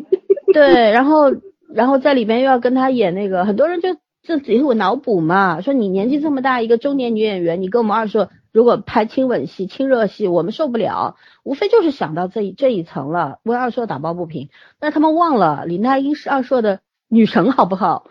[0.51, 1.31] 对，然后
[1.71, 3.89] 然后在里边又要跟他演那个，很多人就
[4.25, 14.49] 就自己会脑补嘛，说你年纪这么大，一个中年女演员，你跟我们二说，如果拍亲吻戏、亲热戏，我们受不了，无非就是想到这一这一层了，为二硕打抱不平。
[14.79, 18.07] 但他们忘了李娜英是二硕的女神，好不好？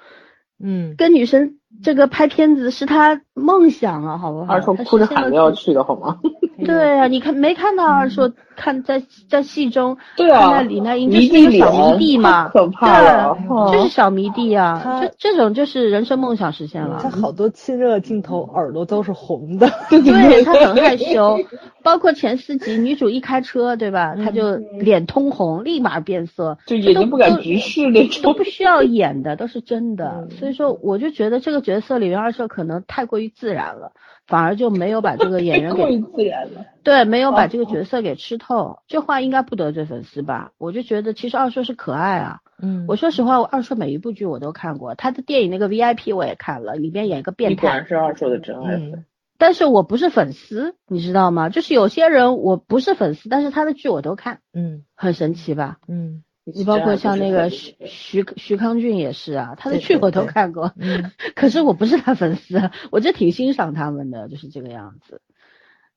[0.62, 4.54] 嗯，跟女神这个拍片子是他梦想啊，好不好？
[4.54, 6.18] 二哭着喊着要去的好吗？
[6.64, 13.36] 对啊，你看没看到二硕看在在戏中对啊看到李奈英就迷是一弟个小迷弟嘛， 太可怕了，
[13.72, 17.10] 就是小迷弟啊，这这种就是人生梦想实现了他。
[17.10, 19.68] 好多亲热镜头，耳朵都是红的。
[19.90, 21.36] 对他很害羞，
[21.82, 24.14] 包括前四集女主一开车，对吧？
[24.14, 28.44] 他就脸通红，立马变色，就眼睛不敢直视那种都不。
[28.44, 30.28] 需要演的，都是真的。
[30.30, 33.92] 嗯所以说，我就觉得这个角色里面二硕可能太过于自然了，
[34.26, 38.78] 反而就没有把这个演员 给过于自然了，对，没有把这个角色给吃透。
[38.86, 40.52] 这话应该不得罪粉丝吧？
[40.58, 42.40] 我就觉得其实二硕是可爱啊。
[42.62, 48.92] 嗯我说实话，我二硕每一部剧我都看过，他的电影那个 VIP 我也看了，里边演一个变态果然，是二硕的真爱粉。
[48.92, 49.04] 嗯
[49.36, 51.48] 但是我不是粉丝，你知道吗？
[51.48, 55.78] 就是有些人我不是粉丝，但是他的剧我都看，嗯很神奇吧？
[55.88, 65.22] 嗯你包括像那个徐徐徐康俊也是啊，他的剧我都看过，嗯 可是我不是他粉丝，我就挺欣赏他们的，就是这个样子。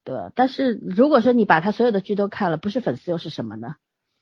[0.03, 3.76] 对，但是如果说你把他所有的剧都看了，不是粉丝又是什么呢？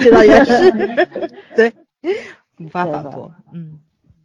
[0.00, 0.72] 这倒也是，
[1.54, 1.72] 对，
[2.58, 3.34] 无法反驳。
[3.52, 3.80] 嗯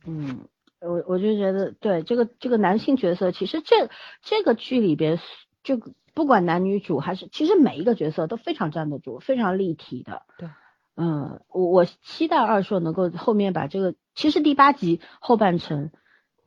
[0.08, 0.48] 嗯，
[0.80, 3.90] 我我就觉得，对这个这个男性角色，其实这
[4.22, 5.20] 这个剧里边，
[5.64, 10.24] 这个不管男女主还是，其实每一个角色都非常站得住，非常立体的。
[10.38, 10.50] 对，
[11.00, 15.92] 嗯，我我期待二硕能够后面把这个，其实第八集后半程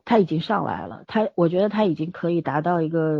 [0.04, 3.18] 他已经上来了，他我觉得他已经可以达到一个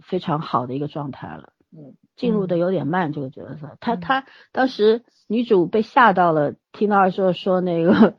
[0.00, 1.52] 非常好的一个状态了。
[1.70, 4.00] 嗯，进入的有点慢，这个角色，他嗯。
[4.00, 8.16] 他当时女主被吓到了，听到二硕说那个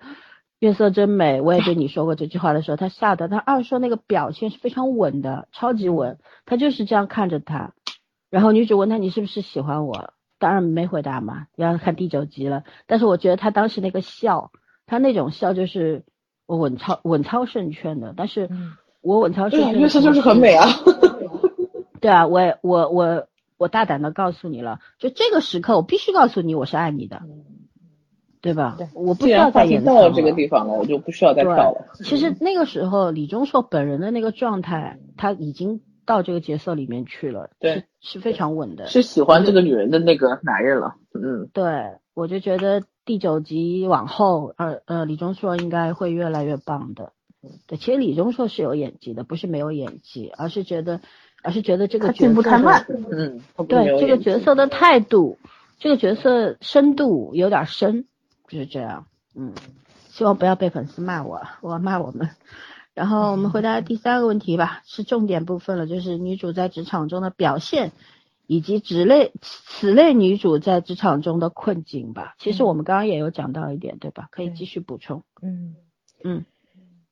[0.60, 7.73] 月色真美，我也对你说过这句话的时候，他吓得，她二硕那个表现是非常稳的，超级稳，他就是这样看着他，
[8.30, 14.51] 然后女主问他你是不是喜欢我，当然没回答嘛，要看第九集了，但是我觉得他当时那个笑，
[14.85, 16.03] 他那种笑就是
[16.45, 18.73] 我稳操稳操胜券的，但是嗯。
[18.99, 20.67] 我稳操胜券的月色就是很美啊。
[22.01, 27.21] 对啊，我也我我我大胆的告诉你了，就这个时刻，我必须告诉你我是爱你的，
[28.41, 28.75] 对吧？
[28.77, 28.87] 对。
[28.93, 31.87] 我不需要再演到了这个地方了，我就不需要再跳了。
[31.95, 38.88] 其实那个时候李钟硕本人的那个状态，他已经到这个角色里面去了，对是是非常稳的。
[38.88, 40.95] 是喜欢这个女人的那个男人了。
[41.13, 47.13] 嗯，对，我就觉得第九集往后，呃呃，李钟硕应该会越来越棒的。
[47.67, 51.01] 对，其实李钟硕是有演技的，不是没有演技，而是觉得，
[51.43, 52.85] 而是觉得这个他角色进步太慢。
[53.11, 55.38] 嗯，对这个角色的态度，
[55.77, 58.05] 这个角色深度有点深，
[58.47, 59.07] 就是这样。
[59.35, 59.53] 嗯，
[60.07, 62.30] 希望不要被粉丝骂我，我骂我们。
[62.93, 67.91] 然后我们回答第三个问题吧，是重点部分了，就是女主在职场中的表现，
[68.45, 72.35] 以及此类此类女主在职场中的困境吧。
[72.37, 74.27] 其实我们刚刚也有讲到一点，对吧？
[74.31, 75.23] 可以继续补充。
[75.41, 75.75] 嗯
[76.23, 76.45] 嗯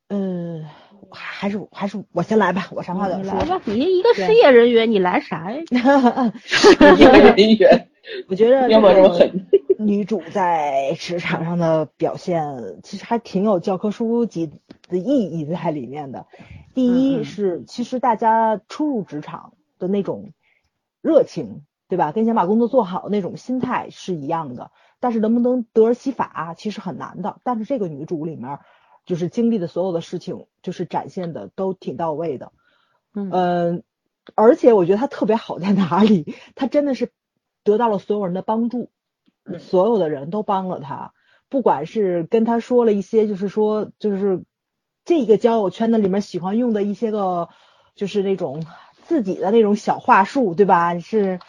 [0.07, 0.65] 嗯，
[1.09, 3.33] 还是还是我先来吧，我长话短说。
[3.33, 5.61] 来吧，你一个失业人员，你来啥呀？
[6.35, 7.87] 失业人员，
[8.29, 9.47] 我觉得要么这么狠。
[9.85, 14.51] 女主在职场上的表现，其实还挺有教科书级
[14.87, 16.27] 的意义在里面的。
[16.73, 20.33] 第一是，其实大家初入职场的那种
[21.01, 22.11] 热情，对吧？
[22.11, 24.71] 跟想把工作做好那种心态是一样的。
[24.99, 27.39] 但是能不能得而其法，其实很难的。
[27.43, 28.59] 但是这个女主里面，
[29.05, 32.51] 就是经历的所有的事情，就是展现的都挺到位的。
[33.13, 33.83] 嗯，
[34.35, 36.35] 而且我觉得她特别好在哪里？
[36.53, 37.11] 她真的是
[37.63, 38.91] 得到了所有人的帮助。
[39.59, 41.13] 所有的人都帮了他，
[41.49, 44.43] 不管是跟他说了一些，就是说，就是
[45.03, 47.49] 这个交友圈子里面喜欢用的一些个，
[47.95, 48.65] 就是那种
[49.03, 50.97] 自己的那种小话术，对吧？
[50.99, 51.39] 是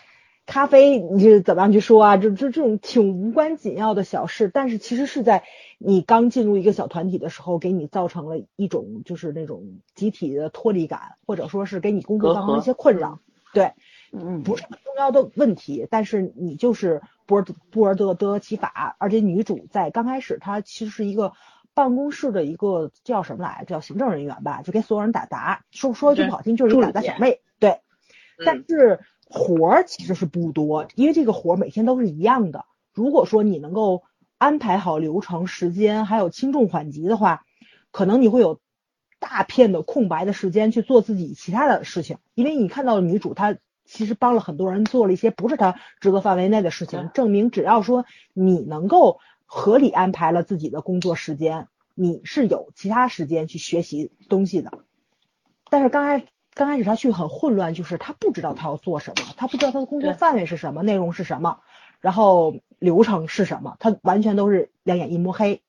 [0.44, 2.16] 咖啡，你是怎么样去说啊？
[2.16, 5.44] 就就这种挺无关紧要的小事，但是其实是在
[5.78, 13.20] 你刚进入一个小团体的时候，给你造成了一种就是那种集体的脱离感，或者说是给你工作当中一些困扰，
[13.54, 13.72] 对。
[14.14, 21.32] 嗯，不是很重要的问题，但是你就是不而不尔得得其法，而且女主在刚开始她其实是一个
[21.72, 27.80] 办公室的一个叫什么来，叫行政人员吧，就给所有人打杂，说说句不好听就是一打杂小妹，对。
[28.44, 32.66] 但是活儿其实是不多，因为这个活儿每天都是一样的。
[32.92, 34.02] 如果说你能够
[34.36, 37.46] 安排好流程、时间，还有轻重缓急的话，
[37.90, 38.60] 可能你会有
[39.18, 43.56] 大片的空白的时间去做自己其他的事情，因为你看到女主她。
[43.84, 54.78] 其实帮了很多人做了一些不是他职责范围内的事情，证明只要说你能够合理安排了自己的工作时间，你是有其他时间去学习东西的。
[55.68, 61.60] 但是刚开刚开始他去很混乱，就是他不知道他要做什么，他不知道他的工作范围是什么，内容是什么，
[62.00, 65.62] 然后流程是什么，他完全都是两眼一摸黑。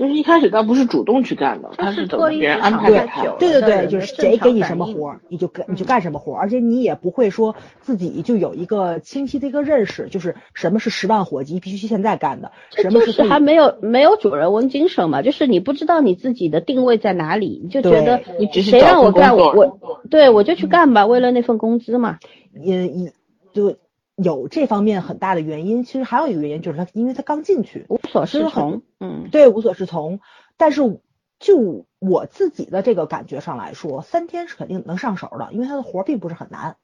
[0.00, 3.22] 就是一开始他不是主动去干的，他是等别人安排给他。
[3.38, 15.20] 对对对，就是谁给你什么活儿，你就干你就干什么活儿，而且你也不会说自己就有一个清晰的一个认识，就是什么是十万火急必须现在干的，什么是还没有没有主人翁精神嘛？
[15.20, 22.18] 就是你不知道你自己的定位在哪里，你就觉得你只是谁让我干我我对我就去干吧，为了那份工资嘛。
[22.54, 23.12] 也也
[23.52, 23.76] 就。
[24.22, 30.20] 有这方面很大的原因，其实还有一个原因就是他，因为他刚进去，无所适从，嗯，对，无所适从。
[30.56, 31.00] 但是
[31.38, 36.76] 就我自己的这个感觉上来说，三天是肯定能上手的，因为他的活并不是很难，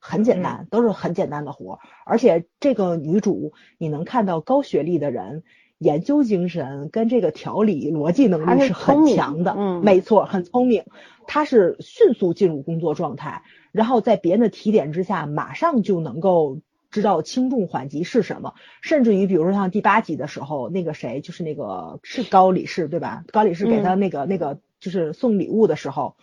[0.00, 1.78] 很简单，都是很简单的活。
[2.04, 5.44] 而且这个女主，你能看到高学历的人，
[5.78, 10.84] 研究精神跟这个条理逻辑能力是很强的，嗯，没错，很聪明。
[11.26, 16.58] 她是迅速进入工作状态，然后在别人的提点之下，马上就能够。
[16.92, 23.24] 知道轻重缓急是什么，甚至于比如说像第八集的时候，那个谁就是那个是高理事对吧？
[23.32, 26.16] 高理事给他那个那个就是送礼物的时候，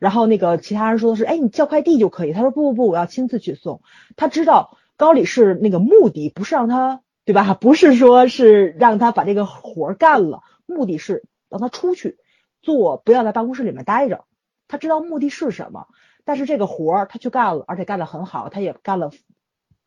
[0.00, 2.32] 然后那个其他人说的是，哎，你叫快递就可以。
[2.32, 3.80] 他说不不不，我要亲自去送。
[4.16, 7.54] 他知道高理事那个目的不是让他对吧？
[7.54, 12.18] 不是说是让他把这个活干了，目的是让他出去
[12.62, 14.24] 做，不要在办公室里面待着。
[14.66, 15.86] 他知道目的是什么，
[16.24, 19.12] 但是这个活儿他去干了，而且干得很好，他也干了。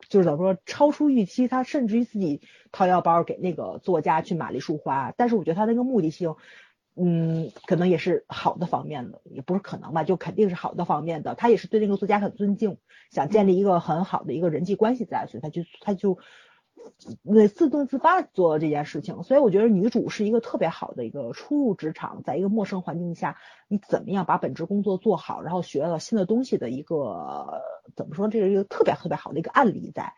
[0.08, 5.14] 就是怎么说，超出预期，他甚至于自己掏腰包给那个作家去买了一束花。
[5.18, 6.36] 但是我觉得他那个目的性，
[6.96, 11.36] 嗯，可能也是好的方面的，也不是可能吧，就肯定是好的方面的。
[11.36, 12.78] 他也是对那个作家很尊敬，
[13.12, 16.18] 想建立一个很好的一个人际关系在，所以他就他就。
[17.24, 23.38] 那自动自发做这件事情，所以我觉得女主是一个特别好的一个初入职场，在一个陌生环境下，
[23.68, 27.62] 你怎么样把本职工作做好，然后学到新的东西的一个
[27.96, 30.14] 怎么说，这是一个特别特别好的一个案例在。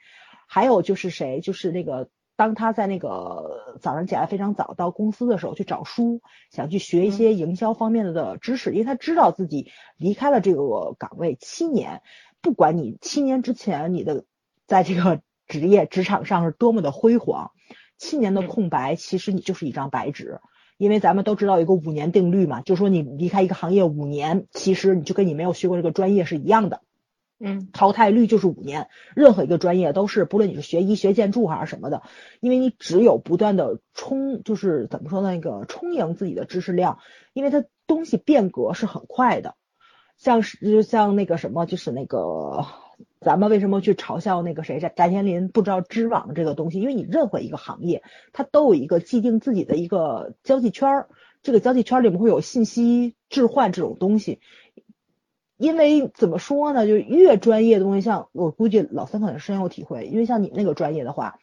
[0.47, 6.21] 还有就是谁，就是那个当他在那个早上起来非常早到公司的时候去找书，
[6.51, 12.01] 想去学一些营销方面的知识，因为他知道自己离开了这个岗位七年，
[12.41, 14.25] 不管你七年之前你的
[14.67, 15.21] 在这个。
[15.51, 17.51] 职业职场上是多么的辉煌，
[17.97, 20.39] 七年的空白其实你就是一张白纸，
[20.77, 26.81] 因为咱们都知道一个五年定律嘛，就说你离开一个行业五年，其实你就跟你没有学过这个专业是一样的，
[27.37, 32.01] 嗯，淘汰率就是五年，任何一个专业都是，不论你是学医学建筑还是什么的，
[32.39, 36.99] 因为你只有不断的充，就是怎么说那个充盈自己的知识量，
[37.33, 39.55] 因为它东西变革是很快的，
[40.15, 42.65] 像是像那个什么，就是那个。
[43.23, 46.81] 咱们为什么去嘲笑那个谁翟翟天临不知道知网这个东西？
[46.81, 48.01] 因为你任何一个行业，
[48.33, 51.09] 它都有一个既定自己的一个交际圈儿，
[51.43, 54.39] 这个交际圈里面会有信息置换这种东西。
[55.55, 61.37] 因为怎么说呢，就越专业的东西，像我估计老三可能深有体会，因为像你那个专业的话，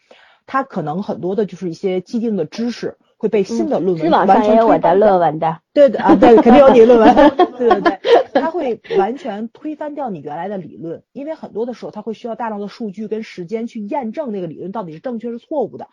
[0.47, 7.15] 它可能很多的就是一些既定的知识会被新的论文网上也有我的论文的，对的啊，对，肯定有你论文，
[7.59, 8.01] 对对对，
[8.33, 15.89] 它会完全推翻掉你原来的理论，因为很多的时候它会需要大量的数据跟时间去验证那个理论到底是正确是错误的。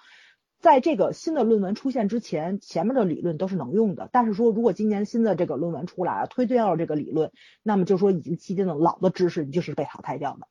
[0.58, 4.10] 在这个新的论文出现之前，前面的理论都是能用的。
[4.12, 7.32] 但是说，如果今年新的这个论文出来了，推掉了这个理论，
[7.62, 10.48] 那么就说已经既定的老的知识，你就是被淘汰掉的。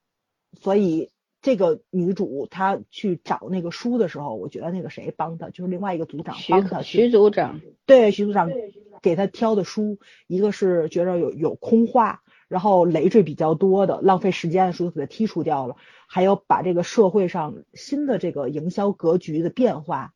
[0.61, 1.11] 所以，
[1.45, 6.81] 这个女主她去找那个书的时候，我觉得那个谁帮她，就是另外一个组长帮她。
[6.81, 7.61] 徐组长。
[7.85, 8.51] 对，徐组长
[9.03, 12.23] 给她挑的书，一个是觉得有有空话。
[12.47, 15.77] 然后累赘比较多的、浪费时间的书给她剔除掉了，
[16.07, 20.13] 还有把这个社会上新的这个营销格局的变化，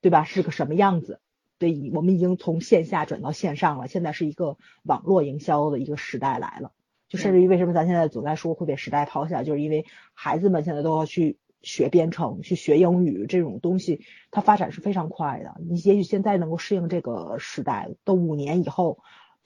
[0.00, 0.24] 对吧？
[0.24, 1.20] 是个什么样子？
[1.58, 6.72] 对，我们已经从线下转到线上了，现在是一个网络营销的一个时代来了。
[7.08, 9.84] 就甚至于为什么咱现在总在说会被时代抛下，就是因为
[10.14, 14.00] 孩子们现在都要去学编程、去学英语这种东西，
[14.30, 15.54] 它发展是非常快的。
[15.66, 18.98] 你也许现在能够适应这个时代，都五年以后。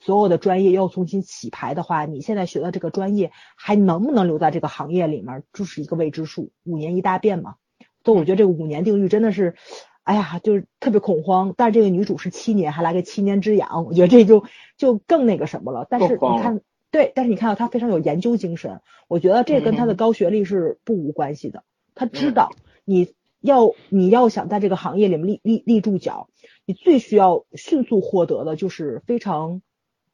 [0.03, 6.49] 所有的专业要重新洗牌的话，你现在学的这个专业还能不能留在这个行业里面，就是一个未知数。
[6.63, 7.57] 五年一大变嘛，
[8.03, 9.53] 所以我觉得这个五年定律真的是，
[10.01, 11.53] 哎呀，就是特别恐慌。
[11.55, 14.43] 但是这个女主是七年，还来个七年之痒，我觉得这就
[14.75, 15.85] 就更那个什么了。
[15.87, 16.61] 但是你看，
[16.91, 21.63] 对，但是你看到他非常有研究精神，我觉得这跟他的高学历是不无关系的。
[21.95, 22.51] 他知道
[22.85, 26.29] 你要你要想在这个行业里面立立立住脚，
[26.65, 29.61] 你最需要迅速获得的就是非常。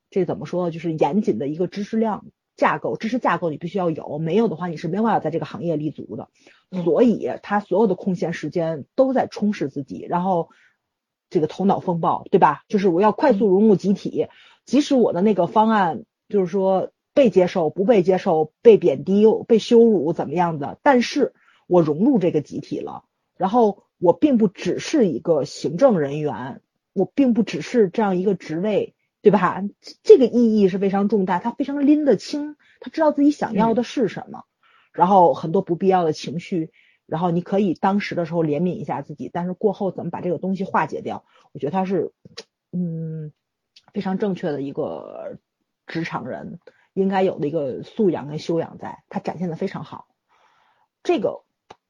[0.10, 0.72] 这怎么说呢？
[0.72, 6.30] 就是严谨的一个知识量架构，知识架构你必须要有，没有的话你是没办法在这个行业立足的。
[6.86, 10.48] 所以他所有的空闲时间都在充实自己，然后
[11.30, 12.64] 这个头脑风暴，对吧？
[12.70, 14.28] 就是我要快速融入集体，
[14.66, 21.34] 即使我的那个方案就是说被接受、不被接受、被贬低、被羞辱怎么样的，但是
[21.68, 23.04] 我融入这个集体了，
[23.38, 26.62] 然后我并不只是一个行政人员，
[26.94, 28.94] 我并不只是这样一个职位。
[29.20, 29.62] 对吧？
[30.04, 34.46] 这个意义是非常重大，他非常拎得清，他知道自己想要的是什么，
[34.94, 36.72] 然后很多不必要的情绪，
[37.06, 41.26] 然后你可以当时的时候怜悯一下自己，但是过后怎么把这个东西化解掉？
[41.52, 42.14] 我觉得他是，
[42.72, 43.34] 嗯，
[43.92, 45.40] 非常正确的一个
[45.88, 46.60] 职场人
[46.94, 50.06] 应该有的一个素养跟修养，在他展现的非常好。
[51.02, 51.44] 这个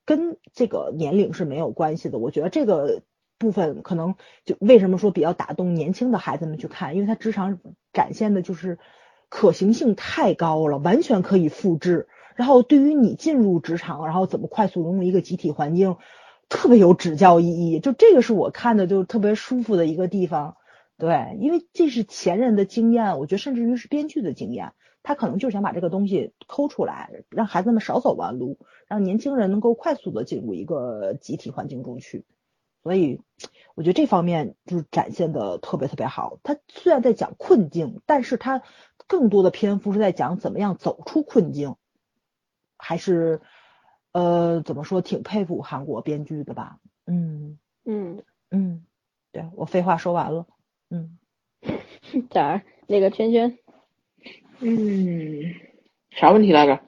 [0.05, 3.03] 跟这个年龄是没有关系的，我觉得这个。
[3.39, 4.15] 部分可能
[4.45, 7.59] 就为什么说比较打动年轻的孩子们去看，因为他职场
[7.93, 8.79] 展现的就是
[9.29, 12.07] 可行性太高了，完全可以复制。
[12.35, 15.97] 然后对于你进入职场，然后怎么快速融入一个集体环境，
[16.49, 17.79] 特别有指教意义。
[17.79, 20.57] 就这个是我看的就特别舒服的一个地方。
[20.97, 28.57] 对，因为这是前人的经验，我觉得甚至于是编剧的经验，他可能就是想把这个东西抠出来，让孩子们少走弯路，
[28.87, 32.25] 让年轻人能够快速的进入一个集体环境中去。
[32.81, 33.21] 所以，
[33.75, 36.39] 我觉得这方面就是展现的特别特别好。
[36.41, 38.63] 他虽然在讲困境，但是他
[39.07, 41.75] 更多的篇幅是在讲怎么样走出困境，
[42.77, 43.41] 还是
[44.13, 46.79] 呃怎么说，挺佩服韩国编剧的吧？
[47.05, 48.85] 嗯嗯嗯，
[49.31, 50.47] 对我废话说完了。
[50.89, 51.17] 嗯，
[52.29, 52.61] 咋儿？
[52.87, 53.57] 那个圈圈？
[54.59, 55.55] 嗯，
[56.11, 56.81] 啥问题来着？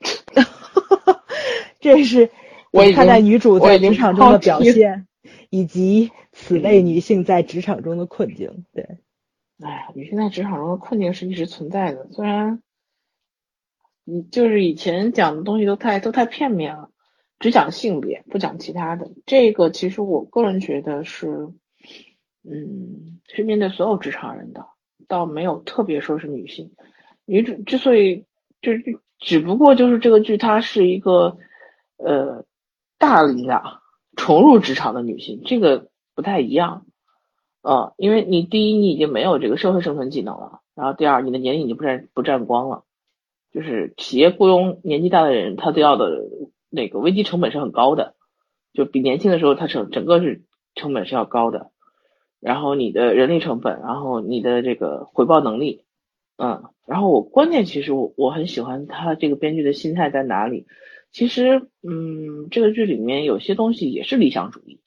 [1.80, 2.30] 这是
[2.72, 5.06] 我看待女主在职场中的表现。
[5.48, 8.98] 以及此类女性在职场中的困境，对，
[9.62, 12.08] 哎呀，女性在职场中的困境是一直存在的。
[12.10, 12.60] 虽然，
[14.04, 16.90] 你就是以前讲的东西都太都太片面了，
[17.38, 19.12] 只讲性别不讲其他的。
[19.24, 21.48] 这个其实我个人觉得是，
[22.50, 24.66] 嗯，是面对所有职场人的，
[25.08, 26.72] 倒没有特别说是女性。
[27.24, 28.24] 女主之所以
[28.60, 31.36] 就是只不过就是这个剧它是一个
[31.96, 32.44] 呃
[32.98, 33.80] 大力量。
[34.18, 36.86] 重入职场的女性，这个不太一样，
[37.60, 42.84] 呃，因为你第一，你已经没有这个社会生存技能了，然后第二，你的年龄已经不占不占光了，
[43.52, 46.22] 就是企业雇佣年纪大的人，他都要的
[46.70, 48.14] 那个危机成本是很高的，
[48.72, 50.44] 就比年轻的时候，他成整个是
[50.74, 51.70] 成本是要高的，
[52.40, 55.84] 然后你的人力成本，然后你的这个回报能力，
[56.36, 60.66] 嗯，然后我关键其实我我很喜欢他这个编剧的心态在哪里。
[61.12, 64.80] 其实，嗯，这个剧里面有些东西也是理想主义，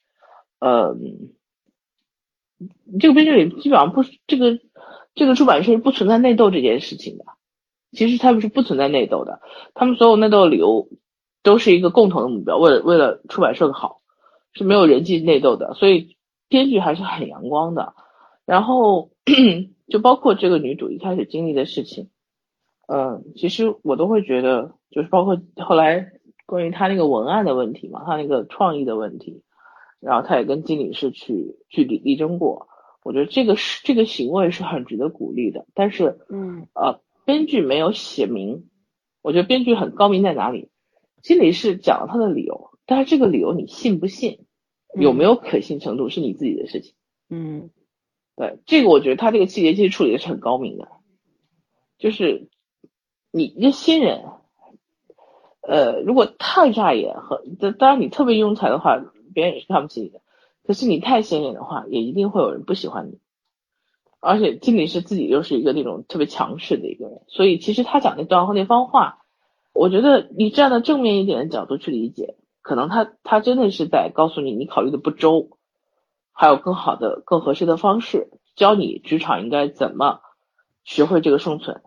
[0.59, 1.31] 嗯，
[2.99, 4.59] 这个编剧里基本上不，这个
[5.15, 7.25] 这个出版社不存在内斗这件事情的。
[7.91, 9.41] 其实他们是不存在内斗的，
[9.73, 10.89] 他们所有内斗的理由
[11.41, 14.01] 都是一个共同的目标，为了为了出版社的好，
[14.53, 15.73] 是没有人际内斗的。
[15.73, 16.15] 所以
[16.49, 17.93] 编剧还是很阳光的。
[18.45, 19.11] 然后
[19.87, 22.09] 就包括这个女主一开始经历的事情，
[22.87, 26.11] 嗯，其实我都会觉得，就是包括后来
[26.45, 29.43] 关于她那个文案的问题嘛，她那个创意的问题，
[29.99, 32.67] 然后她也跟经理是去去理力争过，
[33.03, 38.67] 我觉得这个是这个行为是很值得鼓励的，但是，嗯，呃，编剧没有写明，
[39.21, 40.69] 我觉得编剧很高明在哪里？
[41.21, 44.45] 经理是讲了他的理由，但是这个理由你信不信，
[44.93, 46.93] 有没有可信程度是你自己的事情。
[47.29, 47.69] 嗯
[48.35, 50.87] 对，这个我觉得他这个细节其实处理的是很高明的，
[51.97, 52.49] 就是
[53.31, 54.23] 你一个新人，
[55.61, 58.97] 呃，如果太扎眼和当当然你特别庸才的话，
[59.33, 60.21] 别人也是看不起你的。
[60.63, 63.19] 可是你太显眼的话，也一定会有人不喜欢你。
[64.21, 69.19] 而且经理是自己又是一个那种特别强势的一个人，所以其实他讲那段话那番话，
[69.73, 72.35] 我觉得你站在正面一点的角度去理解，
[72.69, 75.49] 可能他他真的是在告诉你你考虑的不周。
[76.31, 80.21] 还有更好的、更合适的方式，教你职场应该怎么
[80.85, 81.81] 学会这个生存。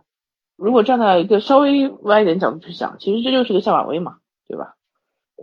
[0.57, 4.75] 如果站在一个稍微歪一点角度去想，其实这就是个下马威嘛，对吧？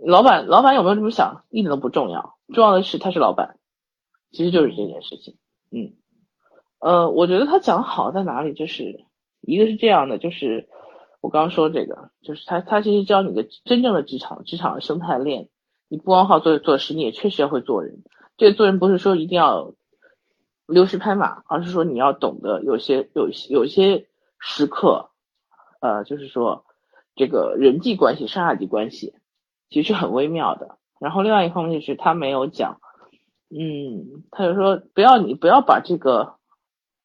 [0.05, 3.57] 老板，老板有没有这么想，一点都不重要，重要的是他是老板，
[4.29, 5.37] 其实就是这件事情。
[5.71, 5.93] 嗯，
[6.79, 9.05] 呃，我觉得他讲好在哪里，就是
[9.41, 10.69] 一个是这样的，就是
[11.21, 15.49] 我刚刚说这个，就是他他其实教你的真正的职场，职场的生态链，
[15.87, 18.03] 你不光好做做事，你也确实要会做人。
[18.37, 19.73] 这个做人不是说一定要
[20.65, 24.07] 溜须拍马，而是说你要懂得有些有有些
[24.39, 25.09] 时刻，
[25.81, 26.63] 呃，就是说
[27.15, 29.13] 这个人际关系、上下级关系
[29.69, 30.77] 其实很微妙的。
[30.99, 32.79] 然后另外一方面就是他没有讲，
[33.49, 36.35] 嗯，他就说不要你不要把这个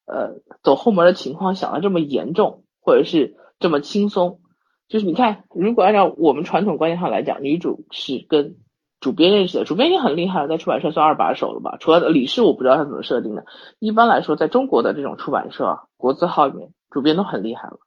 [0.06, 4.42] 呃走后门的情况想的这么严重，或者是这么轻松。
[4.88, 8.56] 就是你看，如果按照我们传统观念上来讲，女主是跟。
[9.00, 11.76] 主编认识的主编已经很厉害了，在出版社算二把手了吧？
[11.78, 13.44] 除了理事，我不知道他怎么设定的。
[13.78, 17.80] 一般来说，在中国的这种出版社国字号里面，主编都很厉害了，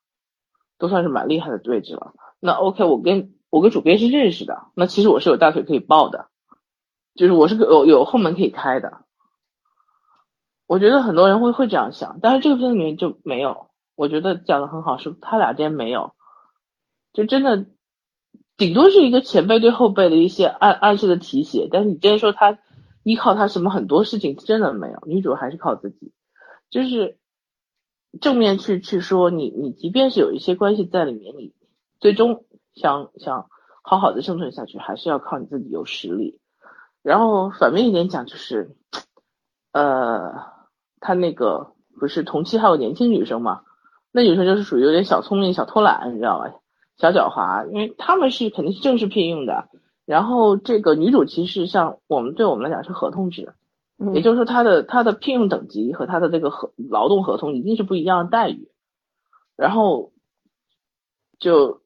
[0.77, 2.13] 都算是蛮厉害的位置了。
[2.39, 6.27] 那 OK，我跟我跟主编是认识的，那其实我是有大腿可以抱的，
[7.15, 8.99] 就是我是有有后门可以开的。
[10.67, 13.66] 我觉得很多人会会这样想，但是这个片子里面就没有。
[13.97, 16.13] 我觉得讲的很好，是他俩之间没有，
[17.11, 17.65] 就真的。
[18.55, 22.57] 顶多是一个前辈对后辈的一些暗暗示的提携，但是你真的说他
[23.03, 26.11] 依靠他什么很多事情真的没有，女主还是靠自己，
[26.71, 27.19] 就是
[28.19, 31.53] 正面去去说你你即便是有一些关系在里面，你
[31.99, 33.47] 最终想想
[33.83, 36.41] 好好的生存下去，还是要靠你自己有实力。
[37.03, 38.75] 然后反面一点讲就是，
[39.71, 40.33] 呃，
[40.99, 43.61] 他那个不是同期还有年轻女生嘛，
[44.17, 46.51] 那女生就是属于有点小聪明、小偷懒，你知道吧？
[46.97, 49.69] 小狡猾，因为他们是肯定是正式聘用的，
[50.07, 53.53] 然后这个女主其实像我们对我们来讲是合同制，
[54.15, 58.71] 也就是说她的她的聘用等级和她的这个合劳动合同一定是不一样的待遇，
[59.55, 60.13] 然后
[61.37, 61.81] 就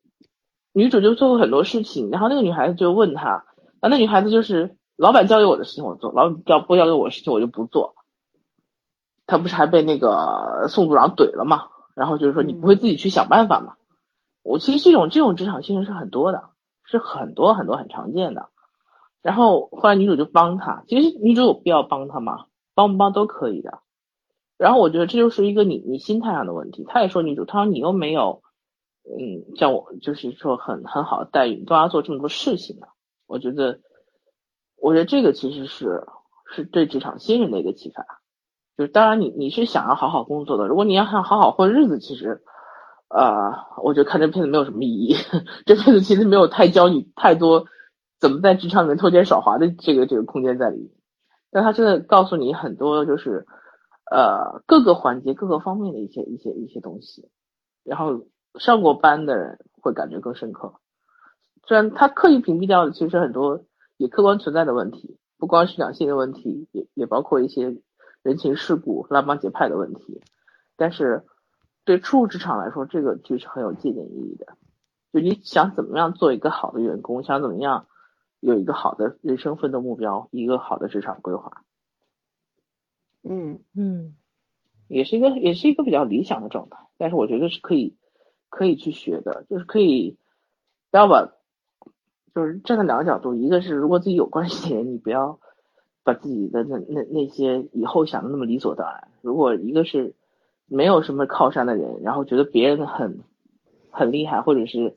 [0.72, 3.44] 女主就做过很多事情，然后那个女孩子就问她，
[3.82, 7.95] 啊那女孩子就是老板交给我的事情我做，老板交不交给我的事情我就不做，
[9.28, 13.76] 她不是还被那个宋组长怼了嘛，然后就是说你不会自己去想办法嘛。
[14.43, 16.49] 我其实这种这种职场新人是很多的，
[16.84, 18.49] 是很多很多很常见的。
[19.22, 22.45] 然后后来女主就帮他，其实女主有必要帮他吗？
[22.73, 23.80] 帮不帮都可以的。
[24.57, 26.85] 然后我觉得这就是一个你你心态上的问题。
[26.88, 28.41] 他也说女主，他说你又没有，
[29.03, 32.88] 嗯，像我就是说很很好的待遇，都要做这么多事情呢。
[33.27, 33.80] 我觉得，
[34.77, 36.07] 我觉得这个其实是
[36.51, 38.05] 是对职场新人的一个启发。
[38.86, 42.41] 就当然你你是想要好好工作的，如果你要想好好混日子，其实。
[43.14, 43.52] 呃，
[43.84, 45.18] 我觉得看这片子没有什么意义。
[45.68, 47.66] 这片子其实没有太教你太多
[48.22, 50.91] 怎么在职场里面偷奸耍滑的这个这个空间在里面，
[51.52, 53.45] 但他真的告诉你很多就是
[54.10, 57.28] 呃各个环节各个方面的一些一些一些东西，
[57.84, 58.28] 然后
[58.58, 60.76] 上过班的人会感觉更深刻。
[61.68, 63.66] 虽然他刻意屏蔽掉的其实很多
[63.98, 67.76] 也客观存在的问题，不光是两性的问题，也也包括一些
[68.23, 70.22] 人情世故、拉帮结派的问题，
[70.76, 71.26] 但是。
[71.84, 74.56] 对初入职场来说，这个剧是很有借鉴意义的。
[75.11, 77.88] 就你想怎么样做一个好的员工，想怎么样
[78.39, 81.64] 有一个好的人生奋斗目标，一个好的职场规划，
[83.23, 84.15] 嗯嗯，
[84.88, 86.77] 也是一个也是一个比较理想的状态。
[86.99, 87.98] 但是我觉得是可以
[88.49, 90.19] 可以去学的，就是可以
[90.91, 91.34] 不要把
[92.35, 95.39] 就是站在两个角度，一个是如果自己有关系的人，你不要
[96.03, 99.07] 把自己的那那那些以后想的那么理所当然。
[99.22, 100.14] 如果一个是。
[100.73, 103.19] 没有什么靠山的人，然后觉得别人很
[103.90, 104.95] 很厉害，或者是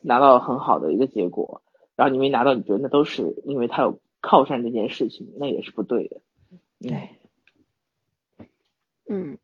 [0.00, 1.62] 拿到很好的一个结果，
[1.94, 6.20] 然后你没拿到，你觉得那都是因为他有靠山这件事情，那也是不对的。
[6.80, 7.10] 对，
[9.08, 9.38] 嗯，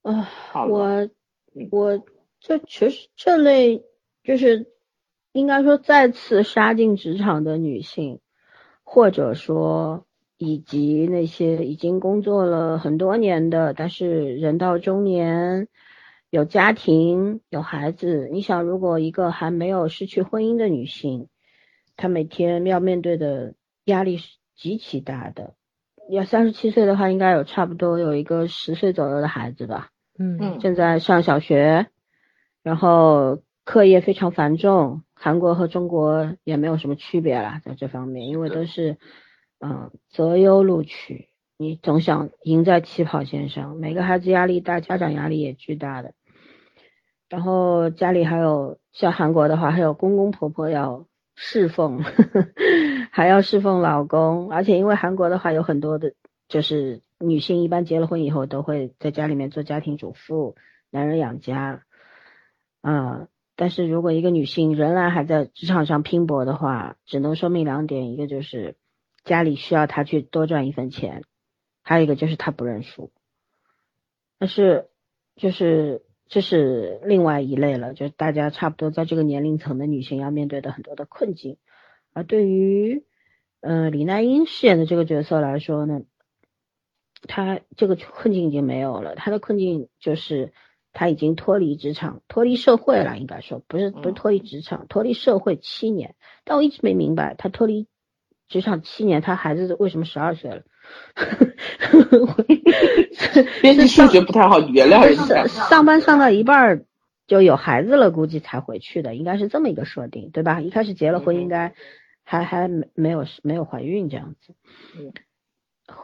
[0.00, 0.30] 啊，
[0.66, 1.10] 我
[1.70, 2.02] 我
[2.40, 3.84] 这其实这类
[4.22, 4.72] 就是
[5.32, 8.20] 应该说再次杀进职场的女性，
[8.84, 10.06] 或者说
[10.38, 15.66] 以及那些已经工作了很多年的，但是人到中年。
[16.30, 21.28] 有家庭有孩子，你想，如果一个还没有失去婚姻的女性，
[21.96, 23.54] 她每天要面对的
[23.84, 25.54] 压力是极其大的。
[26.10, 31.86] 要三十七岁的话，应该有差不多有一个十岁左右的孩子吧，嗯，正在上小学，
[32.64, 35.03] 然后课业非常繁重。
[35.14, 38.98] 韩国和中国也没有什么区别啦，在这方面，因为都是
[39.60, 43.76] 嗯择优录取，你总想赢在起跑线上。
[43.76, 46.14] 每个孩子压力大，家长压力也巨大的。
[47.28, 52.00] 然后家里还有像韩国的话，还有公公婆婆要侍奉，
[53.10, 56.12] 还要侍奉老公，而且因为韩国的话有很多的，
[56.48, 60.54] 就是女性一般结了婚以后都会在家里面做家庭主妇，
[60.90, 61.82] 男人养家，
[62.82, 68.76] 啊，但是如果一个女性仍然还在职场上拼搏的话，只能说明两点，一个就是
[69.24, 71.24] 家里需要她去多赚一份钱，
[71.82, 73.12] 还有一个就是她不认输，
[74.38, 74.88] 但是
[75.36, 76.02] 就是。
[76.26, 81.58] 这是另外一类了，就是大家差不多在这个年龄层的女性要面对的很多的困境。
[82.14, 83.04] 而对于，
[83.60, 86.00] 呃，李奈英饰演的这个角色来说呢，
[87.28, 89.14] 她这个困境已经没有了。
[89.16, 90.54] 她的困境就是
[90.94, 96.14] 她已经脱离职场、脱离社会了，应该说不是不是脱离职场，脱离社会七年。
[96.44, 97.86] 但我一直没明白，他脱离
[98.48, 100.62] 职场七年，他孩子为什么十二岁了？
[103.60, 105.46] 编辑数学不太好，原谅人家。
[105.46, 106.84] 上班上到一半
[107.26, 110.60] 就有孩子了，估计才回去的，应该是这么一个设定，对吧？
[110.60, 111.74] 一开始结了婚，应该
[112.22, 114.54] 还还没没有没有怀孕这样子。
[114.96, 115.12] 嗯。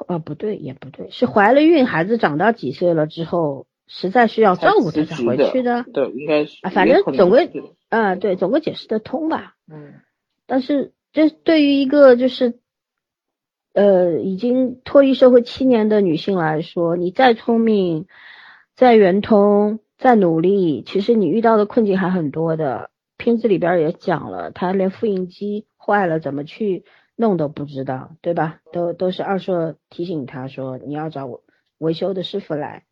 [0.09, 5.85] 哦，不对，也不对，是怀了孕，孩子长到几岁了之后，实在需要照顾他才回去的。
[5.93, 6.57] 对，应该是。
[6.62, 7.51] 啊，反正总归，
[7.91, 9.57] 啊，对，总归解释得通吧。
[9.71, 9.95] 嗯。
[10.47, 12.59] 但是这对于一个就是。
[13.73, 18.07] 呃，已经脱离社会七年的女性来说，你再聪明、
[18.75, 22.91] 再圆通、再努力，其实你遇到的困境还很多的。
[23.17, 26.85] 片子里边也讲了，她连复印机坏了怎么去
[27.15, 28.59] 弄都不知道，对吧？
[28.73, 31.45] 都都是二硕提醒她说你要找我
[31.79, 32.83] 维修的师傅来。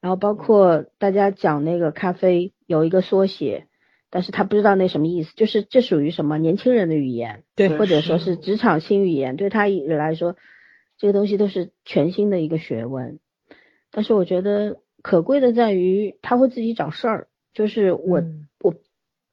[0.00, 3.66] 然后包括大家讲那个咖啡有一个缩写。
[4.12, 10.34] 但是他不知道那什么意思，就是这属于什么年轻人的语言，对，或者说是职场新语言，对他来说，
[10.98, 13.20] 这个东西都是全新的一个学问。
[13.92, 18.24] 但是我觉得可贵的在于他会自己找事儿，就是我
[18.60, 18.74] 我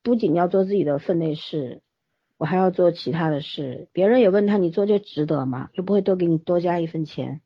[0.04, 1.82] 不仅要做自己的分内事，
[2.38, 3.88] 我还要做其他的事。
[3.94, 5.70] 别人也问他，你做这值得吗？
[5.74, 7.42] 又不会多给你多加一分钱，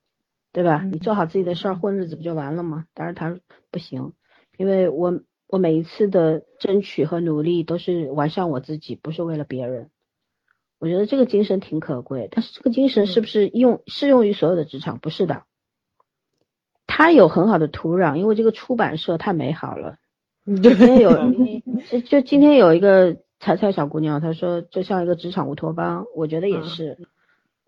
[0.54, 0.84] 对吧？
[0.84, 2.86] 你做好自己的事儿，混日子不就完了吗？
[2.94, 3.40] 但是他
[3.72, 4.14] 不行，
[4.58, 5.22] 因为我。
[5.52, 9.90] 我每一次的争取和努力都是完善我自己，不是为了别人。
[10.80, 15.00] 我觉得这个精神挺可贵，但是这个精神是不是用适用于所有的职场？
[15.00, 15.44] 不是的。
[16.88, 19.98] 它有很好的土壤，因为这个出版社太美好了。
[20.46, 21.12] 今天有，
[21.90, 26.98] 就就今天有一个彩彩小姑娘，她说就像一个职场乌托邦，我觉得也是，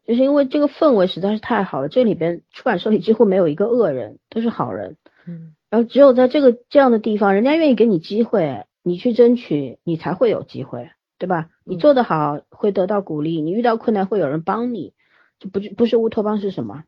[0.05, 1.89] 就是因为这个氛围实在是太好了。
[1.89, 4.97] 这里边出版社里几乎没有一个恶人，都是好人。
[5.27, 5.55] 嗯。
[5.69, 11.47] 然后只有在这个这样的地方，人家愿意给你机会，你去争取，你才会有机会，对吧？
[11.63, 14.93] 你做得好会得到鼓励，你遇到困难会有人帮你，
[15.39, 16.83] 就不不是乌托邦是什么？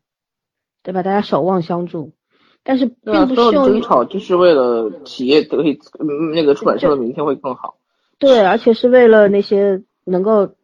[0.84, 1.02] 对吧？
[1.02, 2.12] 大家守望相助，
[2.62, 5.80] 但是并不是用争吵就是为了企业得以
[6.32, 7.78] 那个出版社的明天会更好。
[8.20, 10.54] 对，而且是为了那些能够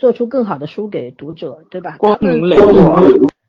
[0.00, 1.98] 做出更好的书给读者，对吧？
[1.98, 2.98] 光明磊落，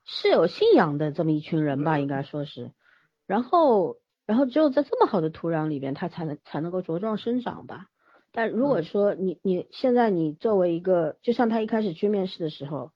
[0.04, 2.72] 是有信仰的这么一群人吧，应该说是。
[3.26, 3.96] 然后，
[4.28, 7.86] 然后只有在这么好的土壤里边，他才能才能够茁壮生长吧。
[8.34, 12.92] 但如果说你你现在你作为一个，就像他一开始去面试的时候，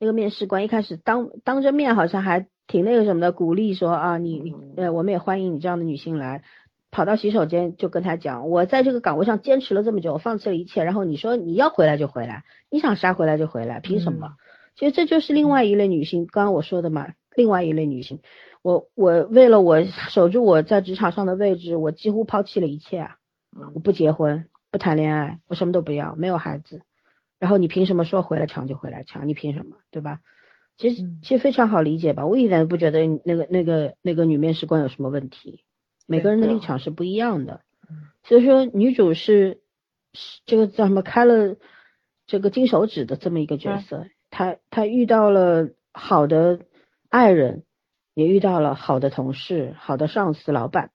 [0.00, 6.42] 那个面试官一开始当当着面好像还挺那个什么的，鼓励说啊，你你呃，我们也欢迎你这样的女性来，
[6.90, 14.34] 跑到洗手间就跟他讲，我在这个岗位上坚持了这么久，放弃了一切，然后你说你要回来就回来，你想杀回来就回来，凭什么？
[14.76, 18.20] 其实这就是另外一类女性，刚刚我说的嘛，另外一类女性。
[18.62, 23.16] 我我为了我守住我在职场上的位置，我几乎抛弃了一切啊！
[23.74, 26.82] 我不结婚，不谈恋爱，我什么都不要，没有孩子。
[27.38, 29.28] 然后你凭什么说回来抢就回来抢？
[29.28, 30.18] 你凭什么，对吧？
[30.78, 35.62] 其实其实非常好理解吧，我一点都不觉得那个那个那个女面试官有什么问题。
[36.06, 37.60] 每个人的立场是不一样的，
[38.24, 39.60] 所以说女主是
[40.46, 41.56] 这个叫什么开了
[42.26, 46.60] 这个金手指的这么一个角色，她她遇到了好的
[47.10, 47.62] 爱人。
[48.18, 50.88] 也遇到了好的同事、好的上司、老板。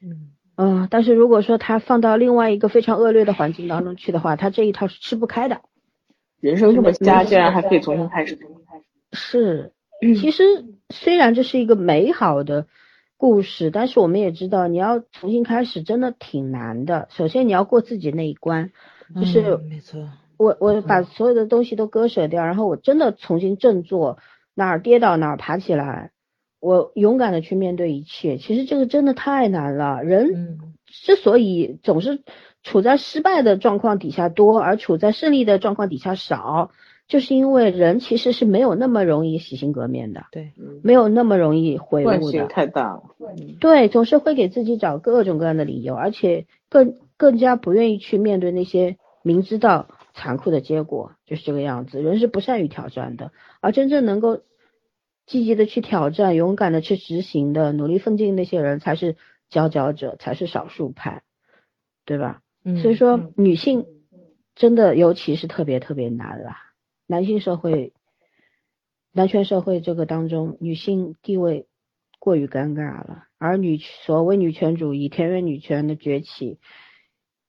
[0.00, 5.60] 嗯嗯，但是如果说她放到另外一个非常恶劣的环境当中去的话，她这一套是吃不开的。
[6.40, 8.38] 人生这么瞎，竟然还可以重新开始。
[9.12, 10.42] 是，其实
[10.88, 12.66] 虽然这是一个美好的
[13.16, 17.08] 故事，但是我们也知道，你要重新开始真的挺难的。
[17.10, 18.70] 首先你要过自己那一关，
[19.14, 24.18] 就是嗯没错，我我把所有的东西都割舍掉，然后我真的重新振作，
[24.54, 26.10] 哪儿跌倒哪儿爬起来，
[26.60, 28.36] 我勇敢的去面对一切。
[28.36, 32.22] 其实这个真的太难了，人嗯之所以总是
[32.62, 36.70] 处在失败的状况底下多，而处在胜利的状况底下少，
[37.06, 40.52] 就是因为人其实是没有那么容易洗心革面的，对，
[40.82, 42.46] 没有那么容易悔悟的。
[42.46, 43.02] 太大了。
[43.60, 52.02] 对，总是会给自己找各种各样的理由，而且更更加不愿意去面对那些明知道残酷的结果，就是这个样子。
[52.02, 54.40] 人是不善于挑战的，而真正能够
[55.26, 59.16] 积极的去挑战、勇敢的去执行的、努力奋进那些人，才是
[59.50, 61.22] 佼佼者，才是少数派，
[62.06, 62.40] 对吧？
[62.64, 63.84] 嗯所以说嗯，女性
[64.54, 66.63] 真的尤其是特别特别难啦。
[67.06, 67.92] 男性社会、
[69.12, 71.66] 男权社会这个当中，女性地位
[72.18, 76.58] 过于尴尬了，而女所谓女权主义、田园女权的崛起，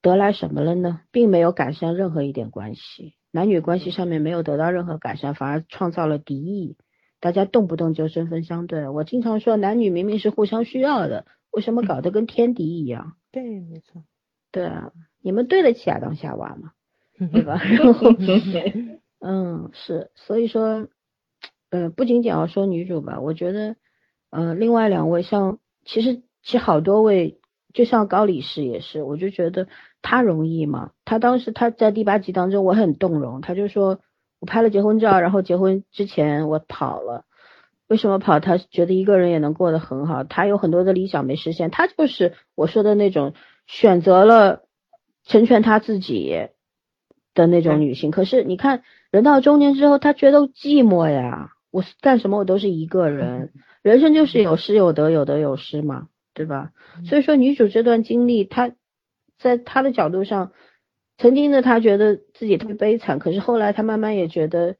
[0.02, 1.00] 得来什么了呢？
[1.10, 6.76] 并没有改善任何一点关系，男女关系上面没有得到任何改善，反而创造了敌意。
[7.18, 8.88] 大家动不动就针锋相对。
[8.88, 13.16] 我经常说，男女明明是互相需要的，为什么搞得跟天敌一样？
[13.32, 14.04] 对，没错，
[14.52, 14.92] 对啊，
[15.22, 16.72] 你们对得起亚当夏娃吗？
[17.32, 17.56] 对吧？
[17.64, 18.12] 然后，
[19.28, 20.86] 嗯，是，所以说，
[21.70, 23.74] 呃，不仅仅要说女主吧，我觉得，
[24.30, 27.40] 呃，另外两位像，其实其实好多位，
[27.74, 29.66] 就像高理士也是，我就觉得
[30.00, 30.92] 他容易吗？
[31.04, 33.98] 他当时他在第八集当中，我很动容，他就说
[34.38, 37.24] 我拍了结婚照，然后结婚之前我跑了。
[37.88, 38.38] 为什么跑？
[38.38, 43.34] 他觉得一个人也能过得很好，他有很多的理想没实现，他就是我说的那种
[43.66, 44.62] 选择了
[45.24, 46.48] 成全他自己
[47.36, 48.10] 的那种女性。
[48.10, 48.82] 可是你看，
[49.12, 53.52] 人到中年之后，她觉得寂寞呀，我干什么我都是一个人，
[53.82, 56.72] 人生就是有失有得，有得有失嘛，对吧？
[57.04, 58.72] 所以说，女主这段经历，她
[59.38, 60.50] 在她的角度上，
[61.16, 64.74] 曾经的她觉得自己特别悲惨，可是后来她慢慢也觉得。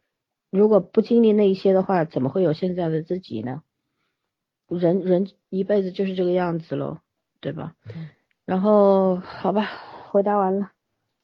[0.48, 3.62] 如果不经历那一些的话，怎么会有现在的自己呢？
[4.68, 6.98] 人人一辈子就是这个样子喽，
[7.40, 7.74] 对吧？
[8.46, 9.68] 然后好吧，
[10.08, 10.70] 回答完了，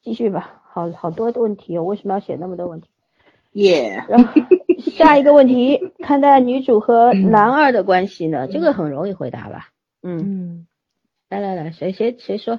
[0.02, 0.61] 继续吧。
[0.72, 2.88] 好好多的问题哦，为什么要写那么多问题？
[3.52, 4.32] 耶，然后
[4.78, 8.48] 下一个问题， 看待女主和男二的关系呢？
[8.48, 9.68] 这个很容易回答吧？
[10.02, 10.66] 嗯，嗯，
[11.28, 12.58] 来来来，谁谁谁说？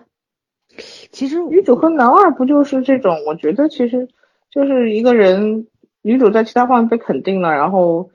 [1.11, 3.15] 其实女主和男二不就是这种？
[3.25, 4.07] 我觉得其实
[4.51, 5.65] 就是一个人，
[6.03, 8.11] 女主在其他方面被肯定了，然后，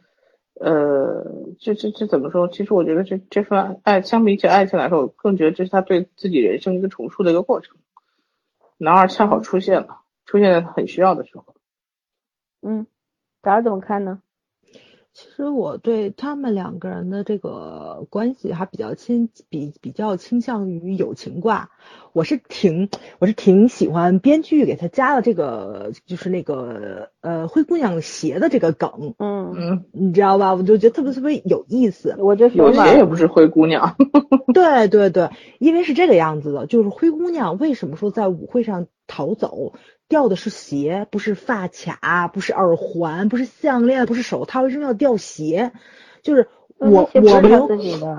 [0.61, 1.27] 呃，
[1.59, 2.47] 这这这怎么说？
[2.47, 7.77] 其实我觉得这这份爱，相比起爱情来说，我更觉得这是他对自己人生一个重塑的一个过程。
[8.79, 11.55] 男二恰好出现了，出现在他很需要的时候。
[12.63, 12.87] 嗯，
[13.43, 14.23] 早上怎么看呢？
[15.19, 21.71] 其实我对他们两个人的这个关系还比较亲，比比较倾向于友情挂。
[22.13, 22.89] 我是挺
[23.19, 30.55] 我是挺喜欢编剧给他加了这个，就是那个呃灰姑娘鞋的这个梗，嗯，嗯，你知道吧？
[30.55, 32.15] 我就觉得特别特别有意思。
[32.21, 33.97] 我就说有嘛，鞋也不是灰姑娘。
[34.55, 39.73] 对对对，因为是这个样子的，就是灰姑娘为什么说在舞会上逃走，
[40.09, 45.73] 掉的是鞋，不是发卡，不是耳环，不是项链，不是手套，为什么要掉鞋？
[46.23, 47.67] 就是我我没有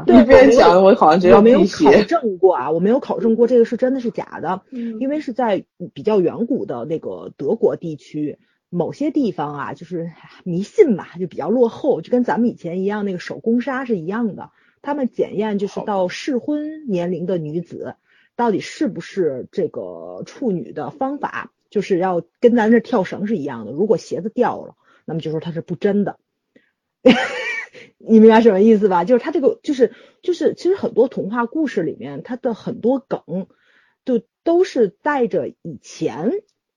[0.06, 1.92] 对一边讲，我好像觉得我没有考。
[2.04, 5.64] 证过啊，我没有考证过这个是真的是假的，嗯因为是在
[5.94, 8.38] 比较远古的那个德国地区，
[8.70, 10.12] 某些地方啊，就是
[10.44, 14.50] 迷信嘛，就比较落后，就跟咱们以前一样，那个手工纱是一样的。
[14.82, 17.96] 他们检验就是到适婚年龄的女子，
[18.40, 23.74] 到底是不是这个处女的方法，就是要跟咱这跳绳是一样的。
[23.74, 26.18] 如果鞋子掉了，那么就说它是不真的。
[27.98, 29.04] 你明白什么意思吧？
[29.04, 33.48] 就是它这个，就是就是，其实很多童话故事里面，它的很多梗，
[34.06, 36.32] 就都是带着以前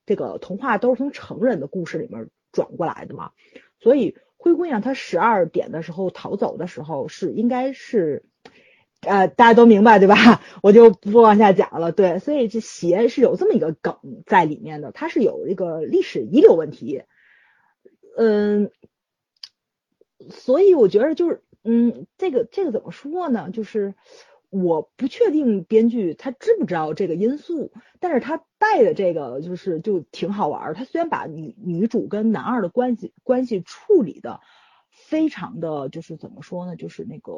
[0.05, 3.31] 这个童话都是从成人的故事里面转过来的嘛。
[3.79, 8.25] 所以灰姑娘她十二点的时候逃走的时候，是应该是，
[9.05, 10.15] 呃，大家都明白对吧？
[10.63, 11.91] 我就不往下讲了。
[11.91, 17.03] 对，所以这鞋是有这么一个梗在里面的，它是有一个历史遗留问题。
[18.17, 18.71] 嗯，
[20.29, 23.49] 所以我觉得就是，嗯，这个这个怎么说呢？
[23.51, 23.95] 就是
[24.49, 30.73] 我不确定编剧他知不知道这个因素，但是他带的这个就是就挺好玩儿。
[30.75, 34.41] 他虽然把女女主跟男二的关系关系处理的
[34.91, 37.33] 非常的就是怎么说呢，就是那个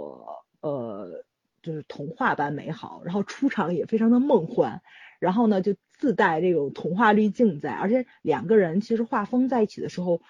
[0.59, 1.23] 呃，
[1.65, 4.81] 就是童话般美好，然后出场也非常的梦幻，
[5.19, 10.21] 然后呢就自带这种童话滤镜在，而且两个人其实画风在一起的时候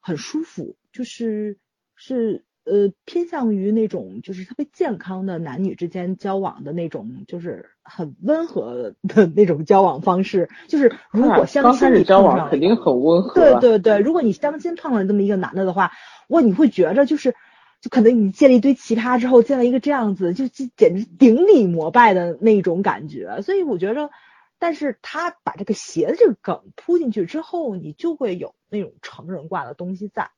[0.00, 1.58] 很舒服，就是
[1.96, 2.44] 是。
[2.66, 10.48] 呃，偏向于那种就是特别健康的男女之间交往的那种，就是很温和的那种交往方式。
[10.66, 13.34] 就是如果相亲你交往肯定很温和。
[13.34, 15.92] 对对对，如果你相亲碰上这么一个男的的话，
[16.28, 17.34] 哇，你会觉着就是，
[17.84, 23.42] 就可能你见了一堆奇葩之后，见了一个这样子，就就简直顶礼膜拜的那种感觉。
[23.42, 24.10] 所以我觉着，
[24.58, 30.30] 但是他把这个鞋的这个梗铺进去之后，你就会有那种成人挂的东西在。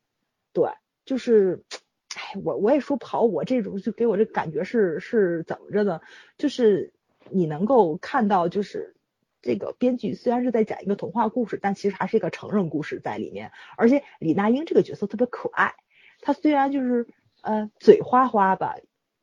[0.53, 0.71] 对，
[1.05, 1.63] 就是。
[2.19, 6.01] 哎，我我也说不好，我这种就给我这感觉是是怎么着的？
[6.39, 6.95] 就是
[7.29, 8.97] 你能够看到，就是
[9.43, 13.53] 这个编剧虽然是在讲一个童话故事，但其实还是一个成人故事在里面。
[13.77, 15.75] 而且李那英这个角色特别可爱，
[16.23, 17.07] 她虽然就是
[17.47, 18.75] 呃嘴花花吧，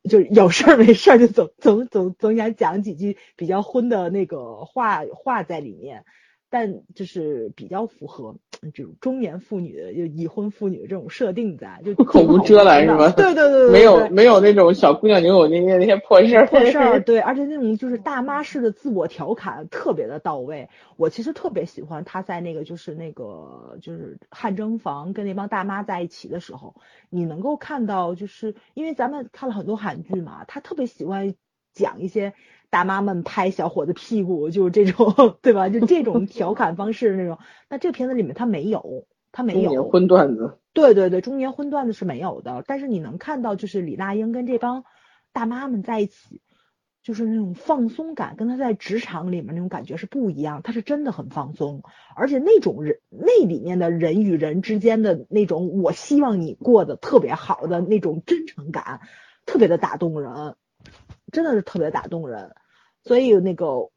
[0.08, 6.04] 就是有事儿没事儿就总总总总想讲几句比较荤的那个话话在里面。
[6.54, 8.36] 但就是比较符合
[8.72, 13.10] 这种中年妇女的就已婚妇女的这种设定在，就口无遮拦是吧？
[13.10, 16.46] 对对对，没有没有那种小姑娘扭扭捏捏那些破事儿。
[16.46, 20.68] 破事儿对，而且那种就是大妈式的自我调侃特别的到位。
[20.96, 26.76] 我其实特别喜欢她在那个就是那个就是汗蒸房跟那帮大妈在一起的时候，
[27.10, 31.34] 你能够看到就是因为咱们看了很多韩剧嘛，她特别喜欢
[31.74, 32.32] 讲一些。
[32.70, 35.68] 大妈们拍小伙子屁股，就是这种， 对吧？
[35.68, 37.38] 就这种调 侃方式那种。
[37.68, 39.62] 那这个片子里面他没有，他没有。
[39.62, 40.58] 中年荤段子。
[40.72, 42.64] 对对对，中年荤段子是没有的。
[42.66, 44.82] 但是你能看到，就是李大英跟这帮
[45.32, 46.42] 大妈们在一起，
[47.04, 50.60] 就是那种放松感，跟他在职场里面那种感觉是不一样。
[50.64, 51.84] 他是真的很放松，
[52.16, 58.98] 而且那种人那里面的人与人之间的那种，我希望你过得特别好的那种真诚感，
[59.46, 60.56] 特别的打动人，
[61.34, 62.54] 真的是特别打动人。
[63.02, 63.90] 所以那个，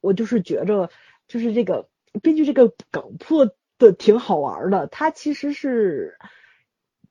[0.00, 0.88] 我就是觉着，
[1.26, 1.88] 就是这个
[2.22, 4.86] 编剧这个梗铺的挺好玩的。
[4.86, 6.16] 他其实是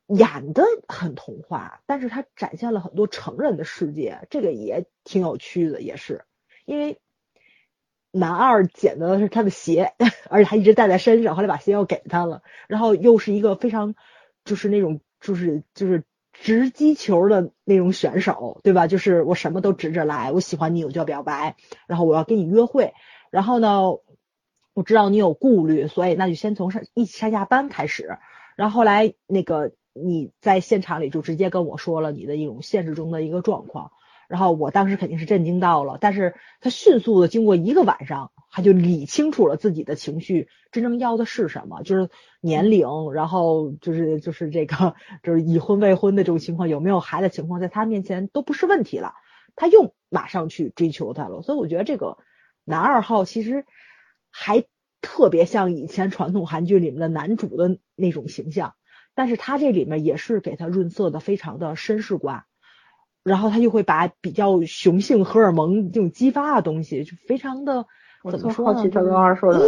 [0.07, 5.81] 演的很童话，但是他展现了很多成人的世界，这个也挺有趣的。
[5.81, 6.23] 也是
[6.63, 7.01] 因为
[8.11, 9.93] 男二捡的是他的鞋，
[10.29, 12.43] 而且还一直带在身上，后来把鞋又给他了。
[12.69, 13.95] 然后又是一个非常
[14.45, 16.05] 就是那种就是就是。
[16.33, 18.87] 直击球的那种选手，对吧？
[18.87, 21.55] 就是我什么都直着来，我喜欢你，我就要表白，
[21.87, 22.93] 然后我要跟你约会，
[23.29, 23.81] 然后呢，
[24.73, 28.17] 我知道你有顾虑，所以那就先从上一起上下班开始，
[28.55, 33.91] 然后后来那个你在现场里就直接跟我说了你的一种现实中的一个状况。
[34.27, 42.09] 然后我当时肯定是震惊到了，但是他迅速的经过一个晚上，他就理清楚了自己的情绪，真正要的是什么，就是
[42.41, 49.13] 年龄，然后就是就是这个就是已婚未婚的这种情况，有没有孩子情况，在他面前都不是问题了，
[49.55, 52.17] 他又马上去追求她了，所以我觉得这个
[52.65, 53.65] 男二号其实
[54.29, 54.65] 还
[55.01, 58.75] 特别像以前传统韩剧里面的男主的那种形象，
[59.15, 62.45] 但是他这里面也是给他润色的非常的绅士挂。
[63.23, 67.85] 然后他就会把比较雄性荷尔蒙这种激发的东西，就非常的
[68.29, 68.83] 怎么说呢？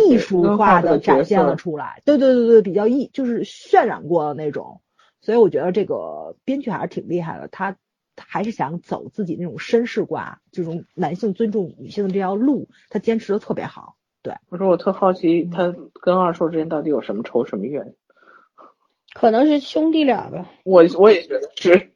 [0.08, 2.02] 艺术化的展现了出来。
[2.06, 4.82] 对对对对，比较艺就是渲染过的那种。
[5.22, 7.78] 所以我觉得这个编剧还是挺厉害的，他
[8.18, 13.96] 还是想走自己那种绅士挂，这种男性尊重女性的这条路，他坚持的特别好。
[14.22, 17.96] 对，我说我特好奇，他跟二硕之间到底有什么仇什么怨？
[19.14, 20.50] 可能是兄弟俩吧。
[20.64, 21.90] 我我也觉得是。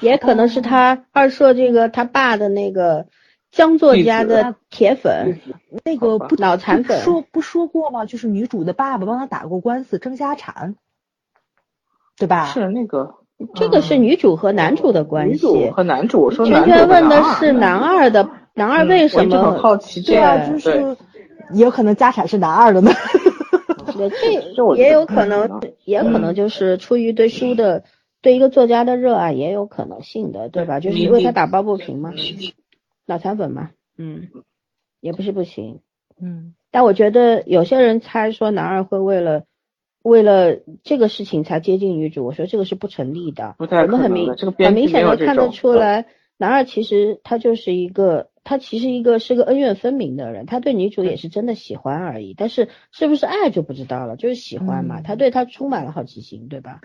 [0.00, 3.06] 也可能是他二硕这个他爸的那个
[3.50, 5.40] 江作家的铁粉，
[5.84, 8.04] 那个不脑残粉说不说过吗？
[8.04, 10.76] 就是女主的爸爸帮他打过官司争家产，
[12.16, 12.46] 对吧？
[12.46, 13.14] 是那个，
[13.54, 15.32] 这个是女主和男主的关系。
[15.32, 19.42] 女主和男主，说圈圈问的是男二的，男二为什么？
[19.42, 20.96] 很好奇这样，就是
[21.52, 22.90] 也有可能家产是男二的呢。
[24.54, 27.84] 这 也有可能，也可能就是出于对书的。
[28.20, 30.80] 对一个作家的热爱也有可能性的，对吧？
[30.80, 32.10] 就是为他打抱不平嘛，
[33.08, 34.28] 脑残粉嘛，嗯，
[35.00, 35.80] 也不是不行，
[36.20, 36.54] 嗯。
[36.70, 39.44] 但我觉得有些人猜说男二会为了
[40.02, 43.56] 为了这个事情才接近女主，我说这个是不成立的。
[43.58, 46.04] 我们很明很明显的看得出来，
[46.36, 56.82] 男二其实他就是一个，他其实一个是个恩怨分明的人，他对女主也是真的喜欢而已，但是是不是爱就不知道了，就是喜欢嘛，他对他充满了好奇心，对吧？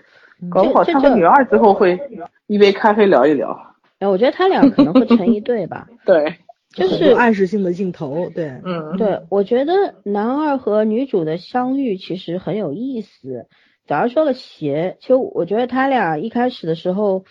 [0.49, 1.99] 搞不好他和女二之后会
[2.47, 3.72] 一杯咖啡聊一聊。
[4.03, 5.87] 哎，我觉得他俩可能会成一对吧？
[6.05, 6.35] 对，
[6.75, 9.73] 就是暗示性的镜头，对，嗯，对，我觉得
[10.03, 13.47] 男二和女主的相遇其实很有意思。
[13.87, 17.23] 早上说了鞋，其实我觉得他俩一开始的时候，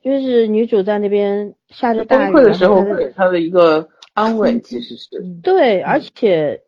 [0.00, 5.08] 就是女主在那边下着大雨溃的时候给他的一个安慰，其实是，
[5.42, 6.60] 对，而且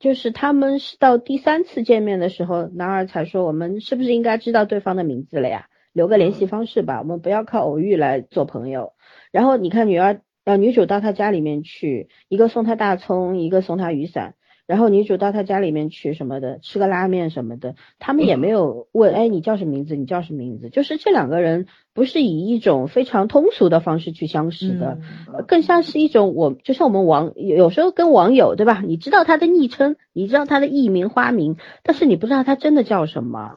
[0.00, 5.67] 就是他们是到第三次见面的时候，男二才说我们是不是应该知道对方的名字了呀？
[5.98, 8.92] 留个联系方式吧，我们不要靠偶遇来做朋友。
[9.32, 14.34] 然后你看女二呃女主到他家里面去，一个送他大葱，一个送他雨伞。
[14.68, 19.96] 然后女主到他家里面去什么的，吃个拉面什么的，他们也没有问，哎，你叫什么名字？
[19.96, 20.68] 你叫什么名字？
[20.68, 24.98] 就是这两个人不是以一种非常通俗的方式去相识的，
[25.32, 28.82] 呃更像是一种我就像我们网有有时候跟网友对吧？
[28.86, 33.56] 你知道他的昵称，你知道他的艺名花名，但是你不知道他真的叫什么。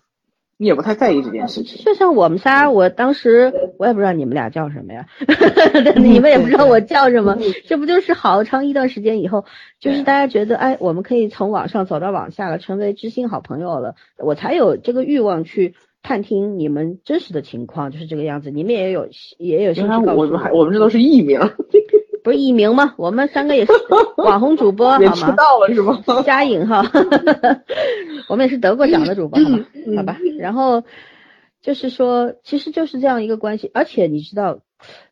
[0.61, 1.83] 你也不太在意这件事情。
[1.83, 5.07] 就像我们仨，我当时我也不知道你们俩叫什么呀，
[5.97, 7.35] 你们也不知道我叫什么，
[7.65, 9.43] 这不就是好长一段时间以后，
[9.79, 15.73] 就是大家觉得哎，我们可以从网上走到网下了，成为知心好朋友了，我才有这个欲望去
[16.03, 18.51] 探听你们真实的情况，就是这个样子。
[18.51, 19.07] 你们也有
[19.39, 21.39] 也有兴趣告诉我们还我们这都是艺名，
[22.23, 22.93] 不是艺名吗？
[22.97, 23.71] 我们三个也是
[24.17, 25.29] 网红主播，也好吗？
[25.31, 26.01] 知道了是吗？
[26.23, 26.81] 加引号，
[28.29, 29.65] 我们也是得过奖的主播，好吧？
[29.85, 30.17] 嗯好吧。
[30.39, 30.83] 然后
[31.61, 34.59] 就是说，其实就是这样一个关系，而且你知道，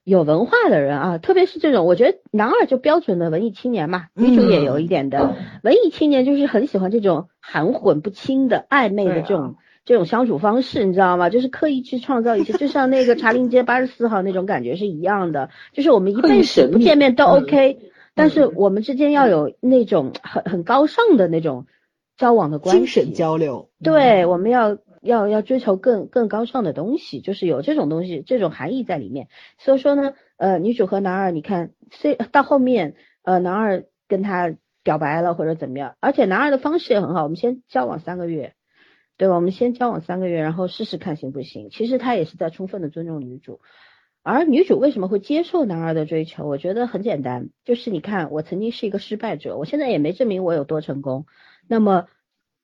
[0.04, 9.56] 有文化的人啊，特别是这种，我觉得男二就标准的文艺青年嘛，女主也有一点的、文艺青年，就是很喜欢这种含混不清的暧昧的这种。
[9.86, 11.30] 这种相处方式，你知道吗？
[11.30, 15.50] 就是刻意去创造一些，就像那个茶陵街八十四号那种感觉是一样的。
[15.74, 17.80] 就是我们一辈子不见面都 OK，、
[18.14, 21.66] 但是我们之间要有那种很很高尚的那种
[22.18, 29.28] 交往的关系，精神交流，对，我们要要要追求更更高尚的东西，就是有这种东西，这种含义在里面。
[29.58, 34.54] 所以说呢，呃，女主和男二，你看，虽到后面，呃，男二跟他
[34.84, 38.54] 表白了或者怎么样，而且男二的方式也很好，我们先交往三个月，
[39.20, 39.36] 对吧？
[39.36, 41.70] 我们先交往三个月，然后试试看行不行。
[41.70, 43.60] 其实他也是在充分的尊重女主。
[44.24, 46.48] 而女主为什么会接受男二的追求？
[46.48, 51.26] 我觉得很简单，就是你看，我曾经是一个失败者，我现在也没证明我有多成功。
[51.68, 52.06] 那么，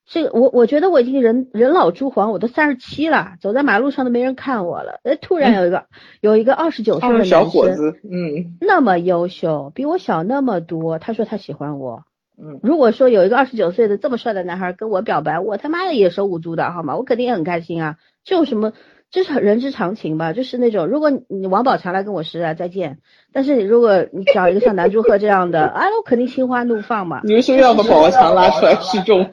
[0.05, 5.01] 这个我我觉得我已经人人老珠黄，我都三十七了，走在马路上都没人看我了。
[5.03, 5.87] 哎，突然有一个、
[6.21, 12.05] 有一个二十九岁的小伙，子，嗯那么优秀，比我小那么多，他说他喜欢我。
[12.37, 16.95] 嗯，如果说有一个二十九岁的这么帅的男孩跟我表白，我他妈的也手舞足蹈，好吗？
[16.97, 17.97] 我肯定也很开心啊。
[18.23, 18.73] 这有什么？
[19.11, 20.33] 这是人之常情吧？
[20.33, 22.97] 就是那种，如果你王宝强来跟我示爱，再见。
[23.31, 27.21] 但是如果你找一个像南柱赫这样的，哎，我肯定心花怒放嘛。
[27.23, 29.31] 你是说要把宝宝强拉出来示众？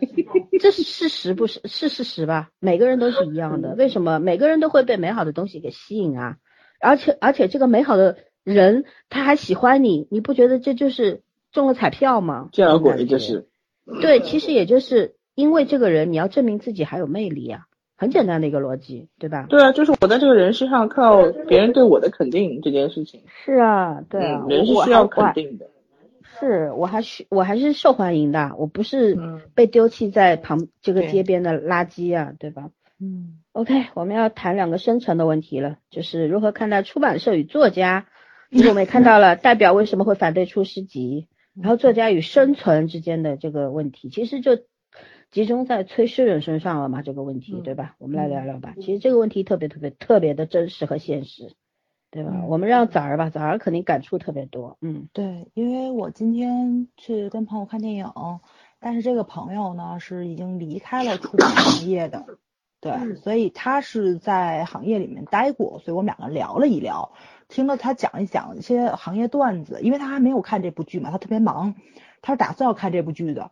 [0.60, 2.50] 这是事实，不是是事实吧？
[2.60, 6.36] 每个人都是一样的，为什么每个人都会被美好的东西给吸引啊？
[6.80, 11.22] 而且而且这个美好的人他还喜欢你，你不觉得这就是
[11.52, 12.48] 中了彩票吗？
[12.52, 13.48] 见了鬼就是。
[14.00, 17.66] 对，其实也就是因为这个人，你要证明自己还有魅力啊，
[17.96, 19.46] 很简单的一个逻辑，对吧？
[19.48, 23.22] 对啊，就是我在这个人身上看到别人对我的肯定这件事情。
[23.44, 25.68] 是啊，对啊，嗯，人是需要肯定的。
[26.40, 32.70] 是，我还是我还是受欢迎的，我不是嗯被丢弃在旁这个街边的垃圾啊，对吧？
[33.00, 38.06] 嗯 OK，我们要谈两个深层的问题了，就是如何看待出版社与作家。
[38.50, 41.26] 就是我们也看到了 代表为什么会反对出诗集，
[41.60, 44.58] 然后作家与生存之间的这个问题，其实就
[45.30, 47.96] 集中在崔诗人身上了嘛，这个问题，对吧？
[47.98, 48.74] 我们来聊聊吧。
[48.80, 51.52] 其实这个问题特别特别特别的真实和现实，
[52.10, 52.44] 对吧？
[52.46, 58.12] 我们让早儿吧，早儿肯定感触特别多，嗯对，因为我今天去跟朋友看电影，
[58.78, 62.26] 但是这个朋友呢是已经离开了出版行业的，
[62.80, 67.12] 对，所以他是在行业里面待过，所以我们两个聊了一聊，
[67.52, 71.74] 听了他讲一讲一些行业段子，因为他还没有看这部剧嘛，他特别忙，
[72.22, 73.50] 他是打算要看这部剧的，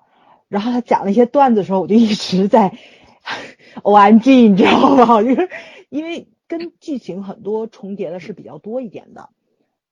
[0.48, 2.78] 然后他讲了一些段子的时候，我就一直在
[3.82, 5.22] O M G，你知道吗？
[5.22, 5.50] 就是
[5.90, 9.28] 因为跟剧情很多重叠的是比较多一点的。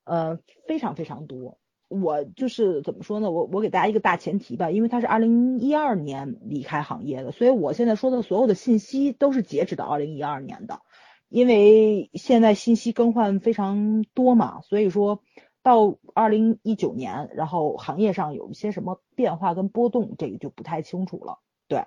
[0.05, 1.59] 呃，非常非常多。
[1.89, 3.31] 我就是怎么说呢？
[3.31, 10.81] 我我给大家一个大前提吧，因为他是二零一二年离开行业的，所以我现在说的所有的信息都是截止到二零一二年的，
[11.29, 15.23] 因为现在信息更换非常多嘛，所以说
[15.63, 21.39] 到二零一九年，然后行业上有一些什么变化跟波动，这个就不太清楚了。
[21.67, 21.85] 对，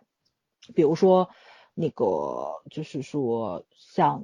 [0.76, 1.30] 比如说
[1.74, 4.24] 那个就是说像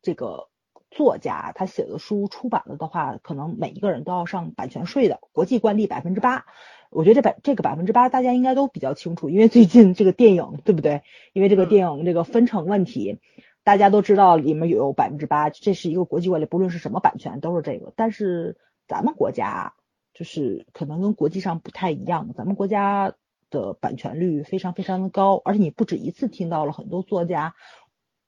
[0.00, 0.48] 这个
[0.90, 6.46] 作家他写的书出版了的话，可能每一个人都要上版权税的，国际惯例百分之八。
[6.88, 11.02] 我觉得这百这个百分之八大家应该都比较清楚，因为最近这个电影对不对？
[11.34, 13.18] 因为这个电影这个分成问题，
[13.66, 17.92] 大家都知道里面有百分之八，这是一个国际惯例，不论是什么版权都是这个。
[17.96, 18.56] 但是
[18.86, 19.74] 咱们国家
[20.14, 23.14] 就是可能跟国际上不太一样，咱们国家
[23.50, 27.56] 的版权率非常非常的高，而且你不止一次听到了很多作家，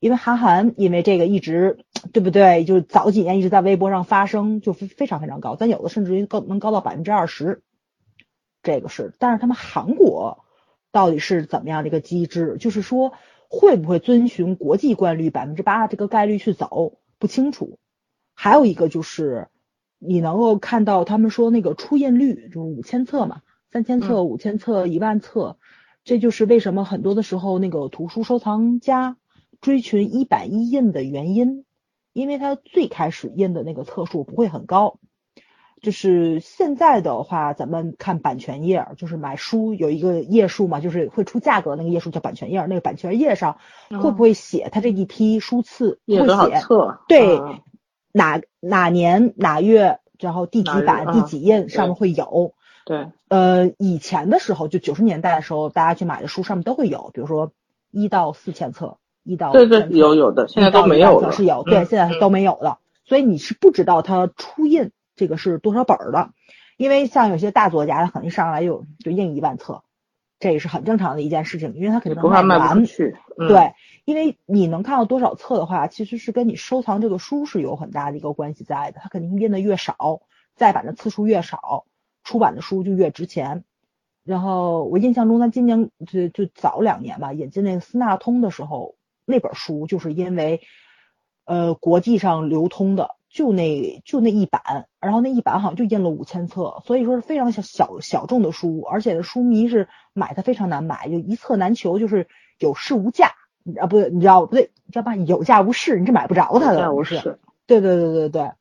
[0.00, 2.64] 因为韩寒因为这个一直对不对？
[2.64, 7.62] 就是早几年一直在微博上发声，就非非常非常高，咱有的甚至于高能高到百分之二十，
[8.64, 10.44] 这个是，但是他们韩国
[10.90, 12.56] 到底是怎么样的一个机制？
[12.58, 13.12] 就是说
[13.48, 16.98] 会不会遵循国际惯例百分之八这个概率去走？
[17.18, 17.78] 不清楚。
[18.34, 19.48] 还有一个就是
[19.98, 23.40] 你能够看到他们说那个出印率就是五千册嘛，
[23.72, 25.58] 三千册、五千册、一万册，
[26.04, 29.16] 这就是为什么很多的时候那个图书收藏家
[29.60, 31.64] 追寻一版一印的原因，
[32.12, 35.00] 因为它最开始印的那个册数不会很高。
[35.80, 43.58] 就是现在的话，咱们看版权页，就是买书有一个页数嘛，就是会出价格那个页数叫版权页，那个版权页上
[43.90, 46.00] 会不会写它这一批书次？
[46.06, 46.98] 会写册？
[47.08, 47.60] 对嗯
[48.10, 52.54] 哪哪年哪月，然后第几版、第几印上面会有。
[52.84, 57.52] 对，呃，以前的时候，就九十年代的时候，大家去买的书上面都会有，比如说
[57.90, 61.30] 一到四千册，一到对对有有的，现在都没有了。
[61.32, 62.78] 是有，对，嗯现在都没有了。
[63.04, 66.30] 所以你是不知道它出印这个是多少本儿的，
[66.78, 69.82] 因为像有些大作家，他可能一上来就就印一万册，
[70.38, 72.84] 这也是很正常的一件事情，因为他肯定不怕卖不完。
[72.86, 73.16] 去。
[73.36, 73.74] 嗯，对，
[74.04, 79.00] 因为你能看到多少册的话，其实是跟你收藏这个书是有很大的一个关系在的。
[79.02, 80.22] 它肯定印的越少，
[80.54, 81.84] 再版的次数越少，
[82.22, 83.64] 出版的书就越值钱。
[84.24, 90.60] 然后我印象中，他今年就就早两年吧，引进那个斯纳通的时候，那本书就是因为
[91.44, 102.28] 呃国际上流通的就那就那一版，然后那一版好像就印了五千册，所以说是非常小小小众的书，而且书迷是买它非常难买，就一册难求，就是
[102.58, 103.34] 有市无价。
[103.78, 105.14] 啊，不对，你知道不对，你知道吧？
[105.14, 106.80] 有价无市，你是买不着它的。
[106.80, 107.38] 那我是是。
[107.66, 108.52] 对对对对对。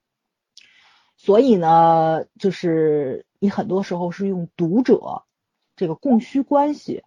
[1.15, 5.23] 所以呢，就是你很多时候是用读者
[5.77, 7.03] 这个供需关系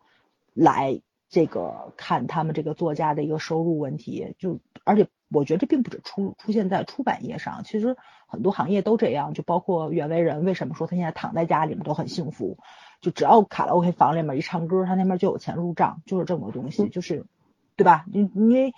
[0.54, 7.96] 来这个看他们这个作家的一个收入问题，就而且我觉得这并不止出出现在出版业上，其实
[8.26, 12.58] 很多行业都这样，就包括袁惟仁，为什么说他现在躺在家里面都很幸福？
[13.00, 17.24] 就只要卡拉 OK 房里面一唱歌，他那边就有钱入账，就是这么个东西，就是
[17.76, 18.04] 对吧？
[18.12, 18.74] 因因为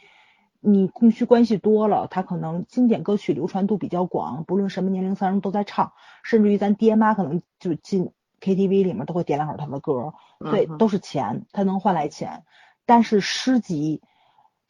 [0.61, 5.93] 你供需关系多了，他可能经典歌曲流传度比较广，不论什么年龄层都在唱，
[6.23, 12.45] 甚至于咱爹妈可能就进 KTV 里面都会点两首他的歌，所以嗯哼都是钱，他能换来钱。
[12.87, 14.03] 但是诗集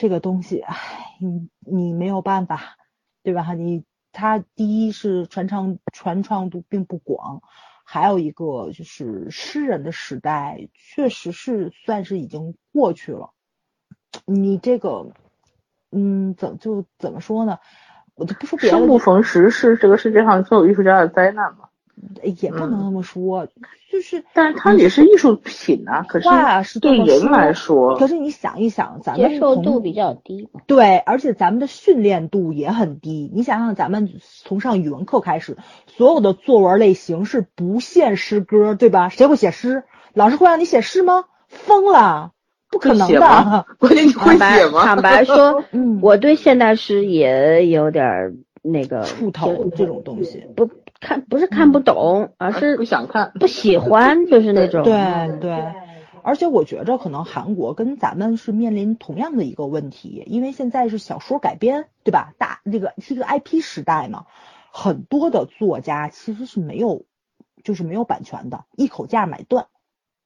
[0.03, 0.74] 这个东西，唉，
[1.20, 2.77] 你你没有办法，
[3.23, 3.55] 对吧？
[3.55, 7.41] 你它第一是传唱传唱度并不广，
[7.85, 13.31] 还有一个就是诗人的时代确实是算是已经过去了。
[14.24, 15.12] 你这个，
[15.93, 17.61] 嗯，怎就怎么说呢？
[18.16, 21.69] 我就不说别的，生不逢时是这个世界上所有艺术家的灾难嘛。
[22.23, 23.47] 也不能那么说，
[23.90, 30.48] 就是但是它也是艺术品啊，可是话是对人来说，可是你想一想，咱们接受度比较低。
[30.66, 33.31] 对，而且咱们的训练度也很低。
[33.32, 35.56] 你想想，咱们从上语文课开始，
[35.86, 39.09] 所有的作文类型是不限诗歌，对吧？
[39.09, 39.85] 谁会写诗？
[40.14, 41.24] 老师会让你写诗吗？
[41.48, 42.32] 疯了，
[42.70, 43.66] 不可能的。
[43.78, 44.85] 关键你会坦白写吗？
[44.85, 50.70] 坦白说， 嗯，我对现代诗也有点儿那个触头这种东西，不
[51.03, 53.33] 看不是看不懂，而是不想看。
[53.39, 55.74] 不喜欢，就是那种对对。
[56.23, 62.33] 而且我觉着可能韩国跟咱们是面临同样的一个问题，因为现在是小说改编，对吧？
[62.39, 64.27] 大这个是一个 IP 时代嘛，
[64.70, 67.05] 很多的作家其实是没有，
[67.65, 69.66] 就是没有版权的，一口价买断。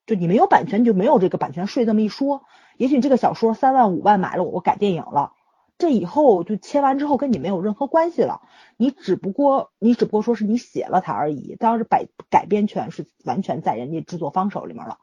[0.04, 2.42] 就你没有版权，你就没有这个版权税这么一说。
[2.76, 5.32] 也许这个小说三万五万买了，我改电影了，
[5.78, 8.42] 这以后就签完之后跟你没有任何关系了。
[8.76, 14.98] 你只不过你只不过说是你写了它而已，当时改改编权是完全在人家制作方手里面了，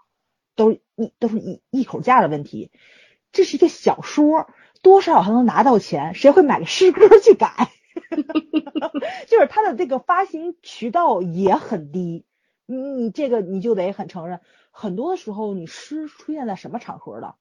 [0.55, 2.71] 都一都是一一口价的问题。
[3.31, 4.47] 这是一个小说，
[4.81, 7.69] 多少还能拿到钱，谁会买个诗歌去改？
[9.27, 12.25] 就是它的这个发行渠道也很低，
[12.65, 14.41] 你你这个你就得很承认，
[14.71, 17.35] 很多的时候你诗出现在什么场合的？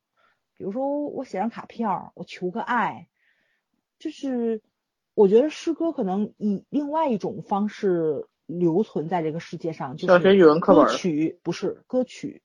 [0.57, 3.09] 比如说我写张卡片，我求个爱，
[4.03, 4.61] 就是
[5.15, 12.43] 我觉得诗歌可能以另外一种方式留存在这个世界上，就是语文课本歌曲不是歌曲，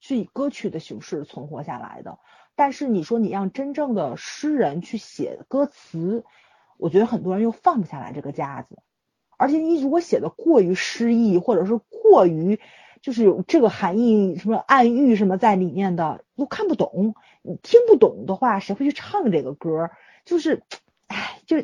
[0.00, 2.18] 是以歌曲的形式存活下来的。
[2.54, 6.24] 但是你说你让真正的诗人去写歌词，
[6.78, 8.78] 我觉得很多人又放不下来这个架子。
[9.36, 12.58] 而且你如果写的过于诗意，或者是过于
[13.02, 17.14] 就是有这个含义什么暗喻什么在里面的，都看不懂。
[17.42, 19.90] 你听不懂的话，谁会去唱这个歌？
[20.24, 20.78] 就是，唉，
[21.46, 21.56] 就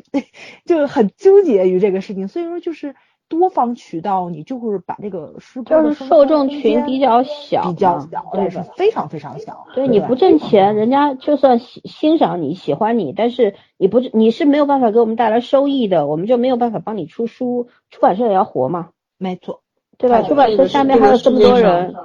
[0.65, 2.27] 就很纠结于这个事情。
[2.27, 2.95] 所以说，就是
[3.27, 9.67] 多方渠道，你就是把这个诗歌就是受众群比较小，比较小，对，是非常非常小。
[9.73, 18.89] 对，你不挣钱，人家就算欣欣赏你喜欢你，但是你不你是没有办法给我们带来收益的，我们就没有办法帮你出书，出版社也要活嘛。
[19.17, 19.61] 没错，
[19.97, 20.23] 对吧？
[20.23, 21.95] 出版社下面还有这么多人，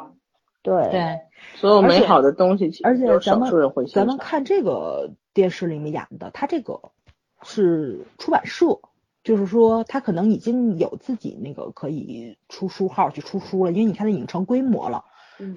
[0.62, 1.20] 对对，
[1.54, 3.50] 所有美好的东西，而且咱们
[3.92, 6.80] 咱们看这个电视里面演的，他这个
[7.42, 8.80] 是出版社。
[9.24, 15.04] 就是说，他可能已经有自己那个可以出书号去出书了，因为你看他已经成规模了。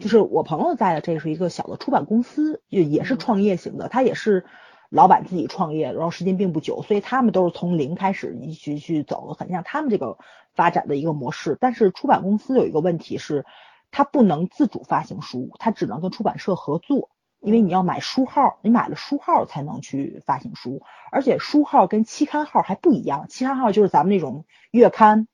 [0.02, 4.44] 就是我朋友在的，这是一个小的出版公司，也也是创业型的，他也是
[4.90, 10.18] 老板自己创业，然后时间并不久，所以他们都是从零开始一起去走，很像他们这个
[10.56, 11.56] 发展的一个模式。
[11.62, 13.46] 但是出版公司有一个问题是，
[13.92, 17.12] 他不能自主发行书，他只能跟出版社合作。
[17.40, 23.28] 因为你要买书号，你买了书号才能去发行书，而且书号跟期刊号还不一样。
[23.30, 25.28] 期刊号就是咱们那种月刊、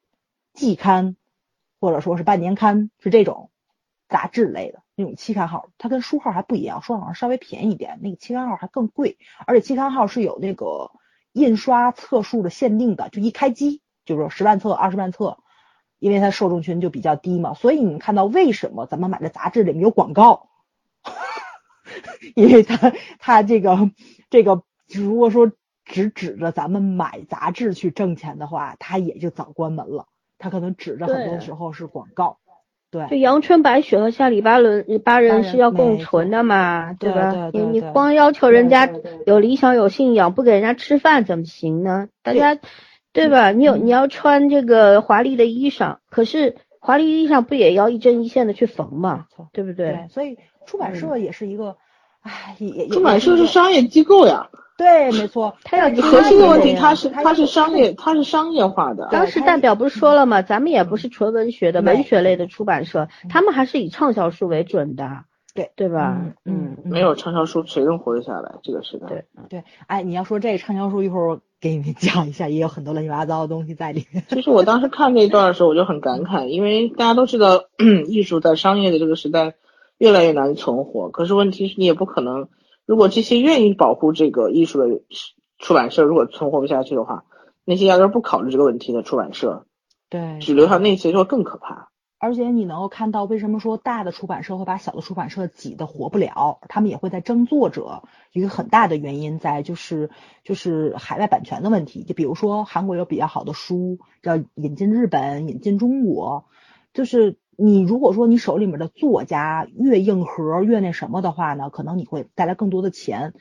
[0.54, 1.16] 季刊，
[1.80, 3.50] 或者说是半年刊，是这种
[4.08, 9.18] 杂志类的那种期刊号，它跟书号还不一样，书号稍微便宜一点，那个期刊号还更贵，
[9.48, 10.92] 而且期刊号是有那个
[11.34, 15.40] 印刷册数的限定的，就一开机就是十万册、二十万册，
[15.98, 20.50] 因为它受众群就比较低嘛，所以你看到为什么咱们买的杂志里面有广告？
[22.36, 23.92] 因为他他这个
[24.30, 25.52] 这个，如果说
[25.86, 30.08] 只指着咱们买杂志去挣钱的话，他也就早关门了。
[30.38, 32.40] 他可能指着很多时候是广告，
[32.92, 33.08] 对。
[33.08, 37.52] 就阳春白雪和下里巴伦巴人是要共存的嘛，对吧？
[37.54, 38.90] 你你光要求人家
[39.26, 42.10] 有理想有信仰，不给人家吃饭怎么行呢？
[42.22, 42.60] 大家
[43.14, 43.52] 对吧？
[43.52, 49.28] 你有你要穿这个华丽的衣裳，可是华丽衣裳不也要一针一线的去缝嘛？
[49.54, 50.08] 对不对？
[50.10, 51.76] 所以出版社也是一个。
[52.22, 54.50] 唉，也出版社是商业机构呀。
[54.78, 59.08] 对，没错，它要核心的问题，它是它是商业，它是商业化的。
[59.12, 60.42] 当时代表不是说了吗？
[60.42, 65.26] 咱们也不是纯文学的文学类的出版社，他们还是以畅销书为准的。
[65.54, 66.20] 对，对吧？
[66.44, 68.56] 嗯，没有畅销书，谁能活得下来？
[68.64, 69.08] 这个时代。
[69.08, 74.26] 对对，哎，你要说这个畅销书，一会儿给你们讲一下，也有很多乱七八糟的东西在里面。
[74.28, 77.66] 其实我当时看那段的时候，我就很感慨，因为大家都知道，
[78.10, 79.54] 艺术在商业的这个时代。
[79.98, 82.50] 越来越难存活，可是问题是你也不可能，
[82.86, 85.02] 如果这些愿意保护这个艺术的
[85.58, 87.24] 出版社如果存活不下去的话，
[87.64, 89.66] 那些压根不考虑这个问题的出版社，
[90.10, 91.90] 对，只留下那些就会更可怕。
[92.18, 96.60] 而且你能够看到，为什么说大的出版社会把小的出版社挤得活不了？
[96.68, 98.04] 他们也会在争作者，
[98.34, 100.10] 一个很大的原因在就是
[100.44, 102.04] 就是海外版权的问题。
[102.04, 106.46] 就比如说韩国有比较好的书，要引进日本，引进中国，
[106.94, 107.38] 就是。
[107.58, 113.34] 你如果说你手里面的作家越硬核越那什么的话呢，可能你会带来更多的钱。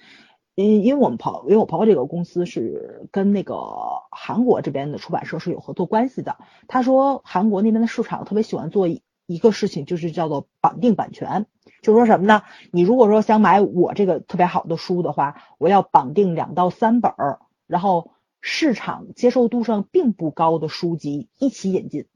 [0.54, 3.56] 因因为我们朋，因为我朋友这个公司是跟那个
[4.12, 6.36] 韩国这边的出版社是有合作关系的。
[6.68, 11.46] 他说韩国那边的市场特别喜欢做一个事情，就是叫做绑定版权。
[11.82, 12.42] 就说什么呢？
[12.70, 22.06] 你如果说想买我这个特别好的书的话，我要绑定两到三本儿，然后市场接受度上并不高的书籍一起引进，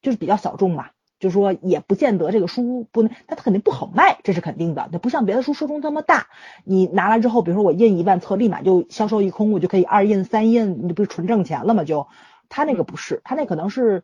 [0.00, 0.88] 就是比较小众嘛。
[1.24, 4.90] 就说也不见得这个书不能，它肯定不好卖，这是肯定的。
[4.92, 6.26] 它不像别的书受众这么大，
[6.64, 11.82] 你拿来之后，比如说我印一万册，立马就销售一空，我就可以二印三印，你不是纯挣钱了吗？
[11.84, 12.08] 就
[12.50, 14.02] 他那个不是，他那可能是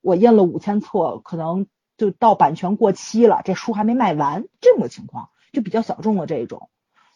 [0.00, 1.66] 我印了五千册，可能
[1.98, 6.70] 就到版权过期了，这书还没卖完，这么个情况就比较小众的这一种。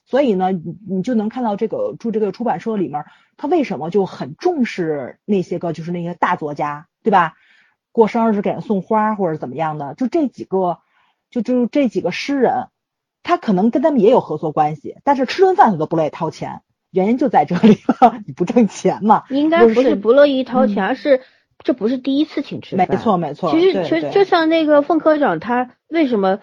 [0.05, 3.07] 所以呢，你你就能看到这个住这个出版社里面，
[3.39, 7.37] 他为什么就很重视那些个就是那些大作家，对吧？
[7.97, 10.81] 过生日时给人送花或者怎么样的，就这几个，
[11.31, 12.67] 就就这几个诗人，
[13.23, 16.61] 他可能跟他们也有合作关系，但是吃顿饭他都不乐意掏钱，
[16.91, 19.25] 原因就在这里了， 你不挣钱嘛。
[19.31, 21.23] 应该不是不乐意掏钱，而是
[21.65, 22.87] 这不是第一次请吃饭。
[22.87, 23.51] 没错没错。
[23.51, 26.41] 其实其实就像那个凤科长，他为什么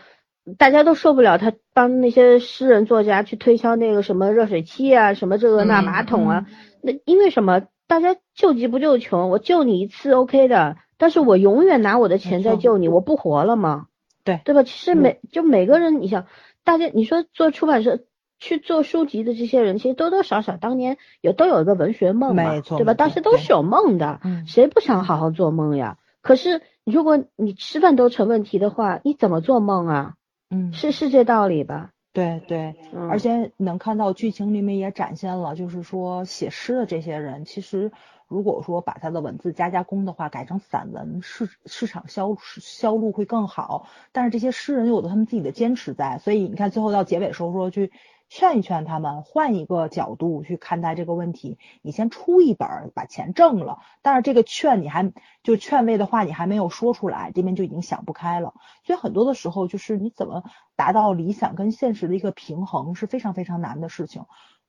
[0.58, 6.48] 大家都受不了他帮那些诗人作家去推销那个什么热水器啊，什么这个那马桶啊？
[6.82, 7.62] 那因为什么？
[7.86, 10.78] 大家救急不救穷，我救你一次 OK 的。
[10.98, 13.88] 但是我永远拿我的钱在救你，我不活了吗？
[14.24, 14.64] 对对吧？
[14.64, 16.28] 其实每就每个人，你想，
[16.64, 18.06] 大家你说做出版社
[18.40, 22.94] 去做书籍的这些人，其实多多少少当年也都有一个文学梦嘛，对吧？
[22.94, 25.98] 当时都是有梦的，谁不想好好做梦呀？
[26.22, 30.14] 可是如果你吃饭都成问题的话，你怎么做梦啊？
[30.49, 31.90] 嗯，是是这道理吧？
[32.14, 32.76] 对对，
[33.10, 37.91] 而且能看到剧情里面也展现了，就是说写诗的这些人其实。
[38.28, 43.88] 如果说把他的文字加加工的话，改成散文，市市场销销路会更好。
[44.12, 47.91] 但是这些诗人有的他们自己的坚持在，所以你看最后到结尾时候说去
[48.30, 51.60] 劝一劝他们，换一个角度去看待这个问题。
[51.84, 55.14] 你先出一本，把钱挣了，但是这个劝你还
[55.44, 58.56] 就劝慰的话你还没有说出来，这边就已经想不开了。
[58.86, 60.44] 所以很多的时候，就是你怎么
[60.76, 64.26] 达到理想跟现实的一个平衡是非常非常难的事情。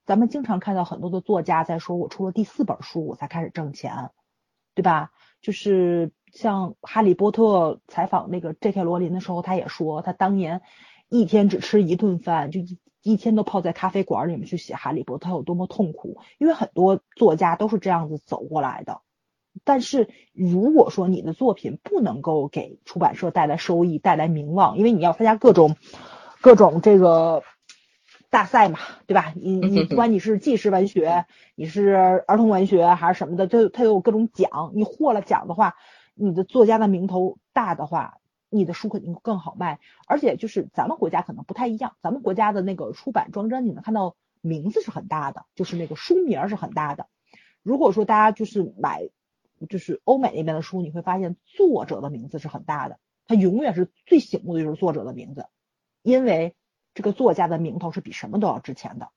[0.06, 4.10] 咱们经常看到很多的作家在说，我出了第四本书我才开始挣钱，
[4.74, 5.10] 对吧？
[5.40, 8.82] 就是像哈利波特采访那个 J.K.
[8.82, 10.62] 罗琳的时候，他也说他当年。
[11.10, 19.02] 一天只吃一顿饭，就一一天都泡在咖啡馆里面去写《哈利波特》有多么痛苦，因为很多作家都是这样子走过来的。
[19.62, 25.76] 但是如果说你的作品不能够给出版社带来收益、带来名望，因为你要参加各种
[26.40, 27.44] 各种这个
[28.34, 29.32] 大赛嘛，对吧？
[29.36, 35.76] 你你不管你是纪实文学，你是儿童文学还是什么的，它它有各种奖，你获了奖的话，
[36.14, 38.18] 你的作家的名头大的话。
[38.50, 47.08] 你的书肯定更好卖，而且就是咱们国家可能不太一样，咱们国家的那个出版装帧，你能看到名字是很大的，就是那个书名是很大的。
[47.64, 49.08] 如果说大家就是买，
[49.68, 55.46] 就是欧美那边的书，你会发现作者的名字是很大的，它永远是最醒目的就是作者的名字，
[56.02, 56.54] 因为
[56.94, 59.08] 这个作家的名头是比什么都要值钱的，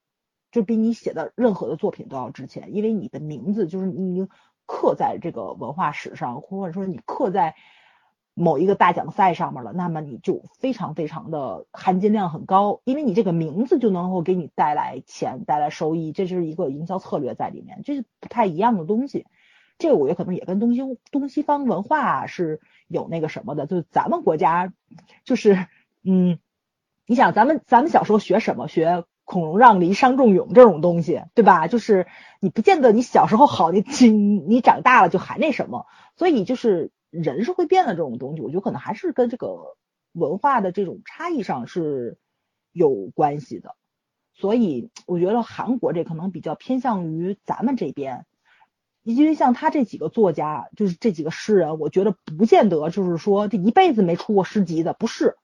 [0.51, 4.27] 就比你写的任何的作品都要值钱，因为你的名字就是你
[4.65, 7.55] 刻在这个文化史上，或者说你刻在。
[8.39, 19.25] 某一个大奖赛上面了，那么你就非常非常的含金量很高，因为你这个名字就能够给你带来钱、带来收益，这是一个营销策略在里面，这是不太一样的东西。
[19.79, 24.71] 这个我觉得可能也跟东西东西方文化是有那个什么的，就是咱们国家
[25.25, 25.65] 就是
[26.03, 26.37] 嗯，
[27.07, 28.67] 你想咱们咱们小时候学什么？
[28.67, 31.67] 学孔融让梨、伤仲永这种东西，对吧？
[31.67, 32.05] 就是
[32.39, 34.11] 你不见得你小时候好，你你
[34.47, 36.91] 你长大了就还那什么，所以就是。
[37.09, 39.77] 人是会变的这种东西，我觉得可能还是跟这个
[40.11, 42.17] 文化的这种差异上是
[42.73, 43.75] 有关系的。
[44.33, 48.25] 所以我觉得韩国这可能比较偏向于咱们这边，
[49.03, 55.37] 因为像他这几个作家，就是这几个诗人，我觉得不见得就是说这一辈子没出过诗集的，不是，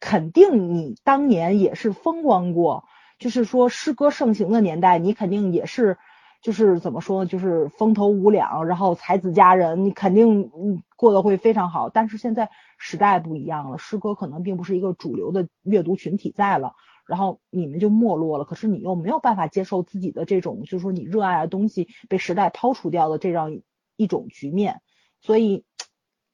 [0.00, 2.84] 肯定你当年也是风光过，
[3.18, 5.98] 就是说诗歌盛行的年代，你肯定也是。
[6.42, 7.28] 就是怎么说呢？
[7.28, 11.88] 就是风头无两，然后才子佳人，你肯定嗯过得会非常好。
[11.88, 16.74] 但是现在时代不一样了，诗歌可能并不是一个主流的阅读群体在了，
[17.06, 18.44] 然后你们就没落了。
[18.44, 23.60] 可是你又没有办法接受自己的这种，就是说你热爱的东西被时代抛除掉的这样
[23.96, 24.82] 一种局面。
[25.20, 25.64] 所以，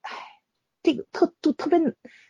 [0.03, 0.11] 唉，
[0.83, 1.79] 这个特特特别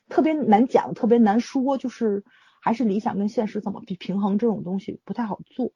[0.08, 1.78] 特别难讲，特别难说。
[1.78, 2.24] 就是
[2.60, 5.72] 还是理想跟现实怎么去平衡这种东西不太好做。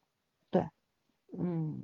[0.50, 0.66] 对，
[1.38, 1.82] 嗯。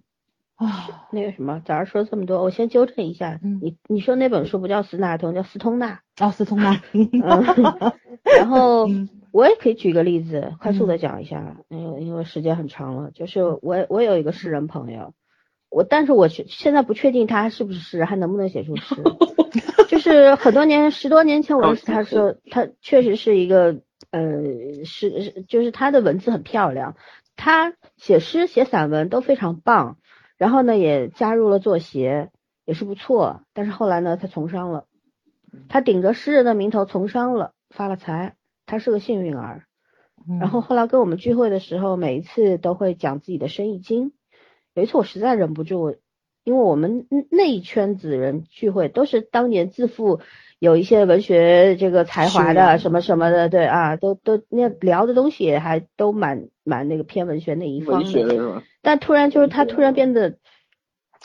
[0.54, 6.80] 啊，那个什么，早上说这么多，我先纠正一下，你你说那本书不叫斯纳通，叫斯通纳啊，斯通纳。
[8.38, 8.86] 然后
[9.32, 13.10] 我也可以举个例子，快速的讲一下，因为因为时间很长了。
[13.10, 15.14] 就是我我有一个诗人朋友，
[15.72, 18.94] 我但是我现在不确定他是不是诗人，还能不能写出诗。
[19.88, 23.80] 就是很多年十多年前我认识他说，他确实是一个
[24.10, 26.96] 呃是就是他的文字很漂亮，
[27.36, 29.96] 他写诗写散文都非常棒。
[30.36, 32.30] 然后呢，也加入了作协，
[32.64, 33.42] 也是不错。
[33.54, 34.86] 但是后来呢，他从商了，
[35.68, 38.34] 他顶着诗人的名头从商了，发了财。
[38.66, 39.64] 他是个幸运儿。
[40.40, 44.12] 然后后来跟我们聚会的时候，每一次都会讲自己的生意经。
[44.74, 45.96] 有一次我实在忍不住，
[46.44, 50.20] 因为我们那一圈子人聚会都是当年自负
[50.58, 58.62] 有一些文学这个才华的，什么什么的，对啊，都都那聊的东西还都蛮蛮那个偏文学那一方的。
[58.80, 60.36] 但突然就是他突然变得，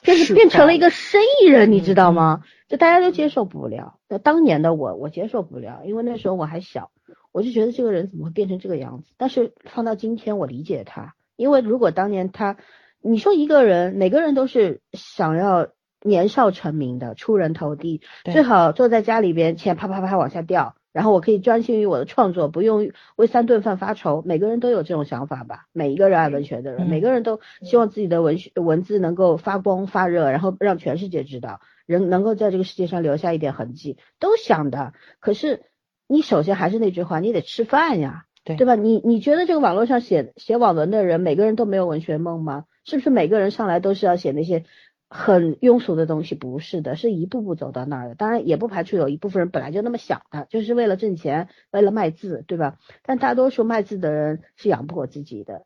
[0.02, 2.44] 就是变成了一个生意人，你知道吗？
[2.68, 3.98] 就大家都接受不了。
[4.10, 6.91] 那当年的我，我接受不了，因为那时候我还小，
[7.32, 9.14] 我就觉得这个人怎么会变成这个样子？
[9.18, 12.57] 但是放到今天，我理解他，因为如果当年他，
[13.02, 15.69] 你说一个人，每个人都是想要
[16.02, 20.76] 年少成名的，出人头地，最好坐在家里边，钱啪啪啪往下掉。
[20.94, 24.24] 然后我可以专心于我的创作，不用为三顿饭发愁。
[24.26, 25.65] 每个人都有这种想法吧？
[25.72, 34.94] 每一个热爱文学的人，每个人都希望自己的文学文字能够发光发热，然后让全世界知道，人能够在这个世界上留下一点痕迹，都想的。
[35.19, 35.65] 可是
[36.07, 38.26] 你首先还是那句话，你得吃饭呀，
[38.56, 38.76] 对吧？
[38.76, 42.65] 你你觉得这个网络上写写网文的人，每个人都没有文学梦吗？
[42.86, 44.64] 是不是每个人上来都是要写那些？
[45.10, 48.15] 很庸俗的东西不是的，是一步步走到那儿的。
[48.15, 52.78] 当然也不排除有一部分人本来就那么想的，就是为了挣钱，为了卖字，对吧？
[53.03, 55.64] 但大多数卖字的人是养不活自己的。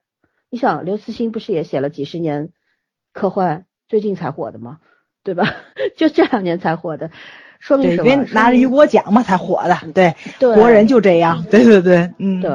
[0.51, 2.49] 你想，刘慈欣不是也写了几十年
[3.13, 4.79] 科幻，最近才火的吗？
[5.23, 5.45] 对吧？
[5.97, 7.09] 就这两年才火的，
[7.61, 8.25] 说明什么？
[8.33, 9.77] 拿着雨果奖嘛才火的。
[9.93, 11.45] 对，对，国人就这样。
[11.49, 12.51] 对对对，嗯，对。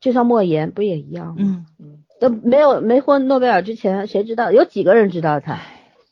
[0.00, 1.36] 就像莫言不也一样吗？
[1.38, 5.58] 嗯嗯，都没有没获诺贝尔之前，谁知道有几个人知道他，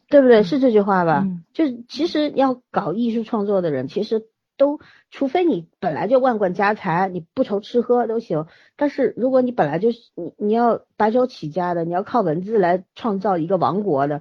[0.09, 0.43] 对不对？
[0.43, 1.23] 是这句话吧？
[1.25, 4.25] 嗯就是其实要搞艺术创作的人，其实
[4.59, 4.81] 都
[5.11, 8.47] 除非你本来就万贯家财，你不愁吃喝都行。
[8.77, 14.21] 但是如果你本来就是你你要白手起家的，你要靠文字来创造一个王国的，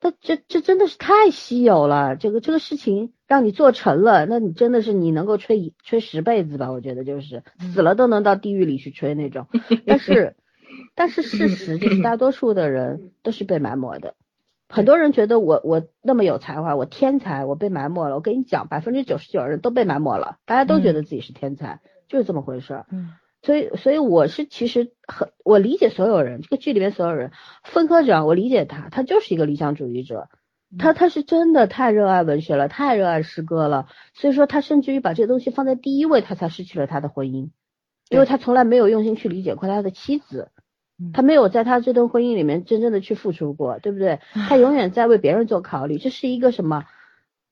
[0.00, 2.16] 那这这真的是太稀有了。
[2.16, 6.72] 这个这个事情让你做成了，那你真的是你能够吹一吹十辈子吧？
[6.72, 7.42] 我觉得就是
[7.74, 9.46] 死了都能到地狱里去吹那种。
[9.86, 10.36] 但是
[10.94, 14.14] 但是事实就是大多数的人都是被埋没的。
[14.72, 18.14] 很多人觉得我我那么有才华，我天才，我被埋没了。
[18.14, 22.86] 我跟你讲，百分之九十九的人都被埋没了，大家都觉得自己是天才，就是这么回事儿。
[22.90, 23.10] 嗯
[23.42, 27.32] 所以，所以我是其实很我理解所有人，这个剧里面所有人，
[27.64, 30.28] 分科长我理解他，他就是一个理想主义者，
[30.78, 37.50] 他他是真的太热爱文学了，太热爱诗歌了，所以说他甚至于把这个东西放在第一位，他才失去了他的婚姻，
[38.10, 40.50] 因为他从来没有用心去理解过他的妻子。
[40.54, 44.20] 嗯他没有在他这段婚姻里面真正的去付出过，对不对？
[44.34, 46.84] 他永远在为别人做考虑，这是一个什么？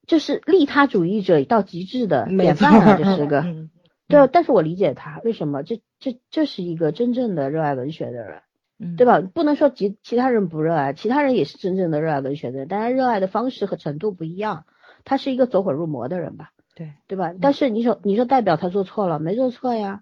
[0.07, 2.99] 就是利他主义者到极致的典范啊！
[2.99, 3.71] 这 是个，嗯
[4.09, 8.41] 对，但是我理解他为什么，这这这是一个真正的热爱文学的人，
[8.79, 9.21] 嗯对吧？
[9.21, 14.65] 不能说其其他人不热爱，其他人也是真正的热爱文学的人，但是热爱的方式和程度不一样。
[15.05, 17.33] 他是一个走火入魔的人吧，对，对吧？
[17.41, 20.01] 但是你说你说代表他做错了没做错呀？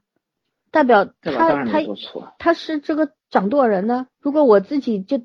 [0.70, 1.81] 代表他他。
[2.39, 4.07] 他是这个掌舵人呢。
[4.20, 5.20] 如果我自己就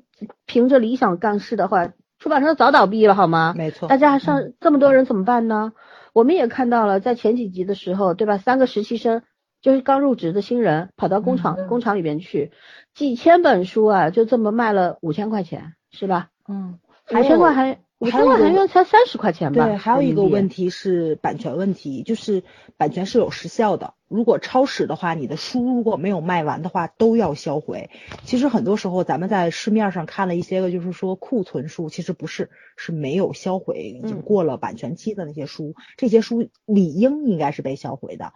[0.46, 3.54] 凭着理想干事的话，出版社早倒闭了好吗？
[3.56, 5.72] 没错，大家上这么多人怎么办呢？
[6.12, 8.38] 我们也看到了，在前几集的时候，对吧？
[8.38, 9.22] 三个实习生
[9.60, 12.50] 就是刚入职的新人，跑到工厂、工厂里边去，
[12.94, 16.28] 几千本书啊，就这么卖了五千块钱，是吧？
[16.48, 16.78] 嗯，
[17.10, 19.64] 五千块还有一个韩元才三十块钱吧？
[19.64, 22.42] 对，还有一个问题，是版权问题，就是
[22.76, 23.94] 版权是有时效的。
[24.08, 27.90] 如果超时的话，你的书如果没有卖完的话，都要销毁。
[28.24, 38.32] 其实很多时候咱们在市面上看了一些个，就是说库存书，其实不是，是没有销毁，已经嗯过了版权期的那些书，这些书理应应该是被销毁的。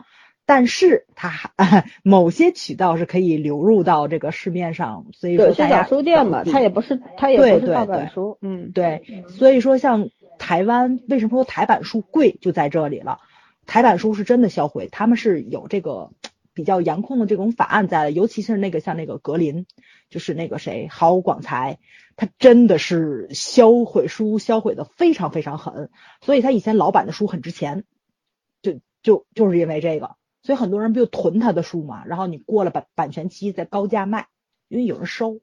[0.47, 10.09] 但是它还 某些渠道是可以流入到这个市面上，所以说大家小书店嘛，找它也不是它也不是盗版书，嗯，对，所以说像
[10.39, 13.19] 台湾为什么说台版书贵，就在这里了。
[13.67, 16.13] 台版书是真的销毁，他们是有这个
[16.55, 19.67] 比较严控的这种法案在的，尤其是那个像那个格林，
[20.09, 21.81] 就是那个谁郝广才，
[22.15, 27.83] 他真的是销毁书销毁的非常非常狠，所以他以前老版的书很值钱，
[28.63, 30.15] 就就就是因为这个，
[30.47, 34.29] 所以很多人不就囤他的书嘛，然后你过了版版权期再高价卖，
[34.69, 35.41] 因为有人收，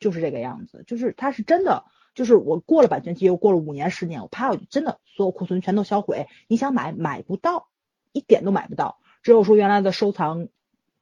[0.00, 1.84] 就是这个样子，就是他是真的。
[2.14, 7.68] 就是我过了版权期，又过了五年十年，我怕我真的所有库存全都销毁，你想买买不到，
[8.12, 10.48] 一点都买不到，只有说原来的收藏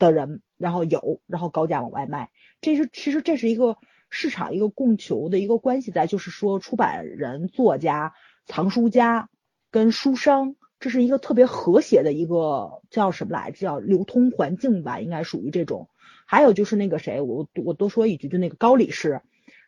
[0.00, 3.78] 的人，然后有，然后高价往外卖，这是其实这是一个
[4.10, 9.28] 市场一个供求的一个关系在，就是说出版人、作家、藏书家
[9.70, 13.56] 跟书商，这是一个特别和谐的一个叫什么来着？
[13.56, 15.88] 叫流通环境吧，应该属于这种。
[16.26, 19.22] 还有就是那个谁，我我多说一句，就那个高理事。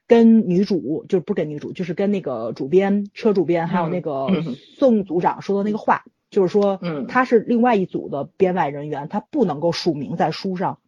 [0.06, 10.80] 跟女主就是不是跟女主，就是跟那个主编、车主编，还有那个嗯宋组长说的那个话，就是说，嗯他是另外一组的编外人员，他不能够署名在书上。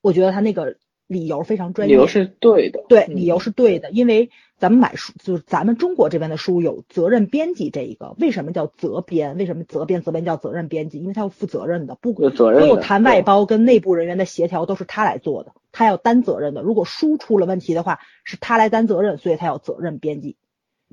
[0.00, 4.30] 我觉得他那个理由非常专业，理由是对的，对，嗯理由是对的，因为
[4.64, 9.36] 咱们买书就是咱们中国这边的书有责任编辑这一个，为什么叫责编？
[9.36, 11.00] 为什么责编责编叫责任编辑？
[11.00, 16.62] 因为他要负责任的，不有责任的所有谈外包跟内部人员的协调都是他来做的，他要担责任的。
[16.62, 20.38] 如果书出了问题的话，是他来担责任，所以他要责任编辑。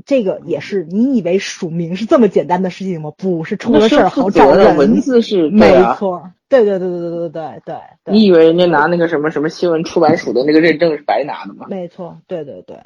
[0.06, 3.14] 这个也是你以为署名是这么简单的事情吗？
[3.18, 4.76] 不是，出了事儿好找的人。
[4.76, 5.72] 文字是没。
[5.96, 11.68] 错，对对对对对对对对对，你以为人家拿那个什么什么新闻出版署的那个认证是白拿的吗？
[11.70, 12.78] 没错，对对对，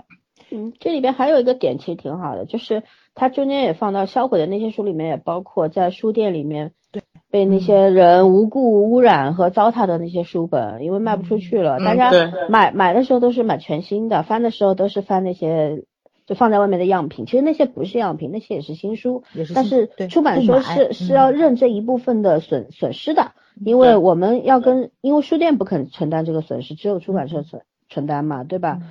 [0.51, 2.83] 嗯，这里边还有一个点其实挺好的，就是
[3.13, 7.01] 它中间也放到销毁的那些书里面，也包括在书店里面对
[7.31, 12.29] 被那些人无故污染和糟蹋的那些书本，因为卖不出去了，嗯大家对。
[12.49, 15.83] 买买的时候都是买全新的，翻的时候都是翻那些
[16.25, 21.15] 就放在外面的样品，其实那些不是样品，那些也是新书，也是但是出版社是是嗯。
[21.15, 23.31] 要认这一部分的损损失的，
[23.63, 28.77] 因为我们要跟因为书店不肯承担这个损失，只有出版社承承担嘛，对吧？
[28.81, 28.87] 嗯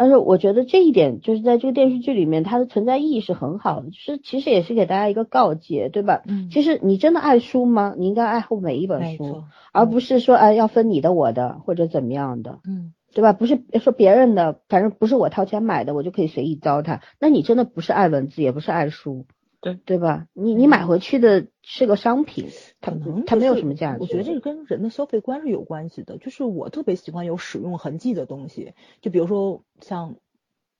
[0.00, 6.22] 但是我觉得这一点就是在这个电视剧里面，它的存在意义是很好的，就是其实也是给大家一个告诫，对吧？
[6.28, 7.94] 嗯其实你真的爱书吗？
[7.98, 13.32] 你应该爱护每一本书，而不是说哎要分你的我的或者怎么样的，嗯，对吧？
[13.32, 19.26] 不是说别人的，反正不是我掏钱买的，我就可以随意糟蹋，那你真的不是爱文字，也不是爱书，
[19.60, 20.26] 对对吧？
[20.32, 22.48] 你你买回去的是个商品，
[22.80, 23.98] 它可能它没有什么价值。
[24.00, 26.16] 我觉得这个跟人的消费观是有关系的。
[26.16, 28.72] 就是我特别喜欢有使用痕迹的东西，
[29.02, 30.16] 就比如说像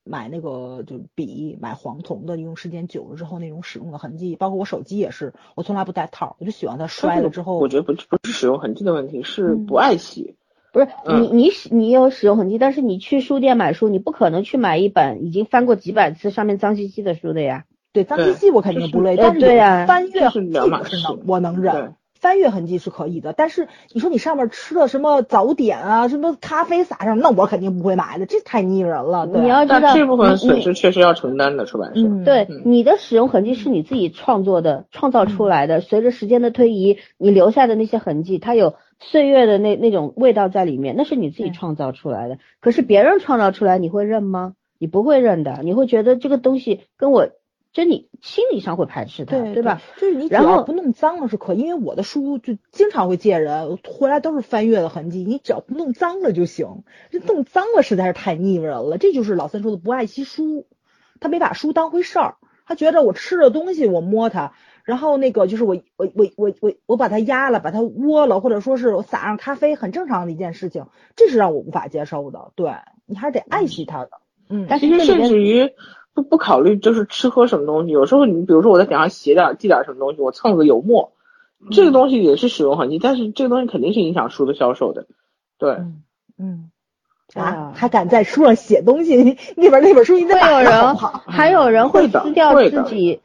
[0.02, 7.58] 买那个就笔，买黄铜的，用时间久了之后那种使用的痕迹，包括我手机也是，我从来不戴套，我就喜欢它摔了之后。
[7.58, 10.36] 我觉得不不是使用痕迹的问题，是嗯不爱惜。
[10.72, 17.66] 不是嗯你你使你有使用痕迹，但是你去书店买书，你不可能去买一本已经翻过几百次、上面脏兮兮的书的呀。
[17.92, 21.94] 对脏兮对兮我肯定不累，呃但是有对呀翻阅痕迹我是能我能忍。
[22.20, 29.28] 翻阅痕迹是可以的，但是你说你上面吃了什么早点啊，什么咖啡撒上，那我肯定不会买的，这太腻人了。
[29.28, 32.00] 对你要知道，这部分损失确实要承担的，出版社。
[32.00, 35.80] 嗯对嗯你的使用痕迹是你自己创作的、创造出来的。
[35.80, 42.38] 随着时间的推移，你留下的那些痕迹，它有岁月的那那种味道在里面，那是你自己创造出来的。
[42.60, 44.54] 可是别人创造出来，你会认吗？
[44.80, 47.28] 你不会认的，你会觉得这个东西跟我，
[47.72, 49.80] 就你心理上会排斥它，对吧？？
[49.98, 56.82] 就是你只然后要不弄脏了是可以，因为我的书就经常会借人，回来都是翻阅的痕迹，你只要不弄脏了就行。
[57.10, 60.66] 这弄脏了实在是太腻人了，这就是老三说的不爱惜书，
[61.20, 64.52] 他没把书当回事儿，他觉得我吃的东西我摸它。
[64.84, 72.52] 然后那个就是我我我我我我把它压了，把它窝了，或者说是我撒上咖啡，很正常的一件事情，这是让我无法接受的。
[72.54, 72.72] 对
[73.04, 74.12] 你还是得爱惜它的，
[74.48, 75.70] 嗯，但是其实甚这里边至于
[76.18, 81.12] 不不考虑就是吃喝什么东西，有时候你比如说我在顶上写点记点什么东西，我蹭个油墨，
[81.70, 85.06] 这个东西也是使用痕迹，但是这个东西肯定是影响书的销售的。
[85.58, 86.02] 对，嗯
[86.38, 86.70] 嗯，
[87.34, 89.16] 啊啊，还敢在书上写东西？
[89.16, 90.96] 你那本那本书你得会有人？
[90.96, 93.20] 还有人会撕掉自己，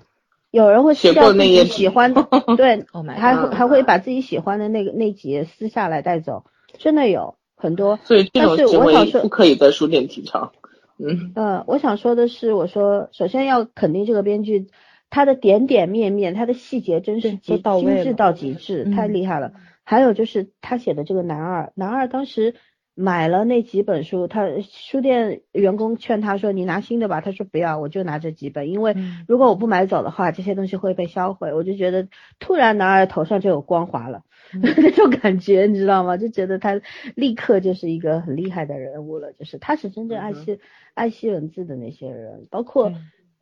[0.52, 6.44] 有人会撕写掉自己喜欢的， 对 Oh 还还会把自己喜欢的那个那几页撕下来带走，
[6.78, 7.98] 真的有很多。
[8.04, 10.52] 所以这种但是行为不可以在书店提倡。
[10.98, 14.68] 嗯，呃，我想说的是，我说首先要肯定这个编剧，
[15.10, 19.54] 他的点点面面，他的细节真是都到位精致到极致，太嗯厉害了。
[19.84, 22.56] 还有就是他写的这个男二，男二当时
[22.96, 32.08] 买了那几本书，他书店员工劝他说：“你拿新的吧。”他说：“不要，我就拿这几本，因为嗯如果我不买走的话，这些东西会被销毁。”我就觉得
[32.40, 34.24] 突然男二头上就有光华了。
[34.54, 36.18] 嗯 那种感觉，你知道吗？
[36.18, 36.80] 就觉得他
[37.16, 40.60] 立刻就是一个很厉害的人物了，就是他是真正爱惜、
[40.94, 42.98] 爱惜文字的那些人，包括对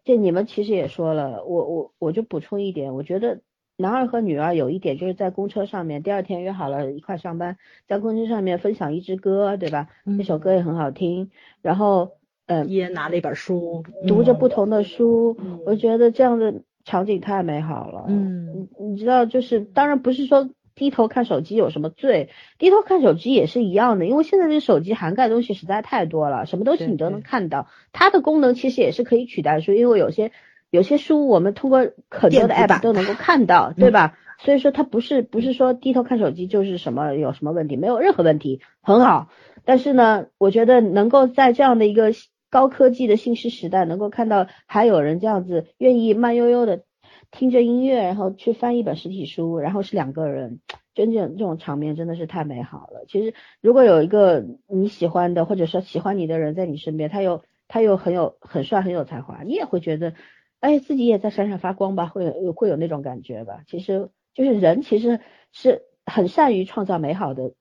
[0.06, 3.42] 这你们其实也说了，我我我就补充一点，我觉得
[3.82, 9.90] 男二和女二有一点就是在公车上面，第二天约好了一块上班，在公车上面分享一支歌，对吧？
[10.06, 12.11] 那首歌也很好听，然后
[12.48, 18.06] 嗯、一人拿了一本书，读着不同的书，嗯我觉得这样的场景太美好了。
[18.08, 27.68] 嗯你你知道，就是当然不是说低头看手机有什么罪，低头看手机也是一样的，因为现在这手机涵盖的东西实在太多了，什么东西你都能看到。
[27.93, 30.32] 它的功能其实也是可以取代书，因为有些
[30.72, 34.17] 有些书我们通过很多的 app 都能够看到，对吧？
[34.40, 39.30] 所以说它不是不是说低头看手机就是什么有什么问题，没有任何问题，很好。
[39.66, 42.11] 但是呢，我觉得能够在这样的一个
[42.50, 46.83] 高科技的信息时代，能够看到还有人这样子愿意慢悠悠的
[47.30, 50.59] 听着音乐，然后去翻一本实体书，然后是两个人，
[50.95, 53.06] 真正这种场面真的是太美好了。
[53.08, 60.14] 其实如果有一个你喜欢的，或者说喜欢你的人在你身边，他又他又很有很帅很有才华，你也会觉得，
[60.62, 63.64] 哎，自己也在闪闪发光吧，会有会有那种感觉吧。
[63.68, 65.20] 其实就是人其实
[65.52, 67.54] 是很善于创造美好的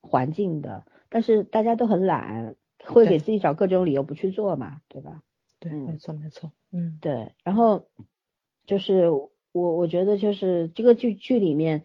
[0.00, 5.22] 环境的，但是大家都很懒，会给自己找各种理由不去做嘛，对吧？
[5.58, 7.86] 对，嗯没错没错，嗯对，然后
[8.66, 11.84] 就是我我觉得就是这个剧剧里面，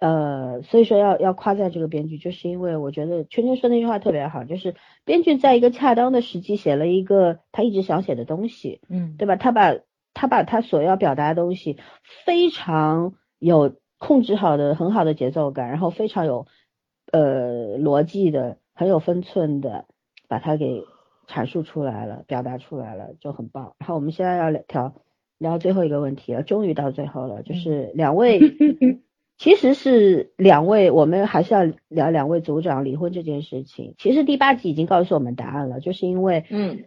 [0.00, 9.36] 呃，所以说要要夸赞这个编剧，就是因为我觉得圈圈说那句话特别好，就是编剧在一个恰当的时机写了一个他一直想写的东西，嗯，对吧？
[9.36, 9.74] 他把
[10.16, 11.76] 他把他所要表达的东西
[12.24, 16.46] 非常有控制好的很好的节奏感，然后非常有
[17.12, 19.84] 呃逻辑的，很有分寸的
[20.26, 20.84] 把它给
[21.28, 23.74] 阐述出来了，表达出来了，就很棒。
[23.78, 24.94] 然后我们现在要聊聊
[25.38, 28.40] 聊最后一个问题了，终于到最后了，就是两位。
[29.38, 33.94] 其实是两位，我们还是要聊两位组长离婚这件事情。
[33.98, 36.84] 其实第八集已经告诉我们答案了，就是因为嗯，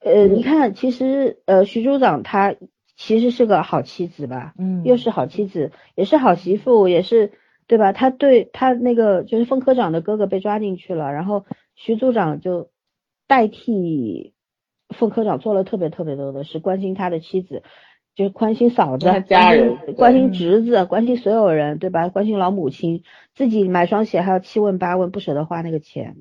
[0.00, 2.54] 呃，你看，其实呃，徐组长他
[2.96, 7.32] 其实是个好妻子吧，嗯又是好妻子，也是好媳妇，也是
[7.66, 7.92] 对吧？
[7.92, 11.44] 他对他那个就是凤科长的哥哥被抓进去了，然后
[11.76, 12.70] 徐组长就
[13.26, 14.32] 代替
[14.88, 17.62] 凤科长做了特别特别多的事，关心他的妻子，
[18.14, 22.08] 就是关心嫂子他，家人关心侄子，关心所有人，对吧？
[22.08, 23.02] 关心老母亲，
[23.34, 26.16] 自己买双鞋还要七问八问，不舍得花那个钱。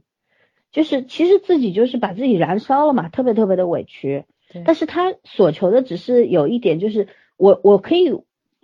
[0.72, 4.26] 就是其实自己就是把自己燃烧了嘛，特别特别的委屈。
[4.52, 7.08] 对但是他所求的只是有一点，就是
[7.38, 8.10] 我我可以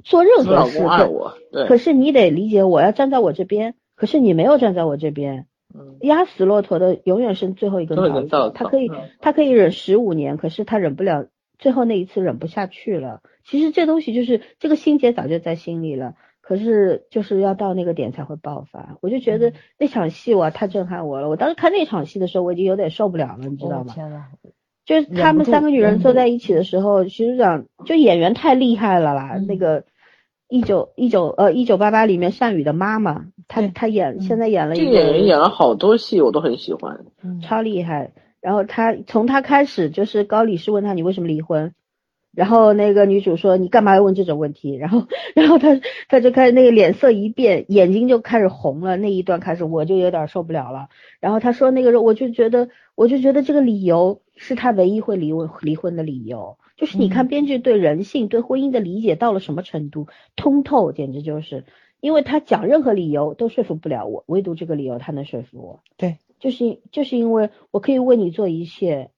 [0.04, 5.48] 做任何事，可我，对，可是你得理解，我要站在我这边，可是你没有站在我这边。
[6.00, 11.28] 压死骆驼的永远是最后一根稻草，他可以他可以忍十五年，可是他忍不了
[11.60, 13.22] 最后那一次忍不下去了。
[13.44, 18.98] 其实这东西就是这个心结早就在心里了，可是就是要到那个点才会爆发。
[19.02, 23.94] 我就觉得那场戏哇太震撼我了，我当时看那场戏的时候我已经有点受不了了，你知道吗？
[23.94, 24.26] 天呐，
[24.86, 29.84] 就是他们三个女人坐在一起的时候，其实讲就演员太厉害了啦，那个。
[30.48, 37.04] 一九一九呃一九八八里面善宇的妈妈，她她演现在演了一个演员演了好多戏，我都很喜欢，
[37.42, 38.12] 超厉害。
[38.42, 41.74] 然后她从她开始就是高理事问她你为什么离婚，
[42.36, 48.98] 然后那个女主说你干嘛要问这种问题，然后 然后她她就开始那个脸色一变，眼睛就开始红了。
[48.98, 50.90] 那一段开始我就有点受不了了。
[51.20, 56.58] 然后她说那个时候我就觉得我就觉得这个理由是她唯一会离婚离婚的理由。
[56.78, 61.64] 就是你看编剧对人性、对婚姻的理解到了什么程度，通透，简直就是，
[62.02, 65.80] 因为他讲任何理由都说服不了我，唯独这个理由他能说服我。
[65.96, 69.12] 对，就是就是因为我可以为你做一切，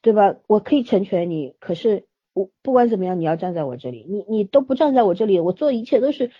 [0.00, 0.36] 对吧？
[0.46, 2.04] 我可以成全你，可是
[2.36, 6.30] 我不管怎么样，你要站在我这里，你你都不站在我这里，我做一切都是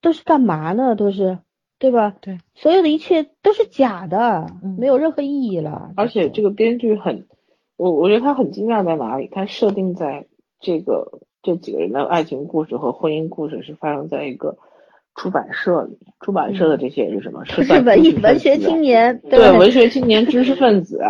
[0.00, 0.94] 都是干嘛呢？
[0.94, 1.40] 都是
[1.80, 2.14] 对吧？
[2.20, 4.46] 对，所有的一切都是假的，
[4.78, 5.90] 没有任何意义了。
[5.96, 7.26] 而且这个编剧很。
[7.76, 9.28] 我我觉得他很惊讶在哪里？
[9.32, 10.26] 他设定在
[10.60, 14.56] 这个这几个人的爱情故事和婚姻故事是发生在一个
[15.16, 17.44] 出版社里，出版社的这些是什么？
[17.44, 21.00] 是文艺文学青年，对文学青年知识分子，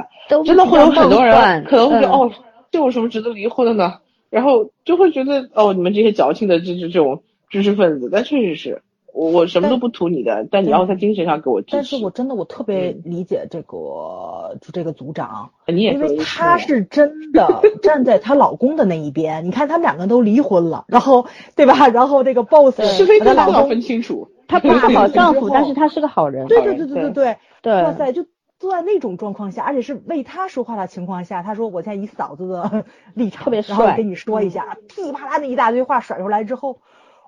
[0.47, 2.31] 真的会有很多人可能会觉得哦，
[2.71, 3.99] 这有什么值得离婚的呢？
[4.33, 8.83] 然后就会觉得哦，你们这些矫情的这这这种知识分子，但确实是。
[9.15, 11.73] 我我什么都不图你的，但你要在精神上给我支持。
[11.73, 19.45] 但是我真的我特别理解这个就这个组长，你也因为他是真的 站在她老公的那一边。
[19.45, 21.89] 你看他们两个都离婚了，然后对吧？
[21.89, 26.47] 然后这个 boss 是非她老公分清楚，他不是好丈夫，但是他是个好人。
[26.49, 27.83] 对对对对对对对。
[27.83, 28.25] 哇塞，就
[28.63, 32.85] 坐在那种状况下，而且是为他说话的情况下，他说我现在以嫂子的
[33.15, 36.79] 立场，特别然后跟你说一下，噼里啪啦那一大堆话甩出来之后。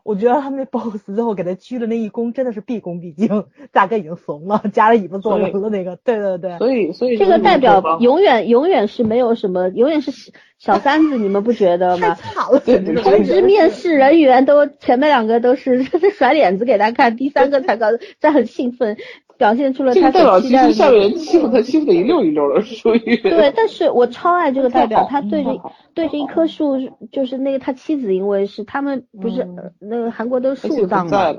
[0.04, 6.58] 我觉得他们那 boss 最后给他鞠的那一躬真的是毕恭毕敬，大哥已经怂了，夹着尾巴做人了那个，对对对。
[6.58, 10.12] 所以所以这个代表永远永远是没有什么，永远是
[10.58, 12.14] 小三子，你们不觉得 吗？
[12.14, 12.60] 太惨了，
[13.02, 15.82] 通知面试人员都前面两个都是
[16.12, 17.86] 甩脸子给他看，第三个才告，
[18.20, 18.98] 在很兴奋。
[19.36, 23.52] 表现出了他代表其实下面人欺负他欺负的一溜一溜的，属于对。
[23.56, 25.60] 但是我超爱这个代表，他对着
[25.92, 26.76] 对着一棵树，
[27.10, 29.46] 就是那个他妻子，因为是他们不是
[29.80, 31.32] 那个韩国都是树葬嘛，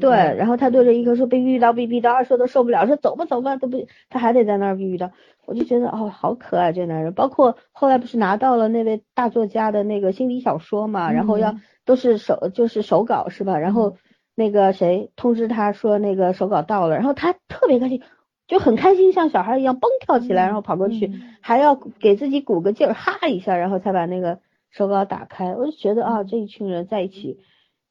[0.00, 0.10] 对。
[0.10, 5.10] 然后他对着一棵树被遇到被逼到，二说都受不了，说走吧走吧，都不他还得在那儿遇到。
[5.44, 7.12] 我就觉得哦，好可爱这男人。
[7.12, 13.58] 包括后来不是拿到了那位大作家的那个心理小说嘛，然后要都是手就是手稿是吧？
[13.58, 13.96] 然后。
[14.34, 18.02] 那个谁通知他说那个手稿到了，然后他特别开心，
[18.46, 24.38] 就很开心，像小孩一样蹦跳起来，然后跑过去， 还要给自己鼓个劲儿，哈一下，然后才把那个
[24.70, 25.54] 手稿打开。
[25.54, 27.38] 我就觉得啊，这一群人在一起。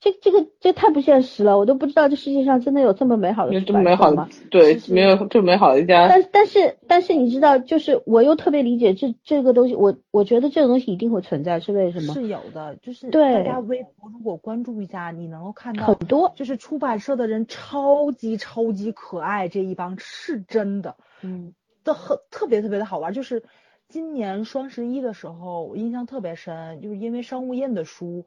[0.01, 6.07] 这这个这太不现实了，我都不知道这世界上真的有这么美好的这么美好的对，没有这么美好的一家。
[6.07, 12.15] 但但是但是你知道，就是我又特别理解这这个东西，我我觉得这个东西一定会存在，是为什么？
[12.15, 23.13] 是有的，就是对大家微博如果关注一下，你能够看到很多，就是出版社的人超级超级可爱，这一帮是真的，嗯，都很特别特别的好玩。
[23.13, 23.43] 就是
[23.87, 28.25] 今年双十一的时候，我印象特别深，就是因为商务印的书。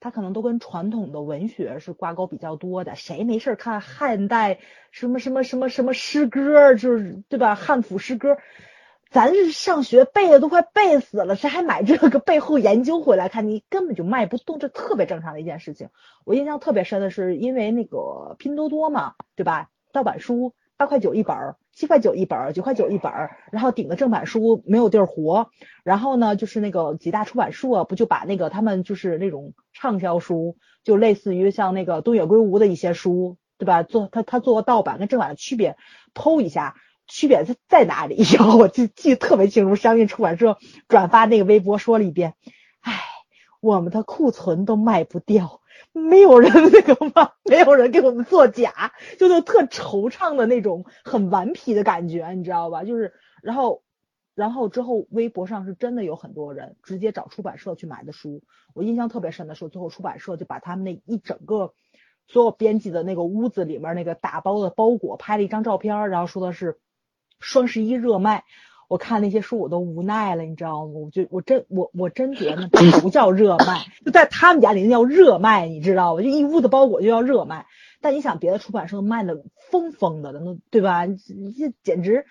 [0.00, 4.58] 他可能都跟传统的文学是挂钩比较多的，谁没事看汉代
[4.90, 7.54] 什么什么什么什么诗歌，就是对吧？
[7.54, 8.38] 汉赋诗歌，
[9.10, 13.48] 咱是上学背的都快背死了，谁还买这个背后研究回来看？
[13.48, 15.88] 你根本就卖不动，这特别正常的一件事情。
[16.24, 19.70] 我印象特别深的是，因为那个拼多多嘛，对吧？
[19.92, 20.54] 盗版书。
[20.78, 25.50] 八块九一本儿，七块九一本，九块九一本儿，然后顶的正版书没有地儿活，
[25.84, 33.82] 然后呢，就是那个几大出版社不就把那个他们就是那种畅销书，就类似于像那个东野圭吾的一些书，对吧？
[33.82, 35.76] 做他他做盗版跟正版的区别，
[36.14, 38.22] 剖一下区别在在哪里？
[38.38, 40.56] 然后我记记得特别清楚，商业出版社
[40.88, 42.32] 转发那个微博说了一遍，
[42.80, 42.94] 唉，
[43.60, 45.60] 我们的库存都卖不掉。
[45.96, 47.32] 没有人那个吗？
[47.44, 52.84] 没有人给我们作假， 就那特惆怅的那种很顽皮的感觉，你知道吧？
[52.84, 53.82] 就是，然后，
[54.34, 58.42] 然后之后微博上是真的有很多人直接找出版社去买的书。
[58.74, 61.72] 我印象特别深的是，最后出版社就把他们那一整个
[62.28, 66.78] 所有编辑的那个屋子里面那个打包的包裹拍了一张照片，然后说的是
[67.40, 68.44] 双十一热卖。
[68.88, 70.92] 我看那些书我都无奈了，你知道吗？
[70.94, 76.22] 我就我真我我真觉得那不叫热卖， 就在他们家里那叫热卖，你知道吗？
[76.22, 77.66] 就一屋子包裹就叫热卖。
[78.00, 81.06] 但你想别的出版社卖的疯疯的，那对吧？
[81.06, 82.26] 这简直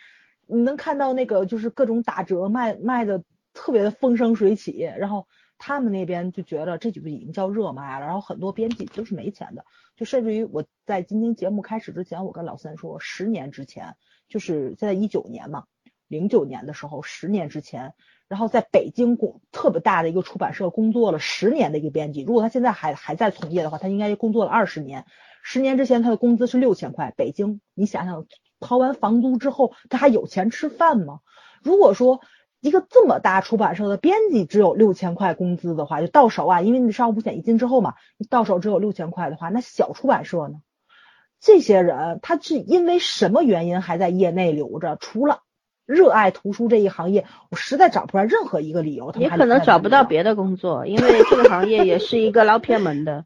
[0.47, 5.27] 你能看到那个就是各种打折卖卖的特别的风生水起，然后
[5.57, 9.65] 他们那边就觉得这就已经叫热卖了，然后很多编辑都是没钱的，
[9.97, 13.95] 就甚至于我在今天节目开始之前，我跟老三说，十年之前
[14.29, 15.65] 就是现在一九年嘛，
[16.07, 17.93] 零九年的时候，十年之前，
[18.27, 25.05] 然后在北京工特别大的一个出版社工作了十年的一个编辑，如果他现在还还在从业的话，他应该工作了二十年。
[25.41, 28.25] 十年之前他的工资是六千块，北京，你想想，
[28.59, 31.19] 掏完房租之后，他还有钱吃饭吗？
[31.61, 32.21] 如果说
[32.61, 40.61] 一个这么大出版社的编辑只有六千块工资的话，就到手啊，因为你商务保险一金之后嘛，你到手只有六千块的话，那小出版社呢？
[41.39, 44.97] 这些人他是因为什么原因还在业内留着？
[44.99, 45.41] 除了。
[45.85, 49.13] 热爱图书这一行业，我实在找不出来任何一个理由。
[49.17, 53.23] 也可能找不到别的工作，因为这个行业也是一个捞偏门的。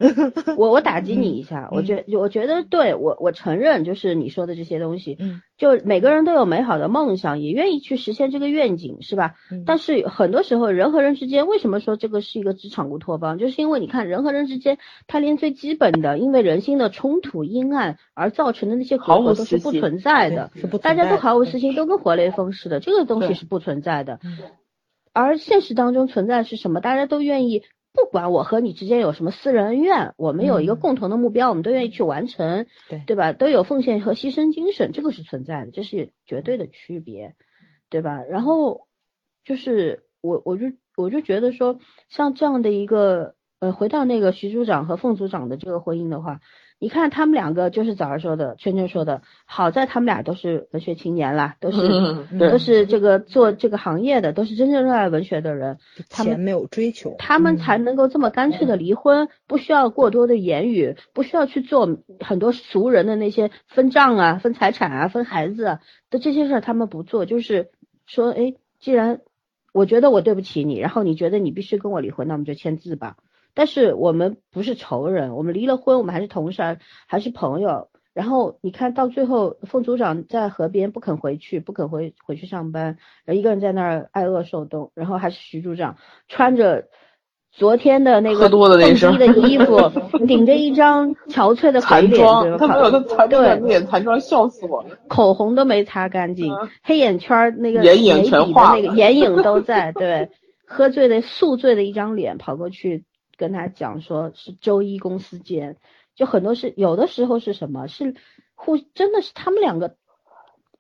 [0.58, 5.16] 我我打击你一下，我觉我觉得对我我承认，就是你说的这些东西。
[5.20, 5.42] 嗯。
[5.60, 9.36] 就每个人都有美好的梦想，也愿意去实现这个愿景，是吧？
[9.66, 13.38] 但是很多时候，人和人之间为什么说这个是一个职场乌托邦？
[13.38, 20.50] 就是因为你看，人和人之间，他连最基本的，因为人性的冲突、阴暗而造成的那些隔阂都是不存在的，
[20.82, 24.20] 大家都毫无私心，都跟活雷锋似的，这个东西是不存在的。
[25.12, 26.80] 而现实当中存在是什么？
[26.80, 27.64] 大家都愿意。
[28.04, 33.34] 不管我和你之间有什么私人恩怨，我们有一个共同的目标，我们都愿意去完成，对对吧？
[33.34, 37.36] 都有奉献和牺牲精神，这个是存在的，这是绝对的区别，
[37.90, 38.24] 对吧？
[38.24, 38.88] 然后
[39.44, 41.80] 就是我我就我就觉得说，
[42.10, 46.40] 像这样的一个呃，回到那个徐组长和凤组长的这个婚姻的话。
[46.82, 51.80] 你看他们两个，就是早上说的，圈圈说的，好在他们俩都是文学青年啦，都是
[52.40, 55.78] 都是这个做这个行业的，都是真正热爱文学的人。
[56.10, 67.72] 他们没有追求，他们才能够这么干脆的离婚，不需要过多的言语，不需要去做很多俗人的那些分账啊、分财产啊、分孩子啊的这些事儿，他们不做，就是
[68.06, 69.20] 说，哎，既然
[69.74, 73.18] 我觉得我对不起你，然后你觉得你必须跟我离婚，那我们就签字吧。
[73.60, 76.78] 但是我们不是仇人，我们离了婚，我们还是同事，
[77.10, 77.90] 还是朋友。
[78.14, 84.94] 然后你看到最后，凤组长在河边不肯回去，不肯回回去上班，然后一个人在那儿挨饿受冻。
[84.96, 85.98] 然后还是徐组长
[86.30, 86.86] 穿着
[87.52, 89.92] 昨天的那个蹦迪的衣服，
[90.26, 94.92] 顶着一张憔悴的残妆，他没有他残对脸残妆，笑死我了。
[95.10, 99.92] 口红都没擦干净，黑眼圈那个眼影全画那个眼影都在。
[99.92, 100.30] 对，
[100.66, 103.04] 喝醉的宿醉的一张脸跑过去。
[103.40, 105.78] 跟他讲说，是周一公司见，
[106.14, 108.14] 就很多是有的时候是什么，是
[108.54, 109.96] 互真的是他们两个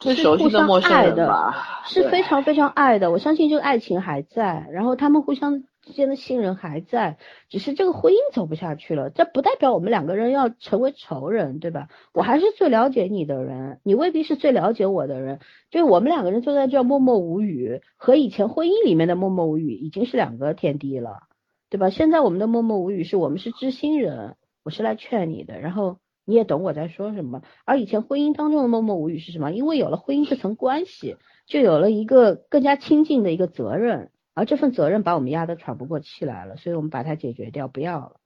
[0.01, 1.53] 是互相爱的，
[1.85, 3.11] 是非常非常爱的。
[3.11, 9.09] 我相信这个爱情还在，然后他们互相之间的信任还在，只是这个婚姻走不下去了。
[9.09, 11.88] 这不代表我们两个人要成为仇人，对吧？
[12.13, 15.39] 我还是最了解你的人，你未必是最了解我的人。
[15.71, 21.28] 就我们两个人坐在这默默无语，和以前婚姻里面的默默无语已经是两个天地了。
[21.69, 21.89] 对吧？
[21.91, 27.43] 现在我们的默默无语是我们是知心人，我是来劝你的，然后你也懂我在说什么。
[27.64, 29.51] 而以前婚姻当中的默默无语是什么？
[29.51, 38.19] 因为有了婚姻这层关系，就有了一个更加亲近的一个责任，而这份责任把我们压得喘不过气来了，所以我们把它解决掉，不要了。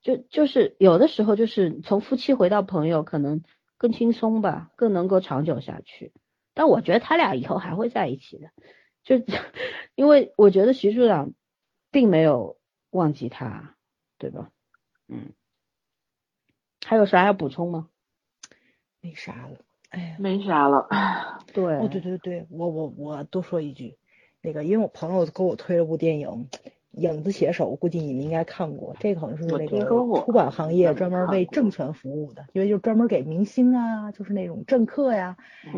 [0.00, 3.42] 就就是有的时候就是从夫妻回到朋友，可能
[3.76, 6.12] 更轻松吧，更能够长久下去。
[6.54, 8.50] 但我觉得他俩以后还会在一起的，
[9.02, 9.24] 就
[9.96, 11.32] 因为我觉得徐处长
[11.90, 12.56] 并没有。
[12.94, 13.74] 忘记他，
[14.18, 14.50] 对吧？
[15.08, 15.32] 嗯，
[16.86, 17.88] 还有啥要补充吗？
[19.00, 19.58] 没啥了，
[19.90, 20.88] 哎呀，没啥了。
[21.52, 23.98] 对，哦，对对对，我我我多说一句，
[24.40, 26.28] 那个，因为我朋友给我推了部电影
[26.96, 28.94] 《影子写手》，估计你们应该看过。
[29.00, 35.36] 这个好像是那个出版行业专门为政权服务的，因为就专门给明星啊，就是那种政客呀，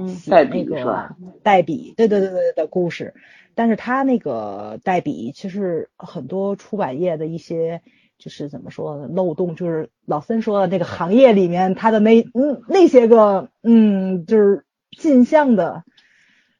[0.08, 3.14] 写那个代笔，对对对对的故事。
[3.54, 7.80] 但是他那个代笔，其实很多出版业的一些，
[8.18, 15.84] 就是怎么说呢，漏洞，就是老森说的那个行业里面，他的那嗯那些个嗯，就是进项的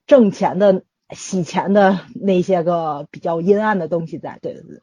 [0.07, 4.39] 挣钱的、洗钱的那些个比较阴暗的东西在。
[4.43, 4.81] 对对对，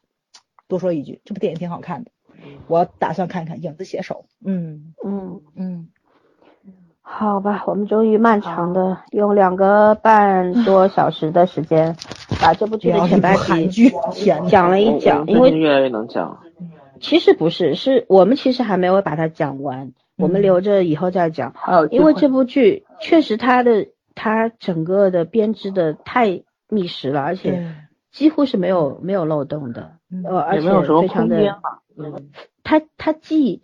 [0.67, 2.11] 多说一句，这部电影挺好看的，
[2.67, 4.25] 我打算看看《影子写手》。
[4.45, 5.87] 嗯嗯嗯。
[7.05, 11.97] 好吧，我们终于漫长的用两个半多小时的时间，
[12.41, 13.35] 把这部剧的前半
[13.69, 13.91] 集
[14.49, 16.39] 讲了一讲，因为越来越能讲。
[17.01, 21.53] 其实不是，是我们其实还没有把它讲完，我们留着以后再讲。
[21.91, 27.75] 因为这部剧确实它的它整个的编织的太密实了，而且
[28.11, 29.93] 几乎是没有没有漏洞的，
[30.23, 31.59] 呃，而且非常的，
[31.97, 32.29] 嗯，
[32.63, 33.61] 它它既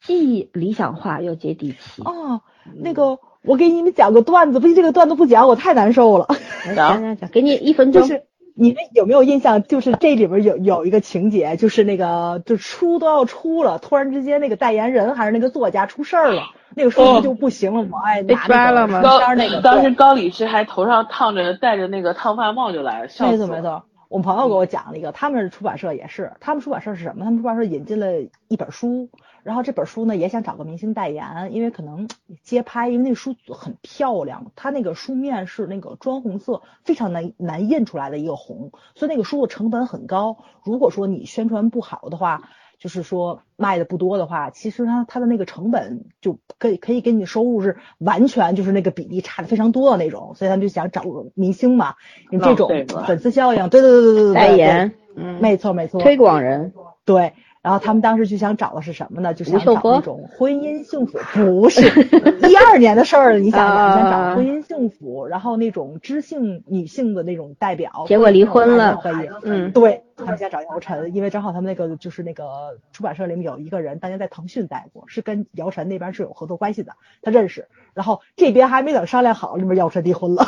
[0.00, 2.02] 既理想化又接地气。
[2.04, 2.42] 哦，
[2.74, 6.28] 那个我给你们讲个段子，不行，这个段子不讲我太难受了。
[6.64, 8.02] 讲讲讲，给你一分钟。
[8.02, 8.24] 就是
[8.58, 9.62] 你们有没有印象？
[9.62, 16.42] 就是这里边有有一个情节，就是那个就出都要出了，突然之间那个代言人还是那个作家出事儿了。
[16.74, 17.98] 那个书就不行了吗？
[18.04, 19.02] 哎，被摔了吗？
[19.02, 23.84] 高那个当时高理士还头上烫着戴着那个烫发帽就来了，没错没错。
[24.08, 27.24] 我朋友给我讲了一个，他们出版社也是，他们出版社是什么？
[27.24, 28.06] 他们出版社引进了
[28.48, 29.10] 一本书，
[29.46, 32.08] 然后这本书呢也想找个明星代言，因为可能
[32.42, 40.36] 街拍，因为那书很漂亮，它那个书面是那个砖红色，非常难难印出来的一个红，所以那个书的成本很高。
[40.64, 42.50] 如果说你宣传不好的话。
[42.78, 51.94] 就是说卖的不多的话，其实它它的那个成本就可以可以给你收入是完全就是那个比例差的非常多的那种，所以他们就想找个明星嘛，
[52.30, 52.70] 你这种
[53.06, 56.74] 粉丝效应，对对对对对对，代言，嗯，没错没错，推广人，
[57.06, 57.32] 对。
[57.66, 59.34] 然后他们当时就想找的是什么呢？
[59.34, 61.82] 就想找那种婚姻幸福，不是
[62.48, 63.40] 一二年的事儿了。
[63.40, 69.00] 你想想，想找婚姻幸福，然后那种知性女性的那种代表，结果离婚了。
[69.02, 77.66] 可以，嗯，对他们想找姚晨，因为正好他们那个就是那个出版社里面有一个人，当年在腾讯待过，是跟姚晨那边是有合作关系的，他认识。
[77.94, 80.46] 然后这边还没等商量好，那边姚晨离婚了。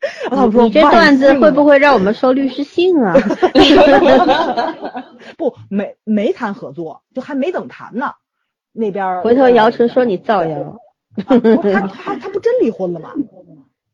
[0.64, 3.14] 你这段子会不会让我们收律师信啊？
[5.36, 8.12] 不，没没谈合作，就还没等谈呢。
[8.72, 10.76] 那边回头姚晨说你造谣，
[11.26, 13.10] 他他他不真离婚了吗？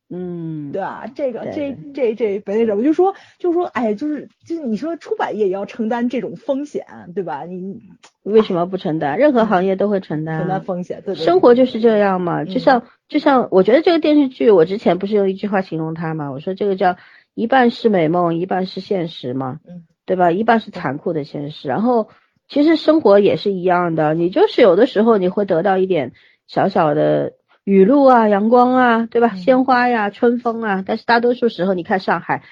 [0.08, 1.04] 嗯，对吧？
[1.14, 7.44] 这个这这这别那什么，就说就说，哎，就是就是你说出版业也要承担这种风险，对吧？
[7.44, 7.80] 你
[8.22, 9.18] 为什么不承担？
[9.18, 12.44] 任何行业都会承担承担风险，对生活就是这样嘛。
[12.44, 16.30] 就像就像我觉得这个电视剧，我之前不是用一句话形容它嘛？
[16.30, 16.96] 我说这个叫
[17.34, 20.30] 一半是美梦，一半是现实嘛，嗯，对吧？
[20.30, 21.66] 一半是残酷的现实。
[21.66, 22.10] 然后
[22.48, 26.12] 其实生活也是一样的，你就是有的时候你会得到一点
[26.46, 27.32] 小小的。
[27.66, 29.34] 雨露啊，阳光啊，对吧？
[29.34, 32.42] 鲜花呀，春风啊，但是大多数时候，你看上海，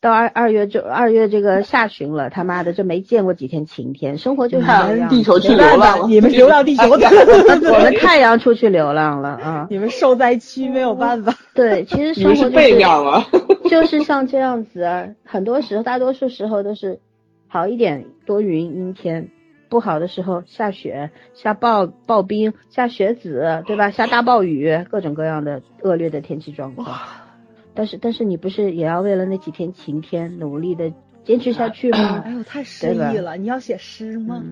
[0.00, 5.08] 到二二月就二月这个下旬了，他妈的就没见过几天晴天，生活就是这样。
[5.08, 7.06] 地球去流浪， 你们流浪地球的，
[7.72, 9.68] 我们太阳出去流浪了啊！
[9.70, 11.32] 你们受灾区没有办法。
[11.54, 12.76] 对，其实生活就是
[13.70, 16.98] 就是像这样子，很多时候，大多数时候都是
[17.46, 19.28] 好一点，多云阴天。
[19.72, 23.90] 不好的时候下雪、下暴暴冰、下雪子，对吧？
[23.90, 26.94] 下大暴雨，各种各样的恶劣的天气状况。
[27.72, 30.92] 但是，但是你不是也要为了那几天晴天努力的
[31.24, 32.22] 坚持下去吗？
[32.22, 33.38] 哎呦，太诗意了！
[33.38, 34.42] 你要写诗吗？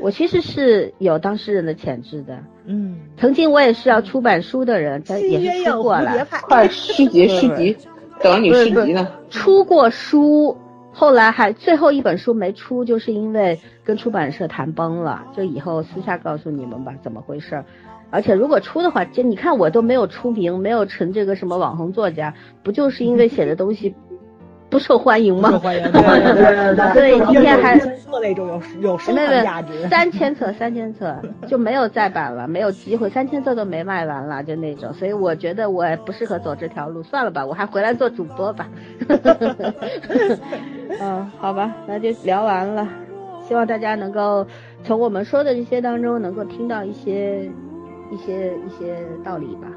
[0.00, 2.42] 我其实是有当诗人的潜质的。
[2.64, 6.26] 嗯，曾经我也是要出版书的人，但也是出过了。
[6.48, 7.76] 快诗集，诗集，
[8.24, 9.06] 等你诗集呢。
[9.28, 10.56] 出过书。
[10.98, 15.24] 后来还最后一本书没出，就是因为跟出版社谈崩了。
[15.34, 17.64] 就以后私下告诉你们吧，怎么回事？
[18.10, 23.94] 而且如果出的话，就你看我都没有出名，没有成这个什么网红作家，不就是因为写的东西？
[24.68, 25.48] 不受欢迎吗？
[25.54, 26.92] 受欢迎，对对对。
[26.92, 27.88] 所以 今天还册
[28.20, 29.88] 那种有有收藏价值。
[29.88, 31.16] 三千册，三千册
[31.46, 34.92] 就没有再版了，没有机会，三千册都没卖完了，就那种。
[34.92, 38.68] 所以我觉得我不适合走这条路，算了吧，我还回来做主播吧。
[41.00, 42.88] 嗯，好吧，那就聊完了。
[43.46, 44.46] 希望大家能够
[44.82, 47.44] 从我们说的这些当中，能够听到一些
[48.10, 49.68] 一些一些道理吧。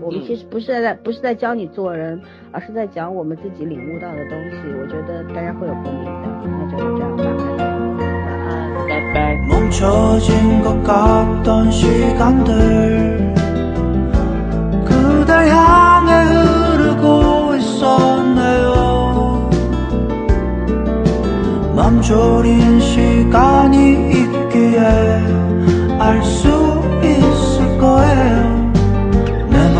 [0.00, 2.18] 我们其实不是在不是在教你做人，
[2.52, 4.56] 而是在讲我们自己领悟到的东西。
[4.80, 6.10] 我觉得大家会有共鸣的。
[6.44, 7.24] 那就这样吧，
[8.88, 9.36] 拜拜。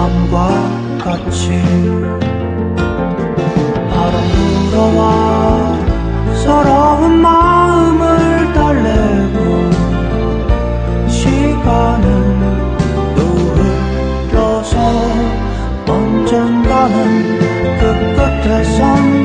[0.00, 0.48] 맘과
[0.98, 1.60] 같이
[3.90, 4.14] 바람
[4.70, 5.78] 불어와
[6.42, 9.70] 서러운 마음을 달래고
[11.08, 12.06] 시간은
[13.14, 13.20] 또
[14.32, 14.76] 흘러서
[15.86, 16.94] 언젠가는
[17.78, 17.82] 그
[18.16, 19.19] 끝에선